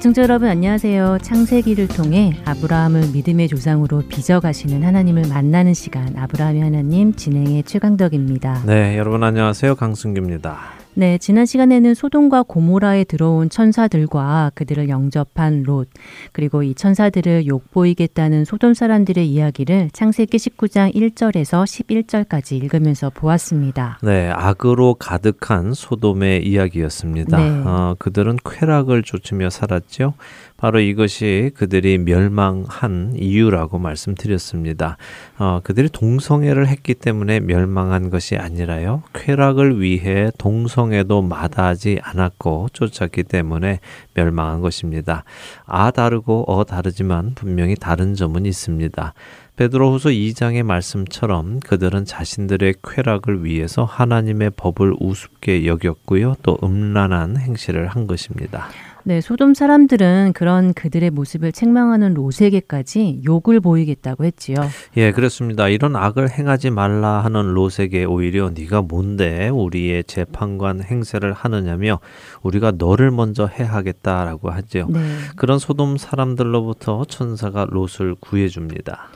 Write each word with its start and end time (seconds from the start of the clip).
애청자 0.00 0.22
여러분 0.22 0.48
안녕하세요. 0.48 1.18
창세기를 1.20 1.88
통해 1.88 2.32
아브라함을 2.46 3.10
믿음의 3.12 3.48
조상으로 3.48 4.02
빚어가시는 4.08 4.82
하나님을 4.82 5.24
만나는 5.28 5.74
시간 5.74 6.16
아브라함의 6.16 6.62
하나님 6.62 7.12
진행의 7.14 7.64
최강덕입니다. 7.64 8.62
네, 8.64 8.96
여러분 8.96 9.22
안녕하세요. 9.22 9.74
강승규입니다. 9.74 10.79
네, 10.94 11.18
지난 11.18 11.46
시간에는 11.46 11.94
소돔과 11.94 12.42
고모라에 12.42 13.04
들어온 13.04 13.48
천사들과 13.48 14.50
그들을 14.54 14.88
영접한 14.88 15.62
롯, 15.62 15.88
그리고 16.32 16.62
이 16.62 16.74
천사들을 16.74 17.46
욕보이겠다는 17.46 18.44
소돔 18.44 18.74
사람들의 18.74 19.26
이야기를 19.28 19.90
창세기 19.92 20.36
19장 20.36 20.92
1절에서 20.94 21.64
11절까지 21.64 22.56
읽으면서 22.56 23.10
보았습니다. 23.10 23.98
네, 24.02 24.30
악으로 24.30 24.94
가득한 24.94 25.74
소돔의 25.74 26.46
이야기였습니다. 26.46 27.36
네. 27.36 27.62
어, 27.64 27.94
그들은 27.98 28.38
쾌락을 28.44 29.04
쫓으며 29.04 29.48
살았죠. 29.48 30.14
바로 30.60 30.78
이것이 30.78 31.52
그들이 31.54 31.96
멸망한 31.96 33.14
이유라고 33.16 33.78
말씀드렸습니다. 33.78 34.98
어, 35.38 35.60
그들이 35.64 35.88
동성애를 35.88 36.68
했기 36.68 36.92
때문에 36.92 37.40
멸망한 37.40 38.10
것이 38.10 38.36
아니라요. 38.36 39.02
쾌락을 39.14 39.80
위해 39.80 40.30
동성애도 40.36 41.22
마다하지 41.22 42.00
않았고 42.02 42.68
쫓았기 42.74 43.22
때문에 43.22 43.80
멸망한 44.12 44.60
것입니다. 44.60 45.24
아 45.64 45.90
다르고 45.90 46.44
어 46.46 46.64
다르지만 46.64 47.32
분명히 47.34 47.74
다른 47.74 48.14
점은 48.14 48.44
있습니다. 48.44 49.14
베드로후서 49.56 50.10
2장의 50.10 50.62
말씀처럼 50.62 51.60
그들은 51.60 52.04
자신들의 52.04 52.74
쾌락을 52.82 53.44
위해서 53.44 53.84
하나님의 53.84 54.50
법을 54.56 54.94
우습게 55.00 55.66
여겼고요. 55.66 56.36
또 56.42 56.58
음란한 56.62 57.38
행실을 57.38 57.86
한 57.86 58.06
것입니다. 58.06 58.68
네, 59.04 59.20
소돔 59.20 59.54
사람들은 59.54 60.32
그런 60.34 60.74
그들의 60.74 61.10
모습을 61.10 61.52
책망하는 61.52 62.14
롯에게까지 62.14 63.22
욕을 63.24 63.60
보이겠다고 63.60 64.24
했지요. 64.24 64.56
예, 64.96 65.12
그렇습니다. 65.12 65.68
이런 65.68 65.96
악을 65.96 66.30
행하지 66.30 66.70
말라 66.70 67.20
하는 67.24 67.54
롯에게 67.54 68.04
오히려 68.04 68.50
네가 68.50 68.82
뭔데 68.82 69.48
우리의 69.48 70.04
재판관 70.04 70.82
행세를 70.82 71.32
하느냐며 71.32 72.00
우리가 72.42 72.72
너를 72.72 73.10
먼저 73.10 73.46
해하겠다라고 73.46 74.50
하죠. 74.50 74.88
네. 74.90 75.00
그런 75.36 75.58
소돔 75.58 75.96
사람들로부터 75.96 77.04
천사가 77.06 77.66
롯을 77.68 78.16
구해 78.20 78.48
줍니다. 78.48 79.08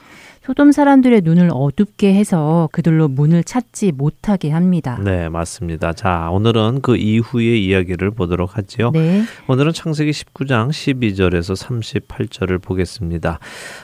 소돔 0.45 0.73
사람들의 0.73 1.21
눈을 1.23 1.49
어둡게 1.51 2.13
해서 2.13 2.69
그들로 2.71 3.07
문을 3.07 3.43
찾지 3.43 3.93
못하게 3.93 4.51
합니다. 4.51 4.99
네, 5.03 5.27
맞습니다. 5.27 5.93
자, 5.93 6.29
오늘은 6.31 6.81
그 6.81 6.97
이후의 6.97 7.65
이야기를 7.65 8.11
보도록 8.11 8.55
하지요. 8.55 8.91
네. 8.91 9.23
오늘은 9.47 9.73
창세기 9.73 10.11
19장 10.11 10.69
12절에서 10.69 11.55
38절을 12.05 12.61
보겠습니다. 12.61 13.39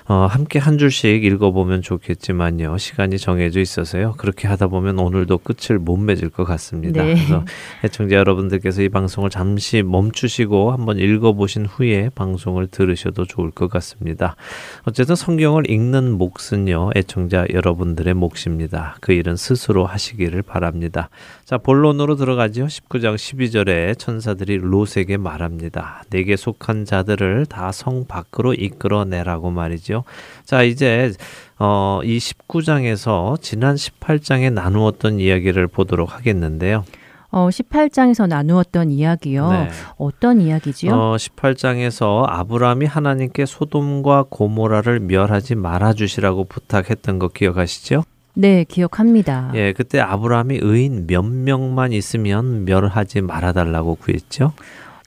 어, 0.07 0.27
함께 0.29 0.59
한 0.59 0.77
줄씩 0.77 1.23
읽어보면 1.25 1.81
좋겠지만요. 1.81 2.77
시간이 2.77 3.17
정해져 3.17 3.59
있어서요. 3.59 4.13
그렇게 4.19 4.47
하다 4.47 4.67
보면 4.67 4.99
오늘도 4.99 5.39
끝을 5.39 5.79
못 5.79 5.97
맺을 5.97 6.29
것 6.29 6.43
같습니다. 6.43 7.03
네. 7.03 7.15
그래서 7.15 7.43
애청자 7.83 8.17
여러분들께서 8.17 8.83
이 8.83 8.89
방송을 8.89 9.31
잠시 9.31 9.81
멈추시고 9.81 10.73
한번 10.73 10.99
읽어보신 10.99 11.65
후에 11.65 12.11
방송을 12.13 12.67
들으셔도 12.67 13.25
좋을 13.25 13.49
것 13.49 13.67
같습니다. 13.67 14.35
어쨌든 14.83 15.15
성경을 15.15 15.67
읽는 15.67 16.19
목숨 16.19 16.50
것은요, 16.51 16.91
애청자 16.95 17.45
여러분들의 17.51 18.13
몫입니다. 18.13 18.97
그 18.99 19.13
일은 19.13 19.37
스스로 19.37 19.85
하시기를 19.85 20.41
바랍니다. 20.41 21.09
자, 21.45 21.57
본론으로 21.57 22.17
들어가죠. 22.17 22.65
19장 22.65 23.15
12절에 23.15 23.97
천사들이 23.97 24.57
롯에게 24.57 25.15
말합니다. 25.17 26.03
내게 26.09 26.35
속한 26.35 26.85
자들을 26.85 27.45
다 27.45 27.71
성 27.71 28.05
밖으로 28.05 28.53
이끌어내라고 28.53 29.49
말이죠. 29.49 30.03
자, 30.43 30.61
이제 30.61 31.13
어, 31.57 32.01
이 32.03 32.17
19장에서 32.17 33.41
지난 33.41 33.75
18장에 33.75 34.51
나누었던 34.51 35.19
이야기를 35.21 35.67
보도록 35.67 36.13
하겠는데요. 36.13 36.83
어, 37.31 37.47
18장에서 37.49 38.27
나누었던 38.27 38.91
이야기요. 38.91 39.51
네. 39.51 39.69
어떤 39.97 40.41
이야기지요? 40.41 40.93
어, 40.93 41.15
18장에서 41.15 42.25
아브라함이 42.27 42.85
하나님께 42.85 43.45
소돔과 43.45 44.25
고모라를 44.29 44.99
멸하지 44.99 45.55
말아 45.55 45.93
주시라고 45.93 46.43
부탁했던 46.45 47.19
거 47.19 47.29
기억하시죠? 47.29 48.03
네, 48.33 48.65
기억합니다. 48.65 49.51
예, 49.55 49.73
그때 49.73 49.99
아브라함이 49.99 50.59
의인 50.61 51.07
몇 51.07 51.23
명만 51.23 51.93
있으면 51.93 52.65
멸하지 52.65 53.21
말아 53.21 53.53
달라고 53.53 53.95
구했죠. 53.95 54.53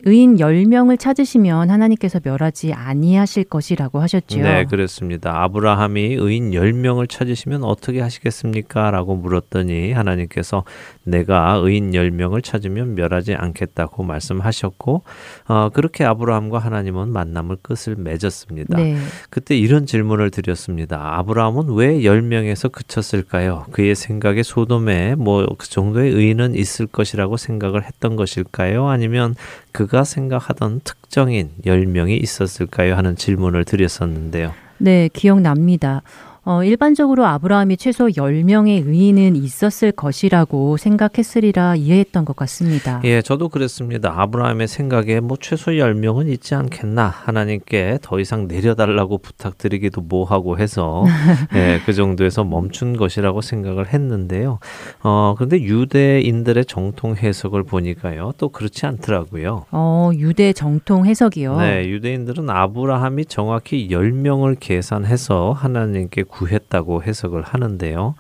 의인 0.07 0.37
10명을 0.37 0.99
찾으시면 0.99 1.71
하나님께서 1.71 2.21
멸하지 2.23 2.75
아니하실 2.75 3.45
것이라고 3.45 4.01
하셨지요. 4.01 4.45
네, 4.45 4.65
그렇습니다. 4.65 5.43
아브라함이 5.43 6.17
의인 6.19 6.51
10명을 6.51 7.09
찾으시면 7.09 7.65
어떻게 7.65 8.03
하시겠습니까? 8.03 8.91
라고 8.91 9.17
물었더니 9.17 9.93
하나님께서 9.93 10.65
내가 11.05 11.61
의인 11.63 11.93
10명을 11.93 12.43
찾으면 12.43 12.95
멸하지 12.95 13.35
않겠다고 13.35 14.03
말씀하셨고 14.03 15.03
어, 15.49 15.71
그렇게 15.73 16.05
아브라함과 16.05 16.59
하나님은 16.59 17.11
만남을 17.13 17.57
끝을 17.63 17.97
맺었습니다. 17.97 18.77
네. 18.77 18.97
그때 19.31 19.57
이런 19.57 19.87
질문을 19.87 20.31
드렸습니다. 20.31 21.19
아브라함은 21.19 21.75
왜 21.75 22.01
10명에서 22.01 22.71
그쳤을까요? 22.71 23.67
그의 23.71 23.95
생각에 23.95 24.43
소돔에 24.43 25.15
뭐 25.15 25.45
그 25.57 25.69
정도의 25.69 26.13
의인은 26.13 26.55
있을 26.55 26.87
것이라고 26.87 27.37
생각을 27.37 27.85
했던 27.85 28.17
것일까요? 28.17 28.89
아니면 28.89 29.35
그가 29.73 30.05
생각하던 30.05 30.81
특정인 30.85 31.51
10명이 31.65 32.23
있었을까요? 32.23 32.95
하는 32.97 33.17
질문을 33.17 33.65
드렸었는데요. 33.65 34.53
네, 34.79 35.09
기억납니다. 35.13 36.03
어, 36.47 36.63
일반적으로 36.63 37.25
아브라함이 37.25 37.79
최소 37.79 38.07
10명의 38.07 38.87
의인은 38.87 39.35
있었을 39.35 39.93
것이라고 39.93 40.77
생각했으리라 40.77 41.77
이해했던 41.77 42.27
것 42.27 42.37
같습니다. 42.37 43.01
예, 43.05 43.23
저도 43.23 43.49
그랬습니다. 43.49 44.13
아브라함의 44.15 44.69
생각에 44.69 45.21
뭐 45.21 45.39
최소 45.41 45.71
10명은 45.71 46.29
있지 46.29 46.55
않겠나. 46.55 47.07
하나님께 47.07 47.99
더 48.03 48.21
이상 48.21 48.47
내려달라고 48.47 49.19
부탁드리기도 49.19 50.03
뭐하고 50.03 50.59
해서 50.59 51.05
예, 51.55 51.81
그 51.87 51.95
정도에서 51.95 52.45
멈춘 52.45 52.99
것이라고 52.99 53.41
생각을 53.41 53.89
했는데요. 53.89 54.59
어, 55.03 55.35
근데 55.39 55.63
유대인들의 55.63 56.67
정통 56.67 57.17
해석을 57.17 57.63
보니까요. 57.63 58.35
또 58.37 58.51
그렇지 58.51 58.85
않더라고요. 58.85 59.65
어, 59.71 60.11
유대 60.15 60.53
정통 60.53 61.07
해석이요? 61.07 61.59
네, 61.59 61.89
유대인들은 61.89 62.51
아브라함이 62.51 63.25
정확히 63.27 63.89
10명을 63.89 64.59
계산해서 64.61 65.53
하나님께 65.53 66.25
구했다고 66.35 67.03
해석을 67.03 67.43
하는데요. 67.43 68.15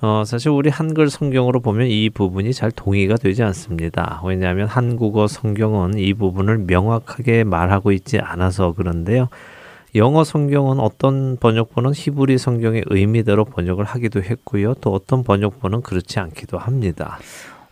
어, 0.00 0.22
사실 0.24 0.50
우리 0.50 0.70
한글 0.70 1.10
성경으로 1.10 1.60
보면 1.60 1.88
이 1.88 2.08
부분이 2.08 2.52
잘 2.52 2.70
동의가 2.70 3.16
되지 3.16 3.42
않습니다. 3.42 4.20
왜냐하면 4.24 4.68
한국어 4.68 5.26
성경은 5.26 5.98
이 5.98 6.14
부분을 6.14 6.58
명확하게 6.58 7.44
말하고 7.44 7.92
있지 7.92 8.18
않아서 8.18 8.72
그런데요. 8.72 9.28
영어 9.94 10.22
성경은 10.22 10.80
어떤 10.80 11.36
번역본은 11.38 11.92
히브리 11.94 12.38
성경의 12.38 12.84
의미대로 12.86 13.44
번역을 13.44 13.84
하기도 13.84 14.22
했고요. 14.22 14.74
또 14.74 14.92
어떤 14.92 15.24
번역본은 15.24 15.82
그렇지 15.82 16.20
않기도 16.20 16.58
합니다. 16.58 17.18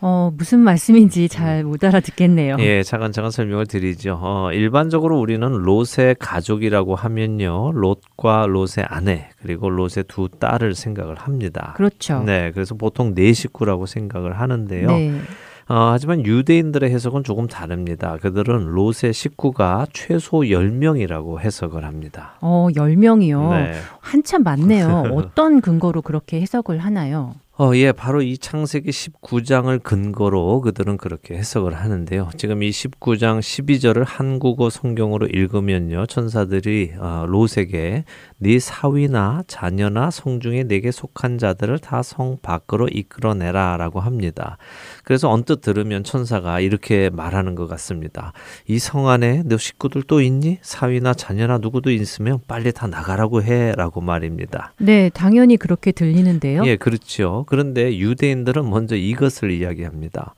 어, 0.00 0.30
무슨 0.36 0.60
말씀인지 0.60 1.28
잘 1.28 1.64
못 1.64 1.82
알아듣겠네요. 1.82 2.56
예, 2.60 2.82
차근차근 2.82 3.30
설명을 3.30 3.66
드리죠. 3.66 4.18
어, 4.20 4.52
일반적으로 4.52 5.18
우리는 5.18 5.48
롯의 5.48 6.16
가족이라고 6.18 6.94
하면요. 6.94 7.72
롯과 7.72 8.46
롯의 8.46 8.86
아내, 8.88 9.30
그리고 9.42 9.70
롯의 9.70 10.04
두 10.06 10.28
딸을 10.28 10.74
생각을 10.74 11.16
합니다. 11.16 11.72
그렇죠. 11.76 12.22
네, 12.24 12.50
그래서 12.52 12.74
보통 12.74 13.14
네 13.14 13.32
식구라고 13.32 13.86
생각을 13.86 14.38
하는데요. 14.38 14.86
네. 14.86 15.20
어, 15.68 15.90
하지만 15.92 16.24
유대인들의 16.24 16.88
해석은 16.90 17.24
조금 17.24 17.48
다릅니다. 17.48 18.18
그들은 18.22 18.66
롯의 18.66 19.12
식구가 19.12 19.86
최소 19.92 20.38
10명이라고 20.42 21.40
해석을 21.40 21.84
합니다. 21.84 22.34
어, 22.40 22.68
10명이요? 22.70 23.50
네. 23.50 23.72
한참 24.00 24.44
많네요. 24.44 25.04
어떤 25.16 25.60
근거로 25.60 26.02
그렇게 26.02 26.40
해석을 26.40 26.78
하나요? 26.78 27.34
어, 27.58 27.74
예, 27.74 27.90
바로 27.90 28.20
이 28.20 28.36
창세기 28.36 28.90
19장을 28.90 29.82
근거로 29.82 30.60
그들은 30.60 30.98
그렇게 30.98 31.38
해석을 31.38 31.72
하는데요. 31.72 32.28
지금 32.36 32.62
이 32.62 32.68
19장 32.68 33.38
12절을 33.40 34.04
한국어 34.06 34.68
성경으로 34.68 35.26
읽으면요. 35.28 36.04
천사들이 36.04 36.92
어, 36.98 37.24
롯에게 37.26 38.04
네 38.36 38.58
사위나 38.58 39.44
자녀나 39.46 40.10
성중에 40.10 40.64
내게 40.64 40.90
속한 40.90 41.38
자들을 41.38 41.78
다 41.78 42.02
성 42.02 42.36
밖으로 42.42 42.88
이끌어내라 42.88 43.78
라고 43.78 44.00
합니다. 44.00 44.58
그래서 45.06 45.30
언뜻 45.30 45.60
들으면 45.60 46.02
천사가 46.02 46.58
이렇게 46.58 47.10
말하는 47.10 47.54
것 47.54 47.68
같습니다. 47.68 48.32
이 48.66 48.78
성 48.80 49.08
안에 49.08 49.42
너 49.46 49.56
식구들 49.56 50.02
또 50.02 50.20
있니? 50.20 50.58
사위나 50.62 51.14
자녀나 51.14 51.58
누구도 51.58 51.92
있으면 51.92 52.40
빨리 52.48 52.72
다 52.72 52.88
나가라고 52.88 53.40
해라고 53.44 54.00
말입니다. 54.00 54.72
네, 54.78 55.08
당연히 55.14 55.56
그렇게 55.56 55.92
들리는데요. 55.92 56.64
예, 56.66 56.74
그렇죠. 56.76 57.44
그런데 57.48 57.96
유대인들은 57.96 58.68
먼저 58.68 58.96
이것을 58.96 59.52
이야기합니다. 59.52 60.34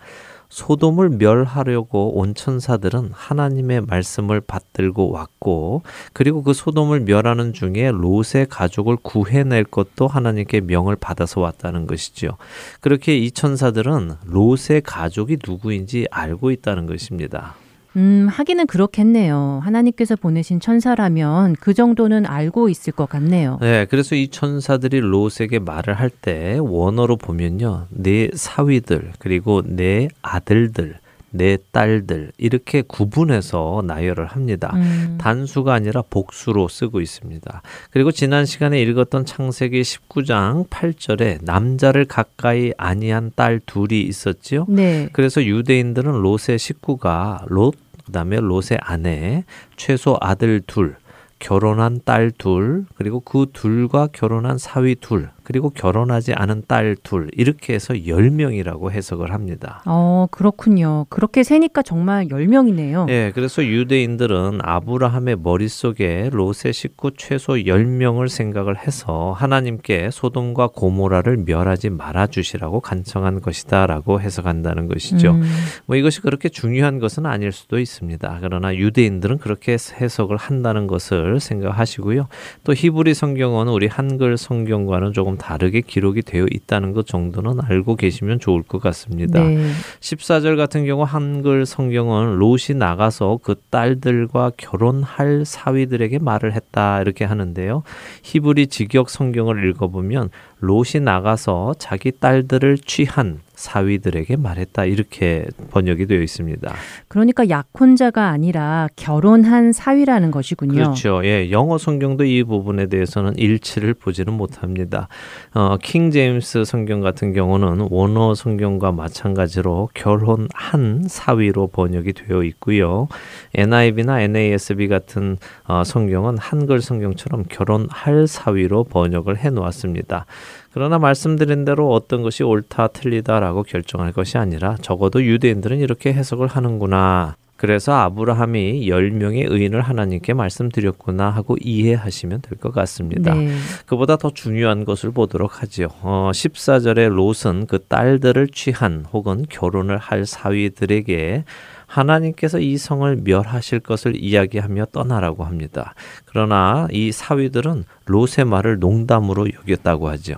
소돔을 0.49 1.11
멸하려고 1.11 2.19
온 2.19 2.35
천사들은 2.35 3.11
하나님의 3.13 3.83
말씀을 3.83 4.41
받들고 4.41 5.11
왔고 5.11 5.83
그리고 6.13 6.43
그 6.43 6.53
소돔을 6.53 7.01
멸하는 7.01 7.53
중에 7.53 7.91
롯의 7.91 8.47
가족을 8.49 8.97
구해낼 9.03 9.65
것도 9.65 10.07
하나님께 10.07 10.63
명을 10.63 10.97
받아서 10.97 11.41
왔다는 11.41 11.87
것이죠. 11.87 12.37
그렇게 12.81 13.17
이 13.17 13.31
천사들은 13.31 14.15
롯의 14.25 14.83
가족이 14.85 15.39
누구인지 15.47 16.09
알고 16.11 16.51
있다는 16.51 16.87
것입니다. 16.87 17.55
음, 17.97 18.29
하기는 18.31 18.67
그렇겠네요. 18.67 19.61
하나님께서 19.65 20.15
보내신 20.15 20.61
천사라면 20.61 21.57
그 21.59 21.75
정도는 21.75 22.27
알고 22.27 22.69
있을 22.69 22.93
것 22.93 23.09
같네요. 23.09 23.59
네, 23.61 23.87
그래서 23.87 24.15
이 24.15 24.29
천사들이 24.29 25.01
롯에게 25.01 25.59
말을 25.59 25.95
할 25.95 26.11
때 26.21 26.59
원어로 26.61 27.17
보면요. 27.17 27.87
내 27.91 28.29
사위들, 28.35 29.13
그리고 29.19 29.63
내 29.65 30.09
아들들, 30.23 30.99
내 31.31 31.59
딸들 31.73 32.33
이렇게 32.39 32.83
구분해서 32.83 33.83
나열을 33.87 34.27
합니다. 34.27 34.73
음. 34.75 35.19
단수가 35.21 35.73
아니라 35.75 36.03
복수로 36.09 36.69
쓰고 36.69 37.01
있습니다. 37.01 37.63
그리고 37.91 38.13
지난 38.13 38.47
시간에 38.47 38.81
읽었던 38.83 39.27
창세기 39.27 39.83
19장 39.83 40.69
8절에 40.69 41.39
남자를 41.43 42.05
가까이 42.05 42.73
아니한 42.77 43.33
딸 43.35 43.61
둘이 43.65 44.01
있었지요. 44.03 44.67
네. 44.69 45.09
그래서 45.13 45.45
유대인들은 45.45 46.13
롯의 46.13 46.59
식구가 46.59 47.45
롯 47.49 47.75
그다음에 48.09 48.41
롯의 48.41 48.79
아내, 48.81 49.45
최소 49.77 50.17
아들 50.21 50.63
둘, 50.67 50.97
결혼한 51.39 52.01
딸 52.05 52.31
둘, 52.31 52.87
그리고 52.97 53.21
그 53.21 53.47
둘과 53.53 54.09
결혼한 54.13 54.59
사위 54.59 54.95
둘, 54.95 55.31
그리고 55.49 55.71
결혼하지 55.71 56.35
않은 56.35 56.65
딸 56.69 56.95
둘 57.03 57.31
이렇게 57.33 57.73
해서 57.73 57.95
10명이라고 57.95 58.91
해석을 58.91 59.33
합니다. 59.33 59.83
어, 59.87 60.27
그렇군요. 60.31 61.07
그렇게 61.09 61.43
세니까 61.43 61.81
정말 61.81 62.27
10명이네요. 62.27 63.07
네, 63.07 63.33
그래서 63.35 63.65
유대인들은 63.65 64.59
아브라함의 64.63 65.37
머릿속에 65.37 66.29
롯의 66.31 66.75
식구 66.75 67.13
최소 67.17 67.55
10명을 67.55 68.29
생각을 68.29 68.77
해서 68.77 69.33
하나님께 69.39 70.11
소돔과 70.13 70.73
고모라를 70.75 71.39
멸하지 71.47 71.89
말아 71.89 72.27
주시라고 72.27 72.81
간청한 72.81 73.41
것이다라고 73.41 74.21
해석한다는 74.21 74.87
것이죠. 74.87 75.31
음. 75.31 75.45
뭐 75.87 75.97
이것이 75.97 76.21
그렇게 76.21 76.51
중요한 76.51 76.99
것은 76.99 77.25
아닐 77.25 77.53
수도 77.53 77.79
있습니다. 77.79 78.39
그러나 78.43 78.77
유대인들은 78.77 79.39
그렇게 79.39 79.73
해석을 79.73 80.37
한다는 80.37 80.87
것을 80.87 81.41
생각하시고요. 81.41 82.29
또 82.65 82.75
히브리 82.75 83.15
성경은 83.15 83.69
우리 83.69 83.87
한글 83.87 84.37
성경과는 84.37 85.15
조금 85.15 85.38
다르게 85.39 85.81
기록이 85.81 86.23
되어 86.23 86.47
있다는 86.51 86.93
것 86.93 87.07
정도는 87.07 87.61
알고 87.63 87.97
계시면 87.97 88.41
좋을 88.41 88.63
것 88.63 88.81
같습니다. 88.81 89.41
네. 89.43 89.71
14절 90.01 90.57
같은 90.57 90.85
경우 90.85 91.05
한글 91.05 91.65
성경은 91.65 92.37
롯이 92.37 92.77
나가서 92.77 93.39
그 93.43 93.55
딸들과 93.71 94.53
결혼할 94.57 95.45
사위들에게 95.45 96.19
말을 96.19 96.53
했다 96.53 97.01
이렇게 97.01 97.25
하는데요. 97.25 97.83
히브리 98.23 98.67
직역 98.67 99.11
성경을 99.11 99.69
읽어보면 99.71 100.31
롯이 100.61 101.03
나가서 101.03 101.75
자기 101.79 102.13
딸들을 102.13 102.79
취한 102.79 103.41
사위들에게 103.59 104.37
말했다 104.37 104.85
이렇게 104.85 105.45
번역이 105.71 106.07
되어 106.07 106.21
있습니다. 106.21 106.73
그러니까 107.09 107.49
약혼자가 107.49 108.29
아니라 108.29 108.89
결혼한 108.95 109.73
사위라는 109.73 110.31
것이군요. 110.31 110.75
그렇죠. 110.75 111.21
예, 111.25 111.51
영어 111.51 111.77
성경도 111.77 112.25
이 112.25 112.45
부분에 112.45 112.87
대해서는 112.87 113.37
일치를 113.37 113.95
보지는 113.95 114.33
못합니다. 114.35 115.09
어, 115.55 115.77
킹 115.83 116.13
제임스 116.13 116.65
성경 116.65 117.01
같은 117.01 117.33
경우는 117.33 117.89
원어 117.91 118.35
성경과 118.35 118.93
마찬가지로 118.93 119.91
결혼한 119.93 121.05
사위로 121.09 121.67
번역이 121.69 122.13
되어 122.13 122.45
있고요. 122.45 123.09
NIV나 123.55 124.21
NASB 124.21 124.87
같은 124.87 125.37
어, 125.67 125.83
성경은 125.85 126.39
한글 126.39 126.81
성경처럼 126.81 127.45
결혼할 127.49 128.29
사위로 128.29 128.85
번역을 128.85 129.39
해 129.39 129.51
놓았습니다. 129.51 130.27
그러나 130.73 130.99
말씀드린 130.99 131.65
대로 131.65 131.93
어떤 131.93 132.23
것이 132.23 132.43
옳다 132.43 132.89
틀리다라고 132.89 133.63
결정할 133.63 134.13
것이 134.13 134.39
아니라 134.39 134.77
적어도 134.81 135.25
유대인들은 135.25 135.79
이렇게 135.81 136.13
해석을 136.13 136.47
하는구나. 136.47 137.37
그래서 137.57 137.93
아브라함이 137.93 138.89
10명의 138.89 139.51
의인을 139.51 139.81
하나님께 139.81 140.33
말씀드렸구나 140.33 141.31
하고 141.31 141.57
이해하시면 141.61 142.43
될 142.43 142.57
것 142.59 142.73
같습니다. 142.73 143.35
네. 143.35 143.53
그보다 143.85 144.17
더 144.17 144.31
중요한 144.31 144.85
것을 144.85 145.11
보도록 145.11 145.61
하지요. 145.61 145.89
어, 146.03 146.31
14절에 146.33 147.09
롯은 147.09 147.67
그 147.67 147.81
딸들을 147.89 148.49
취한 148.49 149.05
혹은 149.13 149.45
결혼을 149.49 149.99
할 149.99 150.25
사위들에게 150.25 151.45
하나님께서 151.89 152.61
이 152.61 152.77
성을 152.77 153.17
멸하실 153.25 153.81
것을 153.81 154.15
이야기하며 154.23 154.87
떠나라고 154.93 155.45
합니다. 155.45 155.95
그러나 156.27 156.87
이 156.93 157.11
사위들은 157.11 157.85
롯의 158.07 158.45
말을 158.47 158.79
농담으로 158.79 159.49
여겼다고 159.53 160.09
하죠. 160.11 160.35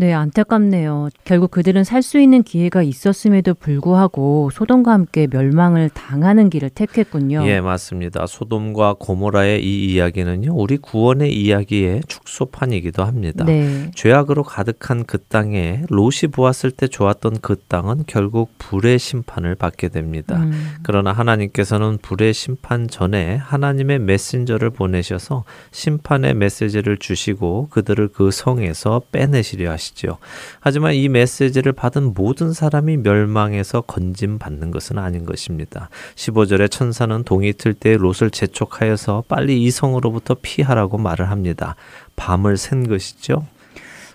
네, 0.00 0.14
안타깝네요. 0.14 1.10
결국 1.24 1.50
그들은 1.50 1.84
살 1.84 2.00
수 2.00 2.18
있는 2.18 2.42
기회가 2.42 2.82
있었음에도 2.82 3.52
불구하고 3.52 4.48
소돔과 4.54 4.90
함께 4.90 5.26
멸망을 5.30 5.90
당하는 5.90 6.48
길을 6.48 6.70
택했군요. 6.70 7.46
예, 7.46 7.60
맞습니다. 7.60 8.26
소돔과 8.26 8.94
고모라의 8.98 9.62
이 9.62 9.92
이야기는요, 9.92 10.54
우리 10.54 10.78
구원의 10.78 11.30
이야기의 11.30 12.00
축소판이기도 12.08 13.04
합니다. 13.04 13.44
네. 13.44 13.90
죄악으로 13.94 14.42
가득한 14.44 15.04
그 15.04 15.18
땅에 15.18 15.82
롯이 15.90 16.30
보았을 16.32 16.70
때 16.70 16.88
좋았던 16.88 17.40
그 17.42 17.56
땅은 17.68 18.04
결국 18.06 18.50
불의 18.56 18.98
심판을 18.98 19.54
받게 19.56 19.88
됩니다. 19.88 20.38
음. 20.38 20.52
그러나 20.82 21.12
하나님께서는 21.12 21.98
불의 22.00 22.32
심판 22.32 22.88
전에 22.88 23.36
하나님의 23.36 23.98
메신저를 23.98 24.70
보내셔서 24.70 25.44
심판의 25.72 26.32
메시지를 26.32 26.96
주시고 26.96 27.68
그들을 27.68 28.08
그 28.14 28.30
성에서 28.30 29.02
빼내시려 29.12 29.70
하시죠. 29.70 29.89
것이지요. 29.90 30.18
하지만 30.60 30.94
이 30.94 31.08
메시지를 31.08 31.72
받은 31.72 32.14
모든 32.14 32.52
사람이 32.52 32.98
멸망해서 32.98 33.82
건짐 33.82 34.38
받는 34.38 34.70
것은 34.70 34.98
아닌 34.98 35.24
것입니다. 35.24 35.88
15절에 36.16 36.70
천사는 36.70 37.22
동이 37.24 37.52
틀 37.52 37.74
때 37.74 37.96
롯을 37.96 38.30
재촉하여서 38.30 39.24
빨리 39.28 39.62
이 39.62 39.70
성으로부터 39.70 40.36
피하라고 40.40 40.98
말을 40.98 41.30
합니다. 41.30 41.76
밤을 42.16 42.56
샌 42.56 42.88
것이죠. 42.88 43.46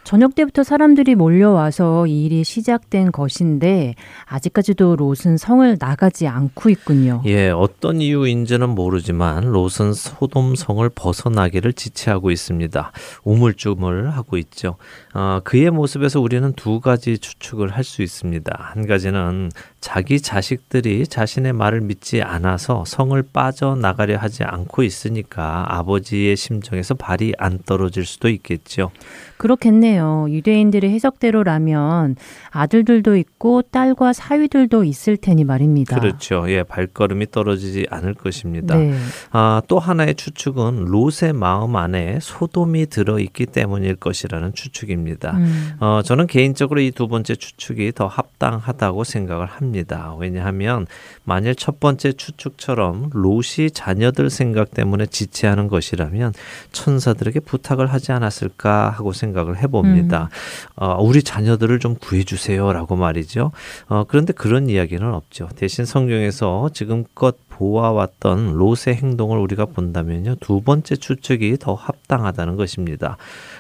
저녁 0.06 0.36
때부터 0.36 0.64
사람들이 0.64 1.16
몰려와서 1.16 2.06
이 2.06 2.26
일이 2.26 2.44
시작된 2.44 3.12
것인데 3.12 3.96
아직까지도 4.26 4.96
롯은 4.96 5.38
성을 5.38 5.78
나가지 5.80 6.28
않고 6.28 6.70
있군요. 6.70 7.24
예, 7.26 7.50
어떤 7.50 8.00
이유인지는 8.02 8.70
모르지만 8.70 9.46
롯은 9.46 9.94
소돔 9.94 10.56
성을 10.56 10.88
벗어나기를 10.94 11.74
지체하고 11.74 12.30
있습니다. 12.30 12.92
우물쭈물 13.24 14.12
하고 14.12 14.38
있죠. 14.38 14.76
어, 15.16 15.40
그의 15.44 15.72
모습에서 15.72 16.22
우리는 16.22 16.54
두 16.54 16.80
가지 16.80 17.18
추측을 17.18 17.70
할 17.70 17.84
수 17.86 18.02
있습니다. 18.02 18.52
한 18.60 18.88
가지는 18.88 19.52
자기 19.80 20.20
자식들이 20.20 21.06
자신의 21.08 21.54
말을 21.54 21.82
믿지 21.82 22.24
않아서 22.24 22.84
성을 22.86 23.22
빠져나가려 23.32 24.18
하지 24.18 24.44
않고 24.44 24.82
있으니까 24.82 25.66
아버지의 25.68 26.36
심정에서 26.36 26.96
발이 26.96 27.34
안 27.38 27.60
떨어질 27.60 28.06
수도 28.06 28.28
있겠죠. 28.30 28.90
그렇겠네요. 29.38 30.26
유대인들의 30.30 30.90
해석대로라면 30.90 32.16
아들들도 32.50 33.16
있고 33.18 33.62
딸과 33.62 34.14
사위들도 34.14 34.84
있을 34.84 35.18
테니 35.18 35.44
말입니다. 35.44 36.00
그렇죠. 36.00 36.46
예, 36.50 36.64
발걸음이 36.64 37.30
떨어지지 37.30 37.86
않을 37.92 38.16
것입니다. 38.16 38.76
네. 38.76 38.96
아, 39.32 39.62
또 39.68 39.78
하나의 39.78 40.16
추측은 40.16 40.86
롯의 40.86 41.34
마음 41.34 41.76
안에 41.76 42.18
소돔이 42.20 42.88
들어 42.88 43.20
있기 43.20 43.46
때문일 43.46 43.98
것이라는 43.98 44.54
추측입니다. 44.54 45.32
음. 45.38 45.72
어, 45.80 46.02
저는 46.04 46.26
개인적으로 46.26 46.82
이 46.82 46.96
두 46.96 47.10
번째 47.10 47.36
추측이 47.36 47.92
더 47.94 48.08
합당하다고 48.08 49.04
생각을 49.04 49.46
합니다. 49.46 50.16
왜냐하면 50.18 50.88
만일 51.26 51.56
첫 51.56 51.80
번째 51.80 52.14
추측처럼 52.14 53.10
롯이 53.12 53.72
자녀들 53.74 54.30
생각 54.30 54.72
때문에 54.72 55.08
지체하는 55.08 55.68
것이라면 55.68 56.34
천사들에게 56.72 57.42
부탁을 57.42 57.88
하지 57.88 58.12
않았을까 58.12 58.90
하고 58.90 59.12
생각을 59.12 59.58
해봅니다. 59.58 60.30
음. 60.32 60.84
어, 60.84 60.98
우리 61.02 61.24
자녀들을 61.24 61.80
좀 61.80 61.96
구해주세요라고 61.96 62.96
말이죠. 62.96 63.52
어, 63.88 64.04
그런데 64.08 64.34
그런 64.34 64.70
이야기는 64.70 65.14
없죠. 65.14 65.50
대신 65.56 65.86
성경에서 65.86 66.70
지금껏 66.74 67.36
보아왔던 67.50 68.54
롯의 68.54 68.96
행동을 68.96 69.38
우리가 69.40 69.66
본다면요. 69.66 70.36
두 70.42 70.62
번째 70.62 70.96
추측이 70.98 71.58
더 71.60 71.74
합당하다는 71.74 72.58
것입니다. 72.58 73.18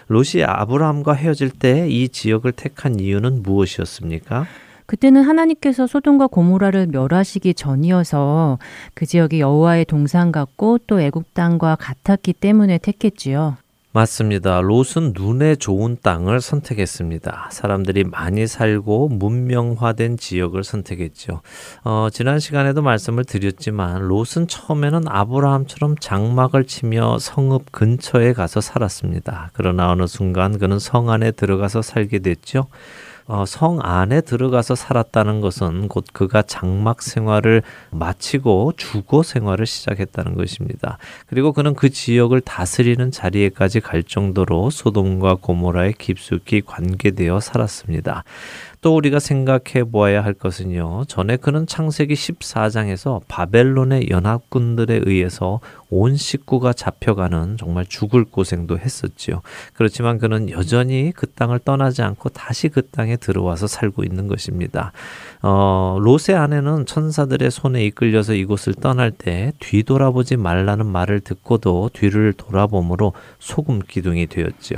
롯이 0.07 0.43
아브라함과 0.45 1.13
헤어질 1.13 1.49
때 1.49 1.85
이 1.95 2.09
지역을 2.09 2.51
택한 2.51 2.99
이유는 2.99 3.41
무엇이었습니까? 3.43 4.45
그때는 4.85 5.23
하나님께서 5.23 5.87
소돔과 5.87 6.27
고모라를 6.27 6.87
멸하시기 6.87 7.53
전이어서 7.53 8.59
그 8.93 9.05
지역이 9.05 9.39
여호와의 9.39 9.85
동산 9.85 10.31
같고 10.31 10.79
또 10.87 11.01
애국 11.01 11.33
땅과 11.33 11.75
같았기 11.75 12.33
때문에 12.33 12.77
택했지요. 12.77 13.57
맞습니다. 13.95 14.59
롯은 14.59 15.13
눈에 15.15 15.55
좋은 15.55 15.95
땅을 16.03 16.41
선택했습니다. 16.41 17.47
사람들이 17.49 18.03
많이 18.03 18.45
살고 18.45 19.07
문명화된 19.07 20.17
지역을 20.17 20.65
선택했죠. 20.65 21.39
어, 21.85 22.09
지난 22.11 22.39
시간에도 22.39 22.81
말씀을 22.81 23.23
드렸지만 23.23 24.01
롯은 24.01 24.49
처음에는 24.49 25.07
아브라함처럼 25.07 25.95
장막을 26.01 26.65
치며 26.65 27.19
성읍 27.19 27.71
근처에 27.71 28.33
가서 28.33 28.59
살았습니다. 28.59 29.51
그러나 29.53 29.89
어느 29.91 30.07
순간 30.07 30.59
그는 30.59 30.77
성 30.77 31.09
안에 31.09 31.31
들어가서 31.31 31.81
살게 31.81 32.19
됐죠. 32.19 32.67
어, 33.27 33.43
성 33.47 33.79
안에 33.81 34.21
들어가서 34.21 34.75
살았다는 34.75 35.41
것은 35.41 35.87
곧 35.87 36.05
그가 36.13 36.43
장막 36.43 37.01
생활을 37.01 37.63
마치고 37.89 38.73
주거 38.77 39.23
생활을 39.23 39.65
시작했다는 39.65 40.35
것입니다. 40.35 40.99
그리고 41.25 41.51
그는 41.51 41.73
그 41.73 41.89
지역을 41.89 42.41
다스리는 42.41 43.09
자리에까지 43.09 43.79
갈 43.79 44.03
정도로 44.03 44.69
소돔과 44.69 45.37
고모라에 45.41 45.93
깊숙이 45.97 46.61
관계되어 46.61 47.39
살았습니다. 47.39 48.23
또 48.85 48.95
우리가 48.95 49.17
생각해 49.17 49.83
보아야 49.91 50.23
할 50.23 50.35
것은요. 50.35 51.05
전에 51.07 51.37
그는 51.37 51.65
창세기 51.65 52.13
14장에서 52.13 53.19
바벨론의 53.27 54.11
연합군들에 54.11 55.01
의해서 55.05 55.59
온 55.89 56.15
식구가 56.15 56.73
잡혀가는 56.73 57.57
정말 57.57 57.87
죽을 57.87 58.25
고생도 58.25 58.77
했었지요. 58.77 59.41
그렇지만 59.73 60.19
그는 60.19 60.51
여전히 60.51 61.11
그 61.15 61.25
땅을 61.25 61.61
떠나지 61.65 62.03
않고 62.03 62.29
다시 62.29 62.69
그 62.69 62.87
땅에 62.87 63.15
들어와서 63.15 63.65
살고 63.65 64.03
있는 64.03 64.27
것입니다. 64.27 64.91
어, 65.41 65.97
롯의 65.99 66.37
아내는 66.37 66.85
천사들의 66.85 67.49
손에 67.49 67.83
이끌려서 67.85 68.35
이곳을 68.35 68.75
떠날 68.75 69.09
때 69.09 69.51
뒤돌아보지 69.61 70.37
말라는 70.37 70.85
말을 70.85 71.21
듣고도 71.21 71.89
뒤를 71.91 72.33
돌아봄으로 72.33 73.13
소금 73.39 73.79
기둥이 73.79 74.27
되었지요. 74.27 74.77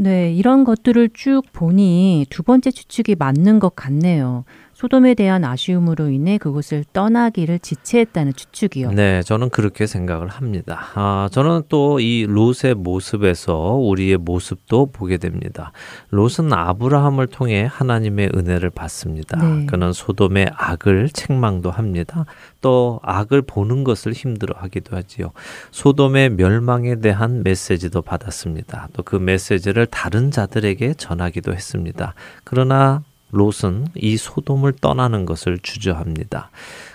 네, 0.00 0.32
이런 0.32 0.62
것들을 0.62 1.10
쭉 1.12 1.42
보니 1.52 2.26
두 2.30 2.44
번째 2.44 2.70
추측이 2.70 3.16
맞는 3.16 3.58
것 3.58 3.74
같네요. 3.74 4.44
소돔에 4.78 5.14
대한 5.14 5.44
아쉬움으로 5.44 6.08
인해 6.08 6.38
그곳을 6.38 6.84
떠나기를 6.92 7.58
지체했다는 7.58 8.34
추측이요. 8.34 8.92
네, 8.92 9.22
저는 9.24 9.50
그렇게 9.50 9.88
생각을 9.88 10.28
합니다. 10.28 10.78
아, 10.94 11.28
저는 11.32 11.62
또 11.68 11.98
이 11.98 12.26
롯의 12.28 12.74
모습에서 12.76 13.56
우리의 13.74 14.18
모습도 14.18 14.92
보게 14.92 15.16
됩니다. 15.16 15.72
롯은 16.10 16.52
아브라함을 16.52 17.26
통해 17.26 17.68
하나님의 17.68 18.30
은혜를 18.36 18.70
받습니다. 18.70 19.36
네. 19.42 19.66
그는 19.66 19.92
소돔의 19.92 20.52
악을 20.54 21.08
책망도 21.08 21.72
합니다. 21.72 22.24
또 22.60 23.00
악을 23.02 23.42
보는 23.42 23.82
것을 23.82 24.12
힘들어하기도 24.12 24.96
하지요. 24.96 25.32
소돔의 25.72 26.30
멸망에 26.36 27.00
대한 27.00 27.42
메시지도 27.42 28.00
받았습니다. 28.02 28.90
또 28.92 29.02
그 29.02 29.16
메시지를 29.16 29.86
다른 29.86 30.30
자들에게 30.30 30.94
전하기도 30.94 31.52
했습니다. 31.52 32.14
그러나 32.44 33.02
롯은 33.30 33.88
이 33.94 34.16
소돔을 34.16 34.74
떠나는 34.80 35.26
것을 35.26 35.58
주저합니다. 35.62 36.50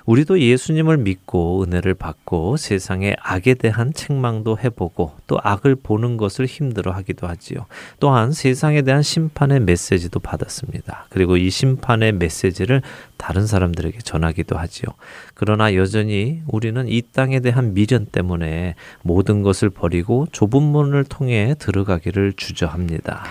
우리도 0.05 0.41
예수님을 0.41 0.97
믿고 0.97 1.63
은혜를 1.63 1.93
받고 1.93 2.57
세상의 2.57 3.15
악에 3.21 3.53
대한 3.53 3.93
책망도 3.93 4.57
해보고 4.59 5.13
또 5.27 5.37
악을 5.41 5.75
보는 5.75 6.17
것을 6.17 6.45
힘들어 6.45 6.91
하기도 6.91 7.27
하지요. 7.27 7.65
또한 7.99 8.31
세상에 8.33 8.81
대한 8.81 9.01
심판의 9.01 9.61
메시지도 9.61 10.19
받았습니다. 10.19 11.05
그리고 11.09 11.37
이 11.37 11.49
심판의 11.49 12.13
메시지를 12.13 12.81
다른 13.15 13.47
사람들에게 13.47 13.99
전하기도 13.99 14.57
하지요. 14.57 14.87
그러나 15.33 15.73
여전히 15.75 16.41
우리는 16.47 16.85
이 16.89 17.01
땅에 17.01 17.39
대한 17.39 17.73
미련 17.73 18.05
때문에 18.05 18.75
모든 19.03 19.41
것을 19.41 19.69
버리고 19.69 20.27
좁은 20.33 20.61
문을 20.61 21.05
통해 21.05 21.55
들어가기를 21.57 22.33
주저합니다. 22.33 23.23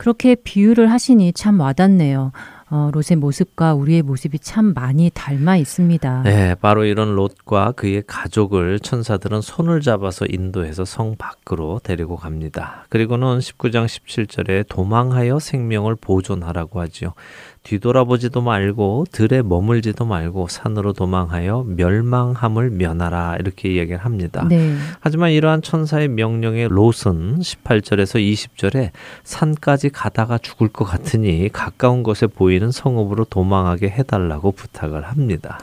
그렇게 0.00 0.34
비유를 0.34 0.90
하시니 0.90 1.34
참 1.34 1.60
와닿네요. 1.60 2.32
어, 2.70 2.90
롯의 2.90 3.18
모습과 3.18 3.74
우리의 3.74 4.00
모습이 4.00 4.38
참 4.38 4.72
많이 4.72 5.10
닮아 5.12 5.58
있습니다. 5.58 6.22
네, 6.22 6.54
바로 6.54 6.84
이런 6.84 7.14
롯과 7.14 7.72
그의 7.72 8.04
가족을 8.06 8.80
천사들은 8.80 9.42
손을 9.42 9.82
잡아서 9.82 10.24
인도해서 10.26 10.86
성 10.86 11.16
밖으로 11.18 11.80
데리고 11.84 12.16
갑니다. 12.16 12.86
그리고는 12.88 13.40
19장 13.40 13.84
17절에 13.84 14.66
도망하여 14.70 15.38
생명을 15.38 15.96
보존하라고 15.96 16.80
하지요. 16.80 17.12
뒤돌아보지도 17.62 18.40
말고 18.40 19.06
들에 19.12 19.42
머물지도 19.42 20.04
말고 20.04 20.48
산으로 20.48 20.92
도망하여 20.92 21.64
멸망함을 21.68 22.70
면하라 22.70 23.36
이렇게 23.38 23.70
이야기를 23.70 23.98
합니다. 23.98 24.46
네. 24.48 24.74
하지만 25.00 25.30
이러한 25.30 25.62
천사의 25.62 26.08
명령에 26.08 26.68
롯은 26.68 27.40
18절에서 27.40 28.18
20절에 28.18 28.90
산까지 29.24 29.90
가다가 29.90 30.38
죽을 30.38 30.68
것 30.68 30.84
같으니 30.84 31.48
가까운 31.52 32.02
곳에 32.02 32.26
보이는 32.26 32.70
성읍으로 32.70 33.26
도망하게 33.26 33.90
해달라고 33.90 34.52
부탁을 34.52 35.04
합니다. 35.04 35.58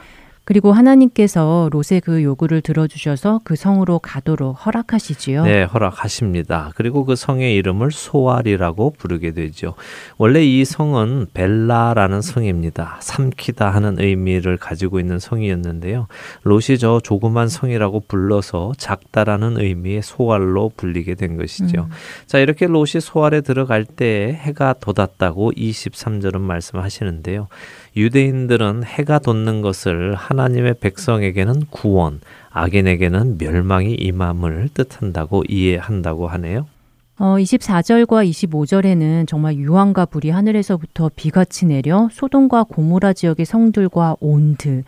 그리고 0.47 0.71
하나님께서 0.71 1.69
롯의 1.73 1.99
그 1.99 2.23
요구를 2.23 2.61
들어주셔서 2.61 3.41
그 3.43 3.57
성으로 3.57 3.99
가도록 3.99 4.53
허락하시지요. 4.65 5.43
네, 5.43 5.63
허락하십니다. 5.63 6.71
그리고 6.75 7.03
그 7.03 7.17
성의 7.17 7.53
이름을 7.55 7.91
소알이라고 7.91 8.91
부르게 8.97 9.31
되죠. 9.33 9.73
원래 10.17 10.41
이 10.45 10.63
성은 10.63 11.27
벨라라는 11.33 12.21
성입니다. 12.21 12.97
삼키다 13.01 13.71
하는 13.71 13.99
의미를 13.99 14.55
가지고 14.55 15.01
있는 15.01 15.19
성이었는데요. 15.19 16.07
롯이 16.43 16.77
저 16.79 17.01
조그만 17.03 17.49
성이라고 17.49 18.03
불러서 18.07 18.71
작다라는 18.77 19.59
의미의 19.59 20.01
소알로 20.01 20.71
불리게 20.77 21.15
된 21.15 21.35
것이죠. 21.35 21.81
음. 21.81 21.89
자, 22.25 22.39
이렇게 22.39 22.67
롯이 22.67 23.01
소알에 23.01 23.41
들어갈 23.41 23.83
때 23.83 24.39
해가 24.41 24.75
돋았다고 24.79 25.51
23절은 25.51 26.39
말씀하시는데요. 26.39 27.49
유대인들은 27.97 28.83
해가 28.83 29.19
돋는 29.19 29.61
것을 29.61 30.13
하나님의 30.13 30.75
백성에게는 30.79 31.63
구원, 31.71 32.21
악인에게는 32.51 33.39
멸망이 33.39 33.95
임함을 33.95 34.69
뜻한다고 34.73 35.43
이해한다고 35.49 36.27
하네요. 36.27 36.67
어, 37.19 37.35
24절과 37.37 38.29
25절에는 38.29 39.27
정말 39.27 39.55
유황과 39.55 40.05
불이 40.05 40.29
하늘에서부터 40.29 41.09
비같이 41.15 41.65
내려 41.65 42.07
소돔과 42.11 42.65
고모라 42.65 43.13
지역의 43.13 43.43
성들과 43.47 44.17
온드 44.19 44.83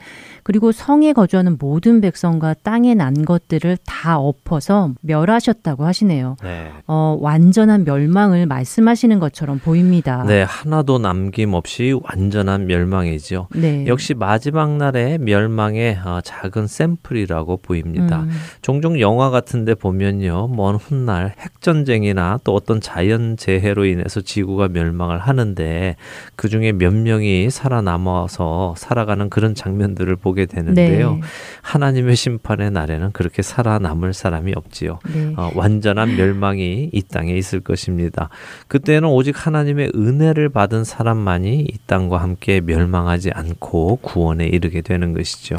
그리고 0.50 0.72
성에 0.72 1.14
거주하는 1.14 1.58
모든 1.60 2.02
백성과 2.02 2.56
땅에 2.64 2.96
난 2.96 3.24
것들을 3.24 3.78
다 3.86 4.18
엎어서 4.18 4.96
멸하셨다고 5.02 5.86
하시네요. 5.86 6.38
네. 6.42 6.72
어, 6.88 7.16
완전한 7.22 7.84
멸망을 7.84 8.48
말씀하시는 8.48 9.20
것처럼 9.20 9.60
보입니다. 9.60 10.24
네, 10.24 10.42
하나도 10.42 10.98
남김없이 10.98 11.94
완전한 12.02 12.66
멸망이죠. 12.66 13.50
네. 13.54 13.86
역시 13.86 14.16
마지막 14.16 14.76
날의 14.76 15.20
멸망의 15.20 16.00
어, 16.04 16.20
작은 16.24 16.66
샘플이라고 16.66 17.58
보입니다. 17.58 18.22
음. 18.22 18.32
종종 18.64 19.00
영화 19.00 19.30
같은데 19.30 19.76
보면요, 19.76 20.48
먼 20.48 20.78
훗날 20.78 21.36
핵전쟁이나 21.38 22.40
또 22.44 22.56
어떤 22.56 22.82
자연 22.82 23.38
재해로 23.38 23.86
인해서 23.86 24.22
지구가 24.22 24.70
멸망을 24.70 25.20
하는데 25.20 25.96
그 26.36 26.50
중에 26.50 26.72
몇 26.72 26.92
명이 26.92 27.52
살아남아서 27.52 28.74
살아가는 28.78 29.30
그런 29.30 29.54
장면들을 29.54 30.16
보게 30.16 30.39
보게 30.40 30.46
되는데요. 30.46 31.16
네. 31.16 31.22
하나님의 31.62 32.16
심판의 32.16 32.72
날에는 32.72 33.12
그렇게 33.12 33.42
살아남을 33.42 34.14
사람이 34.14 34.54
없지요. 34.56 35.00
네. 35.14 35.34
어, 35.36 35.52
완전한 35.56 36.16
멸망이 36.16 36.90
이 36.92 37.02
땅에 37.02 37.34
있을 37.34 37.60
것입니다. 37.60 38.30
그때는 38.68 39.10
오직 39.10 39.46
하나님의 39.46 39.92
은혜를 39.94 40.50
받은 40.50 40.86
사람만이 40.86 41.60
이 41.62 41.78
땅과 41.88 42.18
함께 42.18 42.62
멸망하지 42.62 43.32
않고 43.34 43.98
구원에 43.98 44.46
이르게 44.46 44.82
되는 44.82 45.14
것이죠. 45.14 45.58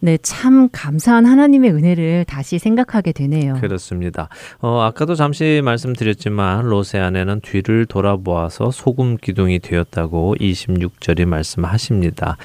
네, 0.00 0.18
참 0.20 0.68
감사한 0.70 1.24
하나님의 1.24 1.70
은혜를 1.70 2.26
다시 2.26 2.58
생각하게 2.58 3.12
되네요. 3.12 3.54
그렇습니다. 3.60 4.28
어, 4.60 4.82
아까도 4.82 5.14
잠시 5.14 5.62
말씀드렸지만 5.64 6.66
롯의 6.66 7.02
아내는 7.02 7.40
뒤를 7.40 7.86
돌아보아서 7.86 8.70
소금 8.70 9.16
기둥이 9.16 9.60
되었다고 9.60 10.36
26절이 10.38 11.24
말씀하십니다. 11.24 12.36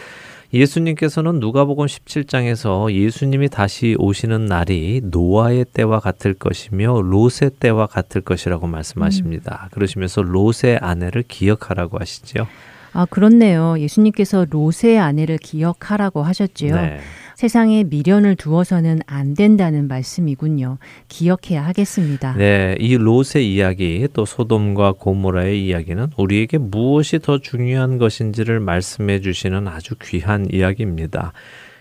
예수님께서는 0.52 1.40
누가복음 1.40 1.86
17장에서 1.86 2.92
예수님이 2.92 3.50
다시 3.50 3.96
오시는 4.00 4.46
날이 4.46 5.02
노아의 5.04 5.66
때와 5.72 6.00
같을 6.00 6.34
것이며 6.34 7.02
롯의 7.02 7.52
때와 7.60 7.86
같을 7.86 8.22
것이라고 8.22 8.66
말씀하십니다. 8.66 9.66
음. 9.66 9.70
그러시면서 9.72 10.24
롯의 10.24 10.80
아내를 10.82 11.24
기억하라고 11.28 12.00
하시죠. 12.00 12.48
아, 12.94 13.06
그렇네요. 13.06 13.78
예수님께서 13.80 14.46
롯의 14.50 14.98
아내를 14.98 15.38
기억하라고 15.38 16.24
하셨지요. 16.24 16.76
네. 16.76 17.00
세상에 17.40 17.86
미련을 17.86 18.36
두어서는 18.36 19.00
안 19.06 19.34
된다는 19.34 19.88
말씀이군요. 19.88 20.78
기억해야 21.08 21.66
하겠습니다. 21.66 22.34
네, 22.34 22.76
이 22.82 22.98
롯의 22.98 23.50
이야기 23.50 24.10
또 24.12 24.26
소돔과 24.26 24.96
고모라의 25.00 25.66
이야기는 25.66 26.08
우리에게 26.18 26.58
무엇이 26.58 27.20
더 27.20 27.38
중요한 27.38 27.98
것인지를 27.98 28.60
말씀해 28.60 29.22
주시는 29.22 29.70
아주 29.70 29.96
귀한 30.02 30.48
이야기입니다. 30.52 31.32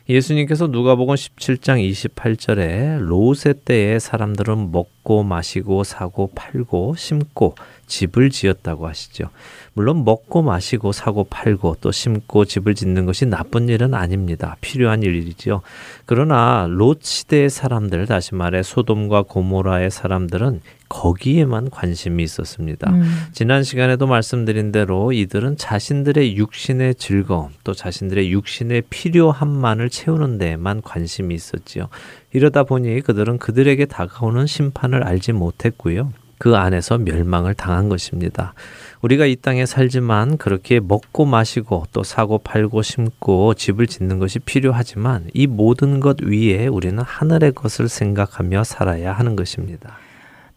예수님께서 0.08 0.68
누가복음 0.68 1.16
17장 1.16 1.90
28절에 1.90 3.00
롯의 3.00 3.54
때에 3.64 3.98
사람들은 3.98 4.70
먹고 4.70 5.24
마시고 5.24 5.82
사고 5.82 6.30
팔고 6.36 6.94
심고 6.96 7.56
집을 7.88 8.30
지었다고 8.30 8.86
하시죠. 8.86 9.30
물론 9.72 10.04
먹고 10.04 10.42
마시고 10.42 10.92
사고 10.92 11.24
팔고 11.24 11.76
또 11.80 11.90
심고 11.90 12.44
집을 12.44 12.74
짓는 12.74 13.06
것이 13.06 13.26
나쁜 13.26 13.68
일은 13.68 13.94
아닙니다. 13.94 14.56
필요한 14.60 15.02
일이죠. 15.02 15.62
그러나 16.04 16.66
롯 16.68 17.02
시대의 17.02 17.50
사람들 17.50 18.06
다시 18.06 18.34
말해 18.34 18.62
소돔과 18.62 19.22
고모라의 19.22 19.90
사람들은 19.90 20.60
거기에만 20.88 21.70
관심이 21.70 22.22
있었습니다. 22.22 22.90
음. 22.90 23.26
지난 23.32 23.62
시간에도 23.62 24.06
말씀드린 24.06 24.72
대로 24.72 25.12
이들은 25.12 25.56
자신들의 25.56 26.36
육신의 26.36 26.94
즐거움 26.96 27.50
또 27.62 27.74
자신들의 27.74 28.32
육신의 28.32 28.82
필요함만을 28.90 29.90
채우는 29.90 30.38
데에만 30.38 30.82
관심이 30.82 31.34
있었지요. 31.34 31.88
이러다 32.32 32.64
보니 32.64 33.02
그들은 33.02 33.38
그들에게 33.38 33.84
다가오는 33.86 34.46
심판을 34.46 35.04
알지 35.04 35.32
못했고요. 35.32 36.12
그 36.38 36.56
안에서 36.56 36.98
멸망을 36.98 37.54
당한 37.54 37.88
것입니다. 37.88 38.54
우리가 39.02 39.26
이 39.26 39.36
땅에 39.36 39.66
살지만 39.66 40.38
그렇게 40.38 40.80
먹고 40.80 41.24
마시고 41.24 41.84
또 41.92 42.02
사고 42.02 42.38
팔고 42.38 42.82
심고 42.82 43.54
집을 43.54 43.86
짓는 43.86 44.18
것이 44.18 44.38
필요하지만 44.38 45.28
이 45.34 45.46
모든 45.46 46.00
것 46.00 46.20
위에 46.22 46.66
우리는 46.66 46.98
하늘의 47.02 47.52
것을 47.52 47.88
생각하며 47.88 48.64
살아야 48.64 49.12
하는 49.12 49.36
것입니다. 49.36 49.98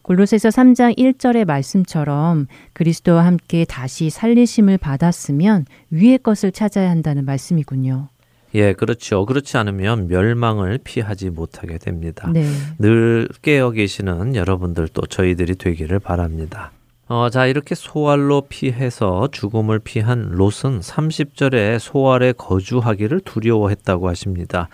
골로새서 0.01 0.49
3장 0.49 0.97
1절의 0.97 1.45
말씀처럼 1.45 2.47
그리스도와 2.73 3.25
함께 3.25 3.65
다시 3.65 4.09
살리심을 4.09 4.79
받았으면 4.79 5.65
위의 5.91 6.17
것을 6.17 6.51
찾아야 6.51 6.89
한다는 6.89 7.23
말씀이군요. 7.25 8.09
예, 8.53 8.73
그렇죠. 8.73 9.25
그렇지 9.25 9.57
않으면 9.57 10.07
멸망을 10.07 10.79
피하지 10.83 11.29
못하게 11.29 11.77
됩니다. 11.77 12.29
네. 12.33 12.45
늘 12.79 13.29
깨어 13.41 13.71
계시는 13.71 14.35
여러분들 14.35 14.89
또 14.89 15.05
저희들이 15.05 15.55
되기를 15.55 15.99
바랍니다. 15.99 16.71
어, 17.07 17.29
자, 17.29 17.45
이렇게 17.45 17.75
소알로 17.75 18.43
피해서 18.47 19.27
죽음을 19.31 19.79
피한 19.79 20.29
롯은 20.31 20.79
30절에 20.79 21.77
소알에 21.77 22.31
거주하기를 22.33 23.19
두려워했다고 23.21 24.07
하십니다. 24.07 24.69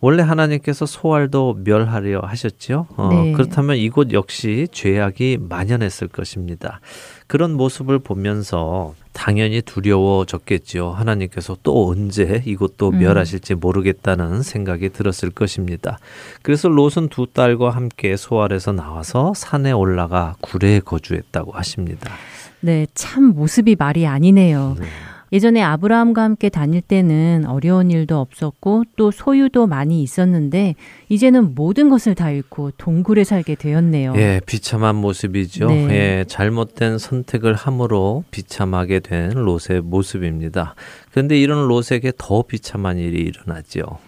원래 0.00 0.22
하나님께서 0.22 0.84
소알도 0.84 1.60
멸하려 1.64 2.20
하셨지요. 2.20 2.86
어, 2.96 3.08
네. 3.12 3.32
그렇다면 3.32 3.76
이곳 3.76 4.12
역시 4.12 4.68
죄악이 4.72 5.38
만연했을 5.48 6.08
것입니다. 6.08 6.80
그런 7.26 7.52
모습을 7.52 7.98
보면서 8.00 8.94
당연히 9.16 9.62
두려워졌겠지요. 9.62 10.90
하나님께서 10.90 11.56
또 11.62 11.88
언제 11.88 12.42
이곳도 12.44 12.90
음. 12.90 12.98
멸하실지 12.98 13.54
모르겠다는 13.54 14.42
생각이 14.42 14.90
들었을 14.90 15.30
것입니다. 15.30 15.98
그래서 16.42 16.68
롯은 16.68 17.08
두 17.08 17.26
딸과 17.26 17.70
함께 17.70 18.16
소알에서 18.16 18.72
나와서 18.72 19.32
산에 19.34 19.72
올라가 19.72 20.36
굴에 20.42 20.80
거주했다고 20.80 21.52
하십니다. 21.52 22.12
네, 22.60 22.86
참 22.94 23.24
모습이 23.34 23.76
말이 23.78 24.06
아니네요. 24.06 24.76
네. 24.78 24.86
예전에 25.32 25.62
아브라함과 25.62 26.22
함께 26.22 26.48
다닐 26.48 26.80
때는 26.80 27.44
어려운 27.46 27.90
일도 27.90 28.18
없었고 28.18 28.84
또 28.96 29.10
소유도 29.10 29.66
많이 29.66 30.02
있었는데 30.02 30.74
이제는 31.08 31.54
모든 31.54 31.88
것을 31.88 32.14
다 32.14 32.30
잃고 32.30 32.72
동굴에 32.78 33.24
살게 33.24 33.56
되었네요. 33.56 34.14
예, 34.16 34.40
비참한 34.46 34.96
모습이죠. 34.96 35.66
네. 35.66 35.88
예, 35.90 36.24
잘못된 36.28 36.98
선택을 36.98 37.54
함으로 37.54 38.24
비참하게 38.30 39.00
된 39.00 39.30
롯의 39.30 39.82
모습입니다. 39.82 40.74
그런데 41.10 41.38
이런 41.38 41.66
롯에게 41.66 42.12
더 42.16 42.42
비참한 42.42 42.98
일이 42.98 43.22
일어나죠. 43.22 43.98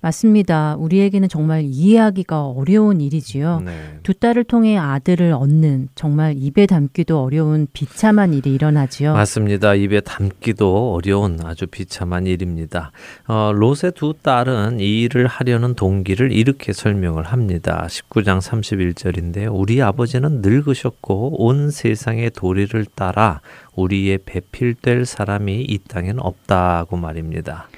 맞습니다. 0.00 0.76
우리에게는 0.78 1.28
정말 1.28 1.62
이해하기가 1.64 2.46
어려운 2.46 3.00
일이지요. 3.00 3.62
네. 3.64 3.98
두 4.02 4.14
딸을 4.14 4.44
통해 4.44 4.76
아들을 4.76 5.32
얻는 5.32 5.88
정말 5.94 6.34
입에 6.36 6.66
담기도 6.66 7.22
어려운 7.22 7.66
비참한 7.72 8.32
일이 8.34 8.52
일어나지요. 8.52 9.14
맞습니다. 9.14 9.74
입에 9.74 10.00
담기도 10.00 10.94
어려운 10.94 11.38
아주 11.44 11.66
비참한 11.66 12.26
일입니다. 12.26 12.92
어, 13.26 13.52
롯의 13.54 13.92
두 13.94 14.14
딸은 14.20 14.80
이 14.80 15.02
일을 15.02 15.26
하려는 15.26 15.74
동기를 15.74 16.32
이렇게 16.32 16.72
설명을 16.72 17.24
합니다. 17.24 17.86
19장 17.88 18.40
31절인데 18.40 19.48
우리 19.50 19.82
아버지는 19.82 20.40
늙으셨고 20.42 21.44
온 21.44 21.70
세상의 21.70 22.30
도리를 22.30 22.84
따라 22.94 23.40
우리의 23.74 24.18
배필될 24.24 25.04
사람이 25.04 25.62
이 25.62 25.78
땅엔 25.78 26.18
없다고 26.18 26.96
말입니다. 26.96 27.68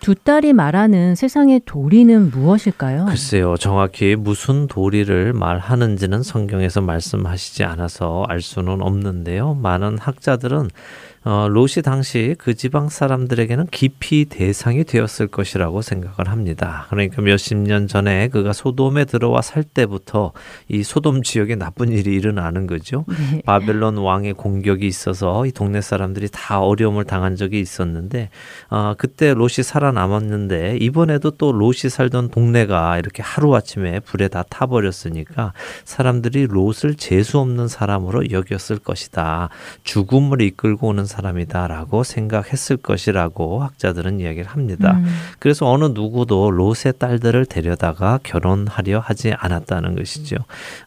두 0.00 0.14
딸이 0.14 0.52
말하는 0.52 1.14
세상의 1.16 1.62
도리는 1.64 2.30
무엇일까요? 2.30 3.06
글쎄요, 3.06 3.56
정확히 3.56 4.14
무슨 4.16 4.66
도리를 4.68 5.32
말하는지는 5.32 6.22
성경에서 6.22 6.80
말씀하시지 6.80 7.64
않아서 7.64 8.24
알 8.28 8.40
수는 8.40 8.80
없는데요. 8.80 9.54
많은 9.54 9.98
학자들은 9.98 10.70
어, 11.28 11.46
롯이 11.46 11.82
당시 11.84 12.34
그 12.38 12.54
지방 12.54 12.88
사람들에게는 12.88 13.66
깊이 13.66 14.24
대상이 14.24 14.84
되었을 14.84 15.26
것이라고 15.26 15.82
생각을 15.82 16.30
합니다. 16.30 16.86
그러니까 16.88 17.20
몇십 17.20 17.58
년 17.58 17.86
전에 17.86 18.28
그가 18.28 18.54
소돔에 18.54 19.04
들어와 19.04 19.42
살 19.42 19.62
때부터 19.62 20.32
이 20.68 20.82
소돔 20.82 21.22
지역에 21.22 21.54
나쁜 21.54 21.92
일이 21.92 22.14
일어나는 22.14 22.66
거죠. 22.66 23.04
네. 23.08 23.42
바벨론 23.44 23.98
왕의 23.98 24.32
공격이 24.32 24.86
있어서 24.86 25.44
이 25.44 25.52
동네 25.52 25.82
사람들이 25.82 26.28
다 26.32 26.62
어려움을 26.62 27.04
당한 27.04 27.36
적이 27.36 27.60
있었는데 27.60 28.30
어, 28.70 28.94
그때 28.96 29.34
롯이 29.34 29.62
살아남았는데 29.62 30.78
이번에도 30.80 31.32
또 31.32 31.52
롯이 31.52 31.90
살던 31.90 32.30
동네가 32.30 32.96
이렇게 32.98 33.22
하루아침에 33.22 34.00
불에 34.00 34.28
다 34.28 34.44
타버렸으니까 34.48 35.52
사람들이 35.84 36.46
롯을 36.46 36.94
재수 36.96 37.38
없는 37.38 37.68
사람으로 37.68 38.30
여겼을 38.30 38.78
것이다. 38.78 39.50
죽음을 39.84 40.40
이끌고 40.40 40.88
오는 40.88 41.04
사람 41.04 41.17
이다라고 41.40 42.02
생각했을 42.02 42.76
것이라고 42.76 43.62
학자들은 43.62 44.20
이야기를 44.20 44.46
합니다. 44.46 44.98
음. 44.98 45.06
그래서 45.38 45.70
어느 45.70 45.86
누구도 45.86 46.50
롯의 46.50 46.94
딸들을 46.98 47.46
데려다가 47.46 48.18
결혼하려 48.22 48.98
하지 48.98 49.32
않았다는 49.32 49.94
것이죠. 49.96 50.36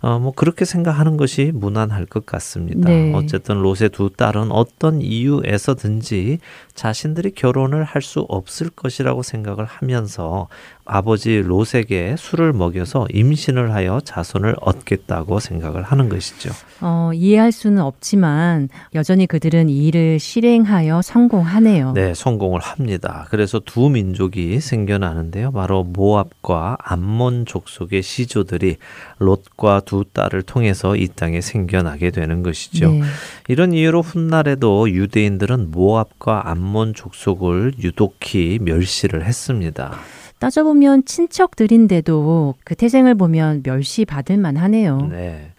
어, 0.01 0.19
뭐 0.19 0.31
그렇게 0.33 0.65
생각하는 0.65 1.17
것이 1.17 1.51
무난할 1.53 2.05
것 2.05 2.25
같습니다. 2.25 2.89
네. 2.89 3.13
어쨌든 3.15 3.61
롯의 3.61 3.89
두 3.91 4.09
딸은 4.09 4.51
어떤 4.51 5.01
이유에서든지 5.01 6.39
자신들이 6.75 7.31
결혼을 7.31 7.83
할 7.83 8.01
수 8.01 8.25
없을 8.29 8.69
것이라고 8.69 9.23
생각을 9.23 9.65
하면서 9.65 10.47
아버지 10.93 11.37
롯에게 11.37 12.15
술을 12.17 12.51
먹여서 12.51 13.07
임신을 13.13 13.73
하여 13.73 14.01
자손을 14.03 14.57
얻겠다고 14.59 15.39
생각을 15.39 15.83
하는 15.83 16.09
것이죠. 16.09 16.51
어, 16.81 17.11
이해할 17.13 17.53
수는 17.53 17.81
없지만 17.81 18.67
여전히 18.93 19.25
그들은 19.25 19.69
이 19.69 19.87
일을 19.87 20.19
실행하여 20.19 21.01
성공하네요. 21.01 21.93
네, 21.93 22.13
성공을 22.13 22.59
합니다. 22.59 23.25
그래서 23.29 23.59
두 23.59 23.87
민족이 23.87 24.59
생겨나는데요. 24.59 25.53
바로 25.53 25.85
모압과 25.85 26.77
암몬 26.83 27.45
족속의 27.45 28.01
시조들이 28.01 28.75
롯과 29.17 29.83
두 29.85 30.03
딸을 30.11 30.41
통해서 30.41 30.97
이 30.97 31.07
땅에 31.07 31.39
생겨나게 31.39 32.11
되는 32.11 32.43
것이죠. 32.43 32.91
네. 32.91 33.01
이런 33.47 33.71
이유로 33.71 34.01
훗날에도 34.01 34.91
유대인들은 34.91 35.71
모압과 35.71 36.49
암몬 36.49 36.95
족속을 36.95 37.75
유독히 37.79 38.59
멸시를 38.61 39.25
했습니다. 39.25 39.97
따져보면 40.41 41.05
친척들인데도 41.05 42.55
그 42.63 42.73
태생을 42.73 43.13
보면 43.13 43.61
멸시받을 43.63 44.37
만하네요. 44.37 45.07
네. 45.11 45.51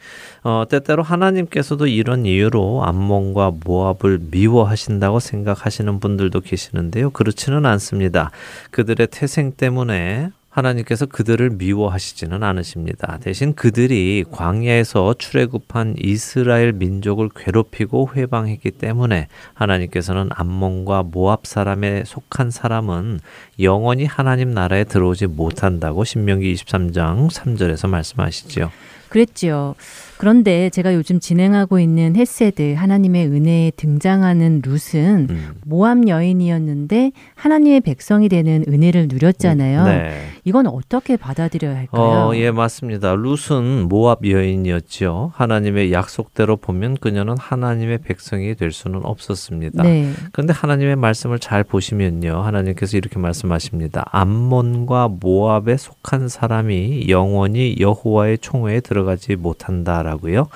어, 0.43 0.65
때때로 0.69 1.05
하나님께서도 1.05 1.87
이런 1.87 2.27
이유로 2.27 2.85
암몬과 2.85 3.53
모압을 3.65 4.19
미워하신다고 4.33 5.21
생각하시는 5.21 6.01
분들도 6.01 6.41
계시는데요. 6.41 7.11
그렇지는 7.11 7.65
않습니다. 7.65 8.33
그들의 8.73 9.07
태생 9.13 9.53
때문에 9.53 10.31
하나님께서 10.53 11.07
그들을 11.07 11.51
미워하시지는 11.51 12.43
않으십니다. 12.43 13.19
대신 13.23 13.55
그들이 13.55 14.25
광야에서 14.31 15.15
출애굽한 15.15 15.97
이스라엘 15.99 16.73
민족을 16.73 17.31
괴롭히고 17.35 18.11
회방했기 18.15 18.71
때문에 18.73 19.29
하나님께서는 19.55 20.29
암몬과 20.31 21.05
모압 21.05 21.47
사람에 21.47 22.05
속한 22.05 22.51
사람은 22.51 23.21
영원히 23.61 24.05
하나님 24.05 24.53
나라에 24.53 24.85
들어오지 24.85 25.27
못한다고 25.27 26.05
신명기 26.05 26.55
23장 26.55 27.31
3절에서 27.31 27.89
말씀하시지요. 27.89 28.71
그랬지요. 29.09 29.75
그런데 30.23 30.71
제가 30.71 30.95
요즘 30.95 31.19
진행하고 31.19 31.81
있는 31.81 32.15
헤세드 32.15 32.75
하나님의 32.75 33.27
은혜에 33.27 33.73
등장하는 33.75 34.63
룻은 34.65 35.27
음. 35.29 35.55
모함 35.65 36.09
여인이었는데 36.09 37.11
하나님의 37.35 37.81
백성이 37.81 38.29
되는 38.29 38.65
은혜를 38.69 39.09
누렸잖아요. 39.09 39.85
네. 39.85 40.13
이건 40.45 40.69
어떻게 40.69 41.17
받아들여야 41.17 41.75
할까요? 41.75 42.05
어, 42.05 42.37
예, 42.37 42.53
맞습니다. 42.53 43.17
룻은 43.17 43.89
모압 43.89 44.25
여인이었죠. 44.25 45.33
하나님의 45.35 45.93
약속대로 45.93 46.57
보면 46.57 46.99
그녀는 46.99 47.35
하나님의 47.37 47.99
백성이 47.99 48.55
될 48.55 48.71
수는 48.71 49.01
없었습니다. 49.03 49.83
네. 49.83 50.13
그런데 50.31 50.53
하나님의 50.53 50.95
말씀을 50.95 51.41
잘 51.41 51.65
보시면요. 51.65 52.43
하나님께서 52.43 52.97
이렇게 52.97 53.19
말씀하십니다. 53.19 54.05
암몬과 54.13 55.17
모압에 55.19 55.77
속한 55.77 56.29
사람이 56.29 57.07
영원히 57.09 57.75
여호와의 57.81 58.39
총회에 58.39 58.79
들어가지 58.79 59.35
못한다라 59.35 60.12
고 60.17 60.29
하고요. 60.29 60.49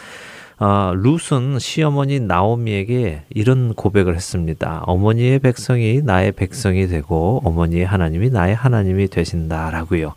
어, 0.58 0.92
룻은 0.94 1.58
시어머니 1.58 2.18
나오미에게 2.18 3.24
이런 3.28 3.74
고백을 3.74 4.16
했습니다. 4.16 4.82
어머니의 4.86 5.38
백성이 5.40 6.00
나의 6.02 6.32
백성이 6.32 6.86
되고 6.88 7.42
어머니의 7.44 7.84
하나님이 7.84 8.30
나의 8.30 8.54
하나님이 8.54 9.08
되신다라고요. 9.08 10.14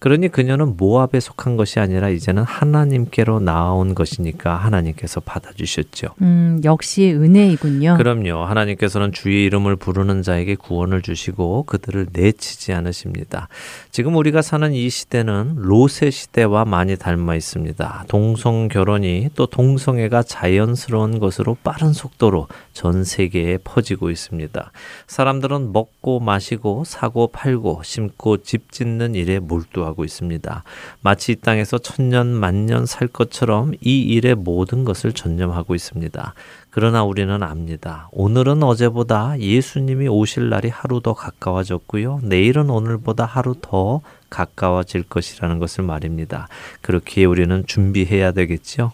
그러니 0.00 0.28
그녀는 0.28 0.76
모압에 0.76 1.18
속한 1.18 1.56
것이 1.56 1.80
아니라 1.80 2.08
이제는 2.08 2.44
하나님께로 2.44 3.40
나온 3.40 3.96
것이니까 3.96 4.54
하나님께서 4.54 5.20
받아주셨죠. 5.20 6.08
음, 6.22 6.60
역시 6.62 7.12
은혜이군요. 7.12 7.96
그럼요. 7.96 8.44
하나님께서는 8.44 9.10
주의 9.12 9.44
이름을 9.44 9.74
부르는 9.74 10.22
자에게 10.22 10.54
구원을 10.54 11.02
주시고 11.02 11.64
그들을 11.64 12.08
내치지 12.12 12.72
않으십니다. 12.72 13.48
지금 13.90 14.14
우리가 14.14 14.40
사는 14.40 14.72
이 14.72 14.88
시대는 14.88 15.56
롯의 15.56 16.12
시대와 16.12 16.64
많이 16.64 16.96
닮아 16.96 17.34
있습니다. 17.34 18.04
동성 18.06 18.68
결혼이 18.68 19.30
또 19.34 19.46
동성애가 19.46 20.22
자연스러운 20.22 21.18
것으로 21.18 21.56
빠른 21.64 21.92
속도로 21.92 22.46
전 22.72 23.02
세계에 23.02 23.58
퍼지고 23.64 24.10
있습니다. 24.10 24.70
사람들은 25.08 25.72
먹고 25.72 26.20
마시고 26.20 26.84
사고 26.84 27.26
팔고 27.26 27.82
심고 27.82 28.38
집 28.38 28.70
짓는 28.70 29.16
일에 29.16 29.40
몰두하고 29.40 29.87
하고 29.88 30.04
있습니다. 30.04 30.62
마치 31.00 31.32
이 31.32 31.34
땅에서 31.36 31.78
천년 31.78 32.28
만년 32.28 32.86
살 32.86 33.08
것처럼 33.08 33.72
이 33.80 34.00
일에 34.00 34.34
모든 34.34 34.84
것을 34.84 35.12
전념하고 35.12 35.74
있습니다. 35.74 36.34
그러나 36.70 37.02
우리는 37.02 37.42
압니다. 37.42 38.08
오늘은 38.12 38.62
어제보다 38.62 39.38
예수님이 39.40 40.08
오실 40.08 40.48
날이 40.48 40.68
하루 40.68 41.00
더 41.00 41.14
가까워졌고요. 41.14 42.20
내일은 42.22 42.70
오늘보다 42.70 43.24
하루 43.24 43.54
더 43.60 44.00
가까워질 44.30 45.04
것이라는 45.04 45.58
것을 45.58 45.84
말입니다. 45.84 46.48
그렇기에 46.82 47.24
우리는 47.24 47.64
준비해야 47.66 48.32
되겠죠? 48.32 48.92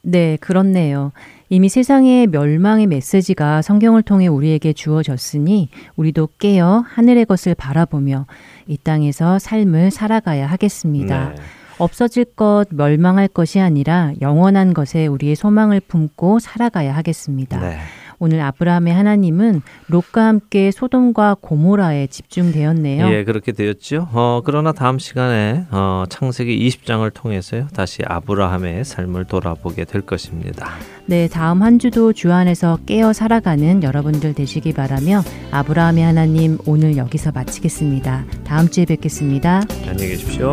네, 0.00 0.38
그렇네요. 0.40 1.12
이미 1.50 1.68
세상의 1.70 2.26
멸망의 2.26 2.86
메시지가 2.86 3.62
성경을 3.62 4.02
통해 4.02 4.26
우리에게 4.26 4.74
주어졌으니 4.74 5.70
우리도 5.96 6.28
깨어 6.38 6.84
하늘의 6.86 7.24
것을 7.24 7.54
바라보며 7.54 8.26
이 8.66 8.76
땅에서 8.76 9.38
삶을 9.38 9.90
살아가야 9.90 10.46
하겠습니다. 10.46 11.30
네. 11.30 11.34
없어질 11.78 12.24
것, 12.24 12.66
멸망할 12.70 13.28
것이 13.28 13.60
아니라 13.60 14.12
영원한 14.20 14.74
것에 14.74 15.06
우리의 15.06 15.36
소망을 15.36 15.80
품고 15.80 16.40
살아가야 16.40 16.94
하겠습니다. 16.94 17.60
네. 17.60 17.78
오늘 18.18 18.40
아브라함의 18.40 18.92
하나님은 18.92 19.62
롯과 19.88 20.26
함께 20.26 20.70
소돔과 20.70 21.36
고모라에 21.40 22.08
집중되었네요. 22.08 23.08
예, 23.10 23.24
그렇게 23.24 23.52
되었죠. 23.52 24.08
어, 24.12 24.42
그러나 24.44 24.72
다음 24.72 24.98
시간에 24.98 25.66
어, 25.70 26.04
창세기 26.08 26.68
20장을 26.68 27.10
통해서요. 27.12 27.68
다시 27.74 28.02
아브라함의 28.04 28.84
삶을 28.84 29.26
돌아보게 29.26 29.84
될 29.84 30.02
것입니다. 30.02 30.68
네, 31.06 31.28
다음 31.28 31.62
한 31.62 31.78
주도 31.78 32.12
주 32.12 32.32
안에서 32.32 32.78
깨어 32.86 33.12
살아가는 33.12 33.82
여러분들 33.82 34.34
되시기 34.34 34.74
바라며 34.74 35.22
아브라함의 35.50 36.04
하나님 36.04 36.58
오늘 36.66 36.96
여기서 36.96 37.32
마치겠습니다. 37.32 38.24
다음 38.44 38.68
주에 38.68 38.84
뵙겠습니다. 38.84 39.62
안녕히 39.86 40.08
계십시오. 40.08 40.52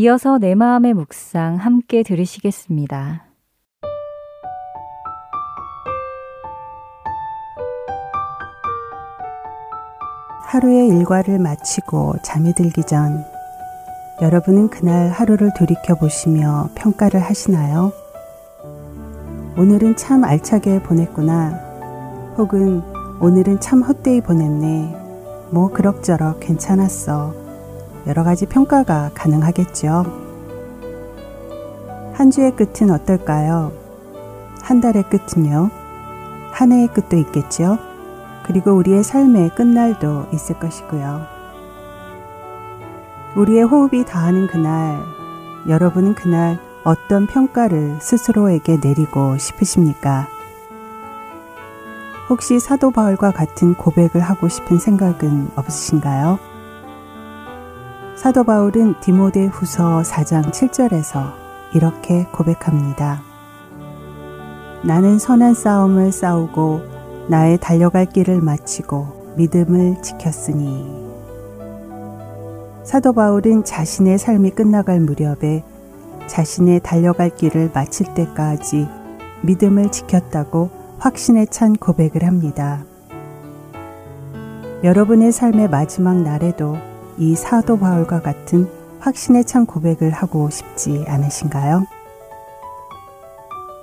이어서 0.00 0.38
내 0.38 0.54
마음의 0.54 0.94
묵상 0.94 1.56
함께 1.56 2.04
들으시겠습니다. 2.04 3.24
하루의 10.42 10.86
일과를 10.86 11.40
마치고 11.40 12.18
잠이 12.22 12.54
들기 12.54 12.84
전 12.84 13.24
여러분은 14.22 14.68
그날 14.68 15.10
하루를 15.10 15.50
돌이켜 15.58 15.96
보시며 15.96 16.68
평가를 16.76 17.18
하시나요? 17.18 17.92
오늘은 19.56 19.96
참 19.96 20.22
알차게 20.22 20.84
보냈구나. 20.84 22.34
혹은 22.38 22.82
오늘은 23.20 23.58
참 23.58 23.82
헛되이 23.82 24.20
보냈네. 24.20 24.94
뭐 25.50 25.72
그럭저럭 25.72 26.38
괜찮았어. 26.38 27.47
여러 28.08 28.24
가지 28.24 28.46
평가가 28.46 29.10
가능하겠죠. 29.12 30.04
한 32.14 32.30
주의 32.30 32.50
끝은 32.56 32.90
어떨까요? 32.90 33.70
한 34.62 34.80
달의 34.80 35.04
끝은요? 35.10 35.70
한 36.50 36.72
해의 36.72 36.88
끝도 36.88 37.16
있겠죠? 37.18 37.78
그리고 38.44 38.72
우리의 38.72 39.04
삶의 39.04 39.54
끝날도 39.54 40.28
있을 40.32 40.58
것이고요. 40.58 41.20
우리의 43.36 43.64
호흡이 43.64 44.06
다하는 44.06 44.46
그날, 44.46 44.98
여러분은 45.68 46.14
그날 46.14 46.58
어떤 46.84 47.26
평가를 47.26 47.98
스스로에게 48.00 48.78
내리고 48.82 49.36
싶으십니까? 49.36 50.26
혹시 52.30 52.58
사도 52.58 52.90
바울과 52.90 53.32
같은 53.32 53.74
고백을 53.74 54.22
하고 54.22 54.48
싶은 54.48 54.78
생각은 54.78 55.50
없으신가요? 55.56 56.57
사도 58.18 58.42
바울은 58.42 58.96
디모데 59.00 59.46
후서 59.46 60.02
4장 60.02 60.50
7절에서 60.50 61.32
이렇게 61.72 62.24
고백합니다. 62.32 63.22
나는 64.82 65.20
선한 65.20 65.54
싸움을 65.54 66.10
싸우고 66.10 66.80
나의 67.28 67.58
달려갈 67.58 68.06
길을 68.06 68.40
마치고 68.40 69.34
믿음을 69.36 70.02
지켰으니. 70.02 71.08
사도 72.82 73.12
바울은 73.12 73.62
자신의 73.62 74.18
삶이 74.18 74.50
끝나갈 74.50 74.98
무렵에 74.98 75.62
자신의 76.26 76.80
달려갈 76.80 77.30
길을 77.30 77.70
마칠 77.72 78.14
때까지 78.14 78.88
믿음을 79.42 79.92
지켰다고 79.92 80.70
확신에 80.98 81.46
찬 81.46 81.76
고백을 81.76 82.24
합니다. 82.24 82.82
여러분의 84.82 85.30
삶의 85.30 85.70
마지막 85.70 86.20
날에도 86.20 86.76
이 87.18 87.34
사도 87.34 87.76
바울과 87.76 88.20
같은 88.20 88.70
확신에 89.00 89.42
찬 89.42 89.66
고백을 89.66 90.12
하고 90.12 90.50
싶지 90.50 91.04
않으신가요? 91.08 91.84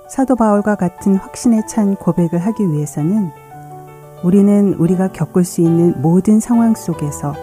사도 0.08 0.36
바울과 0.36 0.76
같은 0.76 1.16
확신에 1.16 1.66
찬 1.66 1.96
고백을 1.96 2.38
하기 2.38 2.72
위해서는 2.72 3.30
우리는 4.22 4.74
우리가 4.74 5.08
겪을 5.12 5.44
수 5.44 5.60
있는 5.60 6.00
모든 6.00 6.40
상황 6.40 6.74
속에서 6.74 7.34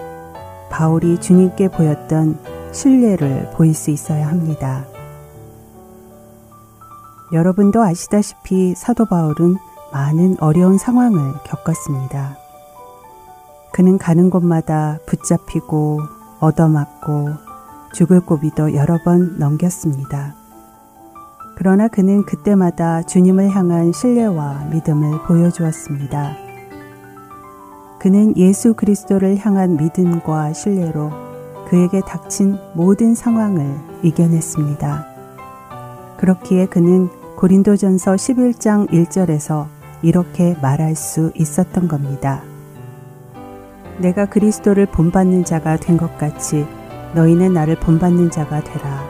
바울이 0.72 1.20
주님께 1.20 1.68
보였던 1.68 2.40
신뢰를 2.72 3.52
보일 3.54 3.76
수 3.76 3.92
있어야 3.92 4.28
합니다. 4.28 4.86
여러분도 7.32 7.84
아시다시피 7.84 8.74
사도 8.76 9.06
바울은 9.06 9.58
많은 9.92 10.38
어려운 10.40 10.80
상황을 10.80 11.34
겪었습니다. 11.46 12.43
그는 13.74 13.98
가는 13.98 14.30
곳마다 14.30 15.00
붙잡히고 15.08 16.00
얻어맞고 16.40 17.30
죽을 17.94 18.22
고비도 18.22 18.76
여러 18.76 19.00
번 19.04 19.40
넘겼습니다. 19.40 20.36
그러나 21.56 21.88
그는 21.88 22.24
그때마다 22.24 23.02
주님을 23.02 23.50
향한 23.50 23.92
신뢰와 23.92 24.66
믿음을 24.72 25.24
보여주었습니다. 25.24 26.36
그는 28.00 28.38
예수 28.38 28.76
그리스도를 28.76 29.38
향한 29.38 29.76
믿음과 29.78 30.54
신뢰로 30.54 31.12
그에게 31.68 32.02
닥친 32.02 32.60
모든 32.76 33.16
상황을 33.16 33.76
이겨냈습니다. 34.04 35.06
그렇기에 36.18 36.68
그는 36.68 37.10
고린도전서 37.38 38.14
11장 38.14 38.88
1절에서 38.90 39.66
이렇게 40.04 40.56
말할 40.62 40.96
수 40.96 41.32
있었던 41.34 41.88
겁니다. 41.88 42.44
내가 44.00 44.26
그리스도를 44.26 44.86
본받는 44.88 45.46
자가 45.46 45.78
된 45.78 45.98
것 45.98 46.18
같이 46.18 46.66
너희는 47.14 47.54
나를 47.54 47.76
본받는 47.76 48.32
자가 48.32 48.64
되라. 48.64 49.04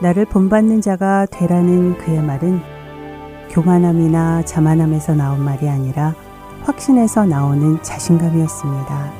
나를 0.00 0.24
본받는 0.26 0.80
자가 0.80 1.26
되라는 1.26 1.96
그의 1.98 2.20
말은 2.22 2.60
교만함이나 3.50 4.42
자만함에서 4.44 5.14
나온 5.14 5.40
말이 5.44 5.68
아니라 5.68 6.14
확신에서 6.62 7.26
나오는 7.26 7.80
자신감이었습니다. 7.82 9.12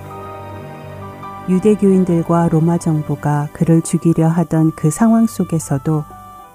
유대교인들과 1.49 2.49
로마 2.49 2.79
정부가 2.79 3.49
그를 3.53 3.83
죽이려 3.83 4.29
하던 4.29 4.73
그 4.75 4.91
상황 4.91 5.27
속에서도 5.27 6.05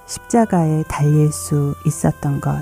십자가에 0.05 0.83
달릴 0.87 1.31
수 1.31 1.75
있었던 1.85 2.41
것. 2.41 2.55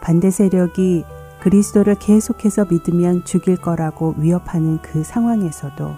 반대 0.00 0.30
세력이 0.30 1.04
그리스도를 1.42 1.96
계속해서 1.96 2.66
믿으면 2.70 3.24
죽일 3.24 3.56
거라고 3.56 4.14
위협하는 4.16 4.78
그 4.80 5.02
상황에서도 5.02 5.90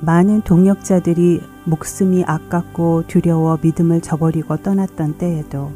많은 0.00 0.40
동력자들이 0.40 1.42
목숨이 1.66 2.24
아깝고 2.24 3.08
두려워 3.08 3.58
믿음을 3.60 4.00
저버리고 4.00 4.56
떠났던 4.56 5.18
때에도 5.18 5.70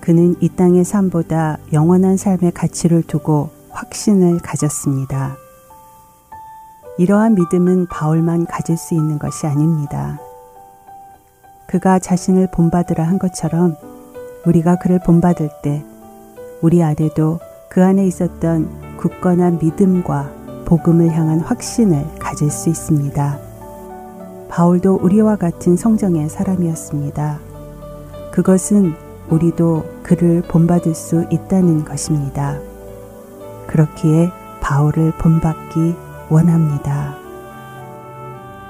그는 0.00 0.34
이 0.40 0.48
땅의 0.48 0.84
삶보다 0.84 1.58
영원한 1.72 2.16
삶의 2.16 2.50
가치를 2.50 3.04
두고 3.04 3.50
확신을 3.70 4.40
가졌습니다. 4.40 5.36
이러한 6.98 7.36
믿음은 7.36 7.86
바울만 7.86 8.46
가질 8.46 8.76
수 8.76 8.94
있는 8.94 9.20
것이 9.20 9.46
아닙니다. 9.46 10.18
그가 11.68 12.00
자신을 12.00 12.48
본받으라 12.50 13.06
한 13.06 13.20
것처럼 13.20 13.76
우리가 14.44 14.76
그를 14.76 14.98
본받을 14.98 15.48
때 15.62 15.84
우리 16.62 16.82
안에도 16.82 17.38
그 17.68 17.84
안에 17.84 18.06
있었던 18.06 18.96
굳건한 18.96 19.58
믿음과 19.60 20.64
복음을 20.64 21.12
향한 21.12 21.40
확신을 21.40 22.06
가질 22.18 22.50
수 22.50 22.70
있습니다. 22.70 23.38
바울도 24.48 25.00
우리와 25.02 25.36
같은 25.36 25.76
성정의 25.76 26.28
사람이었습니다. 26.30 27.38
그것은 28.32 28.94
우리도 29.28 29.84
그를 30.02 30.42
본받을 30.42 30.94
수 30.94 31.26
있다는 31.30 31.84
것입니다. 31.84 32.58
그렇기에 33.66 34.30
바울을 34.60 35.12
본받기 35.18 35.94
원합니다. 36.30 37.16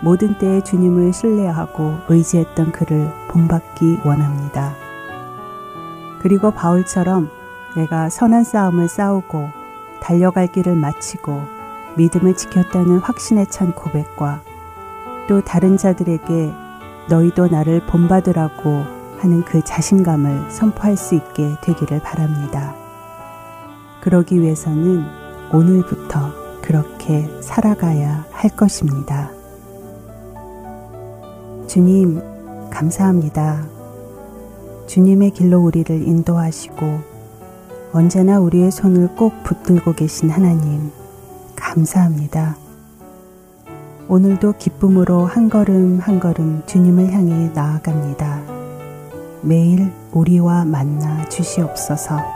모든 0.02 0.36
때에 0.38 0.62
주님을 0.62 1.12
신뢰하고 1.12 1.94
의지했던 2.08 2.72
그를 2.72 3.10
본받기 3.28 4.00
원합니다. 4.04 4.74
그리고 6.20 6.50
바울처럼 6.50 7.30
내가 7.76 8.08
선한 8.08 8.44
싸움을 8.44 8.88
싸우고 8.88 9.50
달려갈 10.00 10.46
길을 10.46 10.74
마치고 10.76 11.42
믿음을 11.96 12.34
지켰다는 12.34 12.98
확신에 12.98 13.44
찬 13.46 13.74
고백과 13.74 14.40
또 15.28 15.42
다른 15.42 15.76
자들에게 15.76 16.52
너희도 17.08 17.48
나를 17.48 17.84
본받으라고 17.86 18.84
하는 19.18 19.44
그 19.44 19.62
자신감을 19.62 20.50
선포할 20.50 20.96
수 20.96 21.14
있게 21.14 21.56
되기를 21.62 22.00
바랍니다. 22.00 22.74
그러기 24.00 24.40
위해서는 24.40 25.04
오늘부터 25.52 26.60
그렇게 26.62 27.28
살아가야 27.40 28.26
할 28.30 28.50
것입니다. 28.50 29.30
주님, 31.66 32.20
감사합니다. 32.70 33.66
주님의 34.86 35.30
길로 35.30 35.60
우리를 35.60 36.06
인도하시고 36.06 37.15
언제나 37.96 38.40
우리의 38.40 38.70
손을 38.70 39.08
꼭 39.16 39.42
붙들고 39.42 39.94
계신 39.94 40.28
하나님, 40.28 40.92
감사합니다. 41.56 42.54
오늘도 44.06 44.58
기쁨으로 44.58 45.24
한 45.24 45.48
걸음 45.48 45.98
한 45.98 46.20
걸음 46.20 46.62
주님을 46.66 47.10
향해 47.10 47.50
나아갑니다. 47.54 48.42
매일 49.40 49.90
우리와 50.12 50.66
만나 50.66 51.26
주시옵소서. 51.30 52.35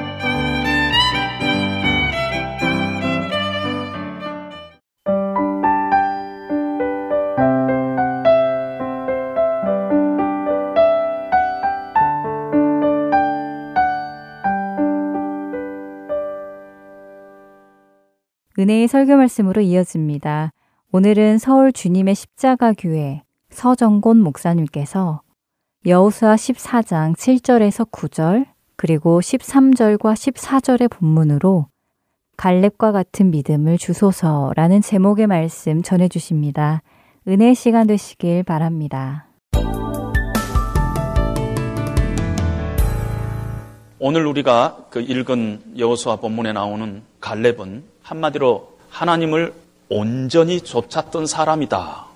은혜의 18.61 18.87
설교 18.87 19.15
말씀으로 19.15 19.59
이어집니다. 19.61 20.51
오늘은 20.91 21.39
서울 21.39 21.73
주님의 21.73 22.13
십자가 22.13 22.73
교회 22.77 23.23
서정곤 23.49 24.21
목사님께서 24.21 25.23
여우수아 25.87 26.35
14장 26.35 27.15
7절에서 27.15 27.89
9절 27.89 28.45
그리고 28.75 29.19
13절과 29.19 30.13
14절의 30.13 30.91
본문으로 30.91 31.69
갈렙과 32.37 32.91
같은 32.91 33.31
믿음을 33.31 33.79
주소서라는 33.79 34.81
제목의 34.81 35.25
말씀 35.25 35.81
전해 35.81 36.07
주십니다. 36.07 36.83
은혜 37.27 37.55
시간 37.55 37.87
되시길 37.87 38.43
바랍니다. 38.43 39.25
오늘 43.97 44.27
우리가 44.27 44.85
그 44.91 45.01
읽은 45.01 45.77
여호수아 45.79 46.17
본문에 46.17 46.53
나오는 46.53 47.01
갈렙은 47.21 47.90
한마디로 48.11 48.77
하나님을 48.89 49.53
온전히 49.87 50.59
쫓았던 50.59 51.27
사람이다. 51.27 52.07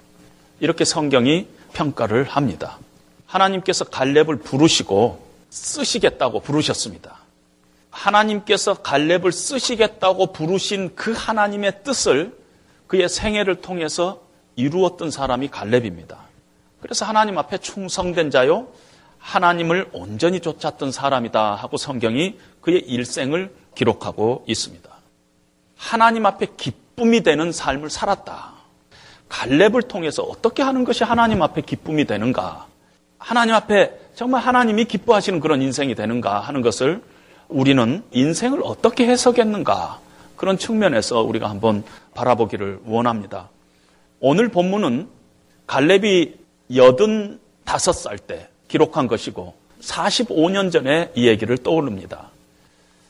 이렇게 0.59 0.83
성경이 0.83 1.47
평가를 1.73 2.25
합니다. 2.25 2.77
하나님께서 3.25 3.85
갈렙을 3.85 4.39
부르시고 4.39 5.25
쓰시겠다고 5.49 6.41
부르셨습니다. 6.41 7.19
하나님께서 7.91 8.73
갈렙을 8.75 9.31
쓰시겠다고 9.31 10.33
부르신 10.33 10.95
그 10.95 11.13
하나님의 11.13 11.83
뜻을 11.83 12.37
그의 12.87 13.07
생애를 13.07 13.61
통해서 13.61 14.21
이루었던 14.57 15.11
사람이 15.11 15.47
갈렙입니다. 15.47 16.17
그래서 16.81 17.05
하나님 17.05 17.37
앞에 17.37 17.57
충성된 17.57 18.31
자요, 18.31 18.67
하나님을 19.17 19.89
온전히 19.93 20.41
쫓았던 20.41 20.91
사람이다 20.91 21.55
하고 21.55 21.77
성경이 21.77 22.37
그의 22.59 22.81
일생을 22.81 23.55
기록하고 23.75 24.43
있습니다. 24.45 24.84
하나님 25.77 26.25
앞에 26.25 26.47
기쁨이 26.57 27.21
되는 27.21 27.51
삶을 27.51 27.89
살았다. 27.89 28.53
갈렙을 29.29 29.83
통해서 29.83 30.23
어떻게 30.23 30.63
하는 30.63 30.83
것이 30.83 31.03
하나님 31.03 31.41
앞에 31.41 31.61
기쁨이 31.61 32.05
되는가? 32.05 32.67
하나님 33.17 33.55
앞에 33.55 33.91
정말 34.13 34.41
하나님이 34.41 34.85
기뻐하시는 34.85 35.39
그런 35.39 35.61
인생이 35.61 35.95
되는가 35.95 36.39
하는 36.39 36.61
것을 36.61 37.01
우리는 37.47 38.03
인생을 38.11 38.61
어떻게 38.63 39.07
해석했는가 39.07 39.99
그런 40.35 40.57
측면에서 40.57 41.21
우리가 41.21 41.49
한번 41.49 41.83
바라보기를 42.13 42.81
원합니다. 42.85 43.49
오늘 44.19 44.49
본문은 44.49 45.07
갈렙이 45.67 46.35
여든 46.75 47.39
다섯 47.63 47.93
살 47.93 48.17
때 48.17 48.47
기록한 48.67 49.07
것이고 49.07 49.53
45년 49.81 50.71
전에 50.71 51.11
이 51.15 51.27
얘기를 51.27 51.57
떠올릅니다. 51.57 52.29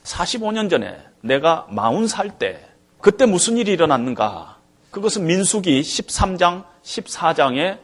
45년 0.04 0.70
전에 0.70 0.98
내가 1.26 1.68
40살 1.72 2.38
때 2.38 2.64
그때 3.02 3.26
무슨 3.26 3.58
일이 3.58 3.72
일어났는가? 3.72 4.58
그것은 4.92 5.26
민수기 5.26 5.82
13장, 5.82 6.64
14장에 6.84 7.80